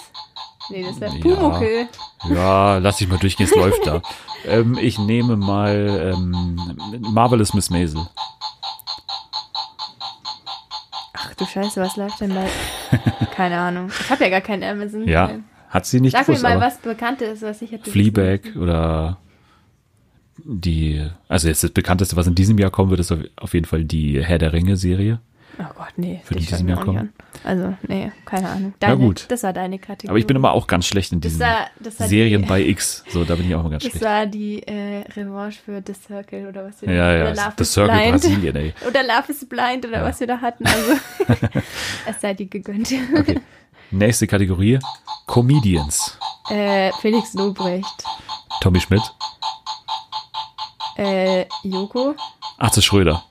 [0.69, 1.21] Nee, das wäre Ja.
[1.21, 1.87] Pumuckel.
[2.29, 4.01] Ja, lass dich mal durchgehen, es läuft da.
[4.47, 8.07] Ähm, ich nehme mal ähm, Marvelous Miss Maisel.
[11.13, 12.47] Ach du Scheiße, was läuft denn bei?
[13.35, 13.89] Keine Ahnung.
[13.99, 15.07] Ich habe ja gar keinen Amazon.
[15.07, 15.31] Ja,
[15.69, 17.89] hat sie nicht Sag mir gewusst, mal, aber was Bekanntes, was ich hätte.
[17.91, 19.17] Fleabag oder
[20.37, 23.83] die, also jetzt das bekannteste, was in diesem Jahr kommen wird, ist auf, jeden Fall
[23.83, 25.19] die Herr der Ringe Serie.
[25.57, 26.19] Oh Gott, nee.
[26.25, 27.13] Für die, die schau ich diesem mir Jahr auch nicht kommen.
[27.43, 27.49] an.
[27.49, 28.73] Also, nee, keine Ahnung.
[28.81, 29.25] Na Deine, gut.
[29.29, 30.09] Das war deine Kategorie.
[30.09, 32.47] Aber ich bin immer auch ganz schlecht in das diesen war, das war Serien die,
[32.49, 33.05] bei X.
[33.09, 34.03] So, da bin ich auch immer ganz Das schlecht.
[34.05, 37.67] war die äh, Revanche für The Circle oder was wir Ja, oder ja, Love das
[37.67, 38.11] is Circle Blind.
[38.11, 38.73] Brasilien, ey.
[38.87, 40.03] Oder Love is Blind oder Ja.
[40.03, 40.65] was wir da hatten.
[40.65, 40.91] Also,
[42.05, 42.91] es sei dir gegönnt.
[43.17, 43.39] Okay.
[43.91, 44.79] Nächste Kategorie,
[45.25, 46.17] Comedians.
[46.49, 48.03] Äh, Felix Lobrecht.
[48.61, 49.01] Tommy Schmidt,
[50.97, 52.15] Äh, Joko.
[52.57, 53.23] Atze Schröder,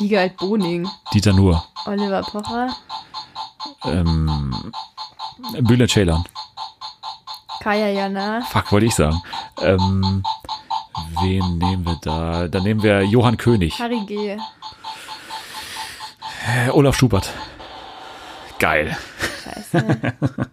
[0.00, 0.88] Wiegald Boning.
[1.12, 2.74] Dieter Nuhr, Oliver Pocher.
[3.84, 4.72] ähm,
[5.60, 6.24] Bülent Ceylan.
[7.62, 8.40] Kaya Jana.
[8.42, 9.20] Fuck, wollte ich sagen.
[9.60, 10.22] Ähm,
[11.22, 12.48] wen nehmen wir da?
[12.48, 13.78] Dann nehmen wir Johann König.
[13.78, 14.38] Harry G.
[16.46, 17.30] Äh, Olaf Schubert.
[18.58, 18.96] Geil.
[19.44, 20.12] Scheiße.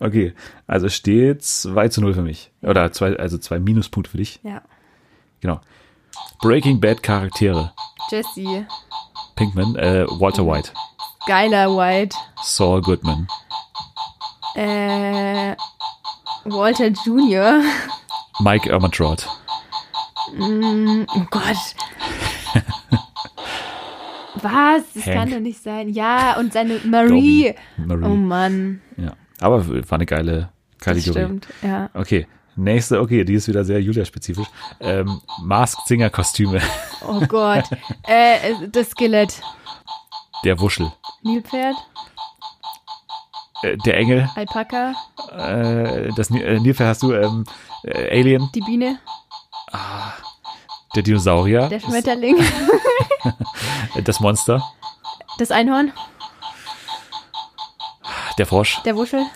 [0.00, 0.32] Okay,
[0.68, 2.52] also steht 2 zu 0 für mich.
[2.62, 4.38] Oder zwei, also zwei Minuspunkte für dich.
[4.44, 4.62] ja.
[5.40, 5.60] Genau.
[6.40, 7.72] Breaking Bad Charaktere.
[8.10, 8.66] Jesse.
[9.36, 10.72] Pinkman, äh, Walter White,
[11.26, 12.16] Geiler White.
[12.42, 13.26] Saul Goodman,
[14.54, 15.54] Äh,
[16.44, 17.60] Walter Jr.
[18.40, 19.26] Mike Ehrmantraut,
[20.36, 21.56] Mm, oh Gott.
[24.42, 24.82] Was?
[24.94, 25.14] Das Hank.
[25.16, 25.88] kann doch nicht sein.
[25.88, 27.54] Ja, und seine Marie.
[27.76, 28.04] Marie.
[28.04, 28.80] Oh Mann.
[28.96, 29.12] Ja.
[29.40, 31.10] Aber war eine geile Das Kategorie.
[31.24, 31.48] stimmt.
[31.62, 31.90] Ja.
[31.94, 32.26] Okay.
[32.58, 34.48] Nächste, okay, die ist wieder sehr Julia-spezifisch.
[34.80, 36.60] Ähm, Masked Singer-Kostüme.
[37.06, 37.64] Oh Gott.
[38.02, 39.40] äh, das Skelett.
[40.44, 40.92] Der Wuschel.
[41.22, 41.76] Nilpferd.
[43.62, 44.28] Äh, der Engel.
[44.34, 44.92] Alpaka.
[45.30, 47.12] Äh, das äh, Nilpferd hast du.
[47.12, 47.44] Ähm,
[47.84, 48.50] äh, Alien.
[48.52, 48.98] Die Biene.
[50.96, 51.68] Der Dinosaurier.
[51.68, 52.36] Der Schmetterling.
[54.04, 54.62] Das, Monster.
[55.38, 55.92] Das Einhorn.
[58.36, 58.80] Der Frosch.
[58.84, 59.26] Der Wuschel.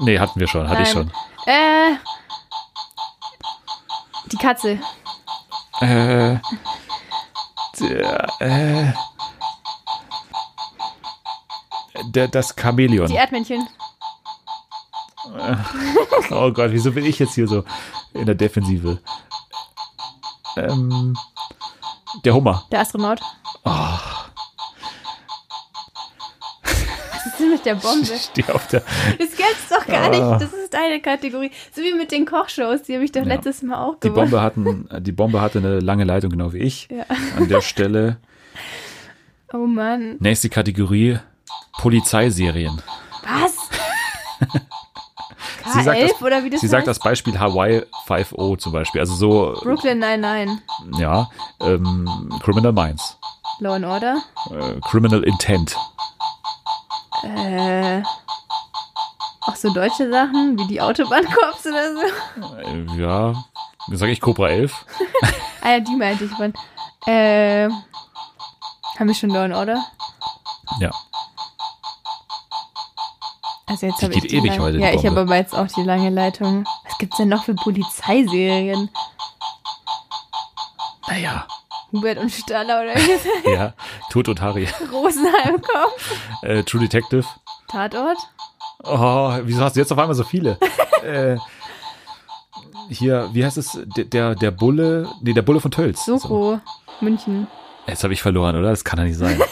[0.00, 0.68] Nee, hatten wir schon.
[0.68, 1.10] Hatte ich Nein.
[1.46, 1.52] schon.
[1.52, 1.96] Äh.
[4.32, 4.78] Die Katze.
[5.80, 6.36] Äh,
[7.80, 8.92] der, äh,
[12.10, 13.08] der, das Chamäleon.
[13.08, 13.68] Die Erdmännchen.
[16.30, 17.64] Oh Gott, wieso bin ich jetzt hier so
[18.12, 19.00] in der Defensive?
[20.56, 21.16] Ähm,
[22.24, 22.64] der Hummer.
[22.70, 23.20] Der Astronaut.
[23.64, 23.98] Oh.
[27.12, 28.06] Was ist denn mit der Bombe?
[28.06, 28.80] Steh auf der.
[29.18, 30.08] Das gibt's doch gar Ah.
[30.08, 30.42] nicht.
[30.42, 31.50] Das ist deine Kategorie.
[31.74, 33.26] So wie mit den Kochshows, die habe ich doch Ja.
[33.28, 34.30] letztes Mal auch Die gewonnen.
[34.30, 36.88] Bombe, hatten, die Bombe hatte eine lange Leitung, genau wie ich.
[36.90, 37.04] Ja.
[37.36, 38.16] An der Stelle.
[39.52, 40.14] Oh Mann.
[40.20, 41.18] Nächste Kategorie:
[41.78, 42.80] Polizeiserien.
[43.24, 43.56] Was?
[45.72, 46.70] Sie sagt, das, K11 oder wie das sie heißt?
[46.70, 49.00] sagt das Beispiel Hawaii 5.0 zum Beispiel.
[49.00, 50.58] Also so, Brooklyn 99.
[50.98, 51.28] ja,
[51.60, 53.16] ähm, Criminal Minds.
[53.60, 54.22] Law and Order.
[54.50, 55.76] Äh, Criminal Intent.
[57.22, 58.02] Äh,
[59.42, 62.58] auch so deutsche Sachen, wie die Autobahnkorps oder so.
[62.58, 63.44] Äh, ja,
[63.88, 64.86] sage ich Cobra 11.
[65.62, 66.54] Ah ja, die meinte ich von.
[67.06, 67.68] Äh,
[68.98, 69.84] haben wir schon Law and Order?
[70.80, 70.90] Ja.
[73.66, 75.82] Also jetzt habe ich geht ewig lange, heute, Ja, ich habe aber jetzt auch die
[75.82, 76.64] lange Leitung.
[76.88, 78.88] Was gibt's denn noch für Polizeiserien?
[81.08, 81.46] Naja.
[81.92, 83.50] Hubert und Staller oder wie?
[83.52, 83.74] Ja,
[84.10, 84.68] Tod und Harry.
[84.92, 86.42] Rosenheim kommt.
[86.42, 87.24] Äh, True Detective.
[87.68, 88.18] Tatort?
[88.82, 90.58] Oh, wieso hast du jetzt auf einmal so viele?
[91.04, 91.36] äh,
[92.88, 93.78] hier, wie heißt es?
[93.96, 96.04] Der, der, der Bulle, nee, der Bulle von Tölz.
[96.04, 96.18] So.
[96.18, 96.60] Soko,
[97.00, 97.46] München.
[97.86, 98.70] Jetzt habe ich verloren, oder?
[98.70, 99.40] Das kann ja nicht sein.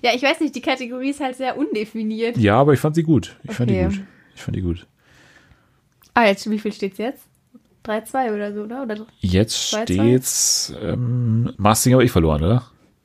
[0.00, 2.36] Ja, ich weiß nicht, die Kategorie ist halt sehr undefiniert.
[2.36, 3.36] ja, aber ich fand sie gut.
[3.42, 3.96] Ich fand die Okay.
[3.96, 4.00] gut.
[4.36, 4.86] Ich fand die gut.
[6.14, 7.24] Ah, jetzt, wie viel steht's jetzt?
[7.88, 8.82] 3-2 oder so, oder?
[8.82, 9.06] oder?
[9.20, 12.62] Jetzt steht's, ähm, Masting habe ich verloren, oder?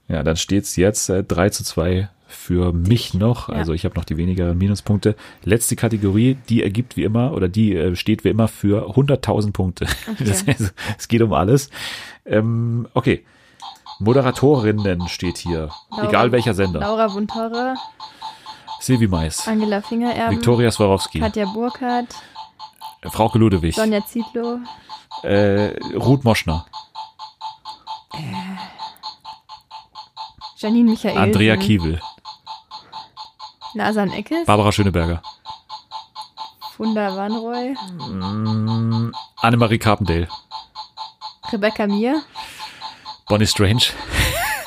[0.07, 3.47] Ja, dann steht's jetzt äh, 3 zu 2 für mich noch.
[3.49, 3.55] Ja.
[3.55, 5.15] Also ich habe noch die wenigeren Minuspunkte.
[5.43, 9.85] Letzte Kategorie, die ergibt wie immer oder die äh, steht wie immer für 100.000 Punkte.
[10.19, 11.69] Das heißt, es geht um alles.
[12.25, 13.23] Ähm, okay.
[13.99, 15.69] Moderatorinnen steht hier.
[15.91, 16.79] Laura- Egal welcher Sender.
[16.79, 17.75] Laura Buntorre,
[18.79, 22.07] Silvi Mais, Angela Fingererben, Viktoria Swarovski, Katja Burkhardt,
[23.11, 24.59] Frauke Ludewig, Sonja Zietlow,
[25.23, 26.65] äh, Ruth Moschner,
[30.57, 31.99] Janine Michael, Andrea Kiewel,
[33.73, 35.21] Nasan Eckes, Barbara Schöneberger,
[36.75, 40.27] Funda Wanroy, mm, Annemarie Carpendale,
[41.51, 42.21] Rebecca Mir,
[43.27, 43.87] Bonnie Strange,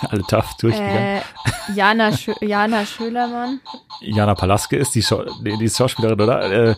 [0.09, 1.18] alle tough durchgegangen.
[1.18, 1.20] äh,
[1.74, 3.60] Jana, Schö Jana Schölermann,
[4.01, 5.05] Jana Palaske ist die,
[5.43, 6.51] nee, die ist Schauspielerin, oder?
[6.70, 6.74] Äh,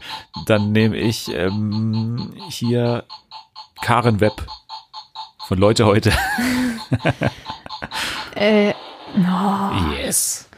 [0.46, 3.04] dann nehme ich ähm, hier
[3.82, 4.46] Karen Webb
[5.46, 6.12] von Leute heute.
[8.34, 8.72] äh,
[9.16, 10.48] oh, Yes.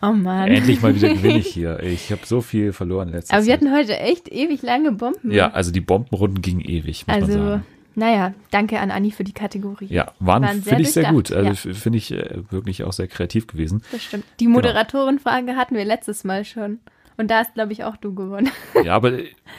[0.00, 0.48] oh Mann.
[0.48, 1.80] Endlich mal wieder gewinne ich hier.
[1.82, 3.60] Ich habe so viel verloren in letzter Aber wir Zeit.
[3.68, 5.30] hatten heute echt ewig lange Bomben.
[5.30, 7.66] Ja, also die Bombenrunden gingen ewig, muss man Also, sagen.
[7.94, 9.86] Naja, danke an Anni für die Kategorie.
[9.90, 11.30] Ja, waren, waren finde ich sehr gut.
[11.32, 13.82] Also f- finde ich äh, wirklich auch sehr kreativ gewesen.
[13.92, 14.24] Das stimmt.
[14.40, 16.78] Die Moderatorenfrage hatten wir letztes Mal schon.
[17.18, 18.50] Und da hast, glaube ich, auch du gewonnen.
[18.84, 19.12] Ja, aber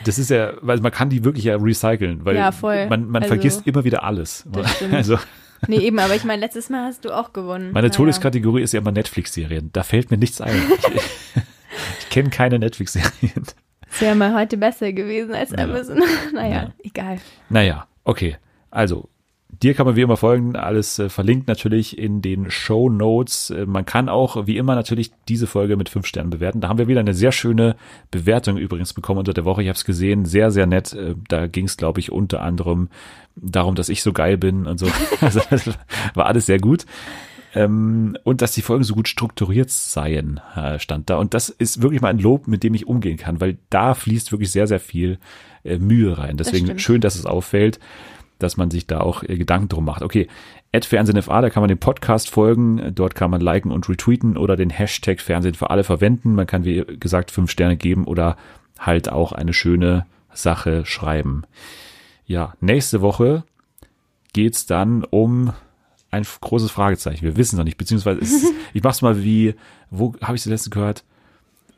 [0.06, 2.88] das ist ja, weil man kann die wirklich ja recyceln, weil Ja, voll.
[2.88, 4.46] man, man Also- vergisst immer wieder alles.
[4.92, 5.18] Also
[5.68, 7.72] Nee, eben, aber ich meine, letztes Mal hast du auch gewonnen.
[7.72, 7.96] meine Naja.
[7.98, 9.70] Todeskategorie ist ja immer Netflix-Serien.
[9.72, 10.54] Da fällt mir nichts ein.
[10.56, 11.02] Ich,
[12.00, 13.44] ich kenne keine Netflix-Serien.
[13.90, 15.60] Das wäre mal heute besser gewesen als Ja.
[15.60, 16.02] Amazon.
[16.34, 16.74] naja, Ja.
[16.84, 17.18] egal.
[17.50, 18.38] Naja, okay.
[18.70, 19.10] Also,
[19.50, 20.56] dir kann man wie immer folgen.
[20.56, 23.50] Alles äh, verlinkt natürlich in den Show Notes.
[23.52, 26.62] Äh, man kann auch wie immer natürlich diese Folge mit fünf Sternen bewerten.
[26.62, 27.76] Da haben wir wieder eine sehr schöne
[28.12, 29.62] Bewertung übrigens bekommen unter der Woche.
[29.62, 30.94] Ich habe es gesehen, sehr, sehr nett.
[30.94, 32.90] Äh, Da ging es, glaube ich, unter anderem
[33.36, 34.88] darum, dass ich so geil bin und so.
[35.22, 35.70] Also, das
[36.14, 36.86] war alles sehr gut.
[37.56, 41.18] Ähm, und dass die Folgen so gut strukturiert seien, äh, stand da.
[41.18, 44.32] Und das ist wirklich mal ein Lob, mit dem ich umgehen kann, weil da fließt
[44.32, 45.20] wirklich sehr, sehr viel
[45.64, 46.38] äh, Mühe rein.
[46.38, 46.82] Deswegen stimmt.
[46.82, 47.80] schön, dass es auffällt,
[48.40, 50.02] dass man sich da auch äh, Gedanken drum macht.
[50.02, 50.28] Okay,
[50.72, 54.56] at FernsehenFA, da kann man den Podcast folgen, dort kann man liken und retweeten oder
[54.56, 56.34] den Hashtag Fernsehen für alle verwenden.
[56.34, 58.36] Man kann, wie gesagt, fünf Sterne geben oder
[58.80, 61.44] halt auch eine schöne Sache schreiben.
[62.26, 63.44] Ja, nächste Woche
[64.34, 65.54] geht's dann um
[66.14, 67.24] ein großes Fragezeichen.
[67.24, 69.56] Wir wissen noch nicht, beziehungsweise es ist, ich mach's mal wie,
[69.90, 71.04] wo habe ich das letzte gehört?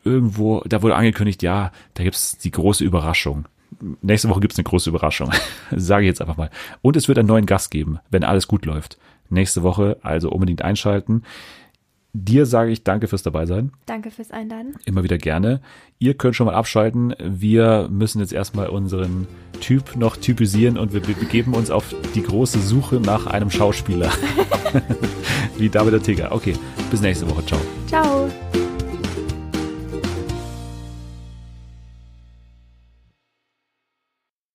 [0.04, 3.46] Irgendwo, da wurde angekündigt, ja, da gibt's die große Überraschung.
[4.00, 5.32] Nächste Woche gibt's eine große Überraschung.
[5.72, 6.50] Sage ich jetzt einfach mal.
[6.82, 8.98] Und es wird einen neuen Gast geben, wenn alles gut läuft.
[9.28, 11.24] Nächste Woche, also unbedingt einschalten.
[12.18, 13.72] Dir sage ich danke fürs Dabeisein.
[13.84, 14.74] Danke fürs Einladen.
[14.86, 15.60] Immer wieder gerne.
[15.98, 17.14] Ihr könnt schon mal abschalten.
[17.22, 19.26] Wir müssen jetzt erstmal unseren
[19.60, 24.10] Typ noch typisieren und wir be- begeben uns auf die große Suche nach einem Schauspieler.
[25.58, 26.32] Wie David der Tiger.
[26.32, 26.54] Okay,
[26.90, 27.44] bis nächste Woche.
[27.44, 27.60] Ciao.
[27.86, 28.28] Ciao.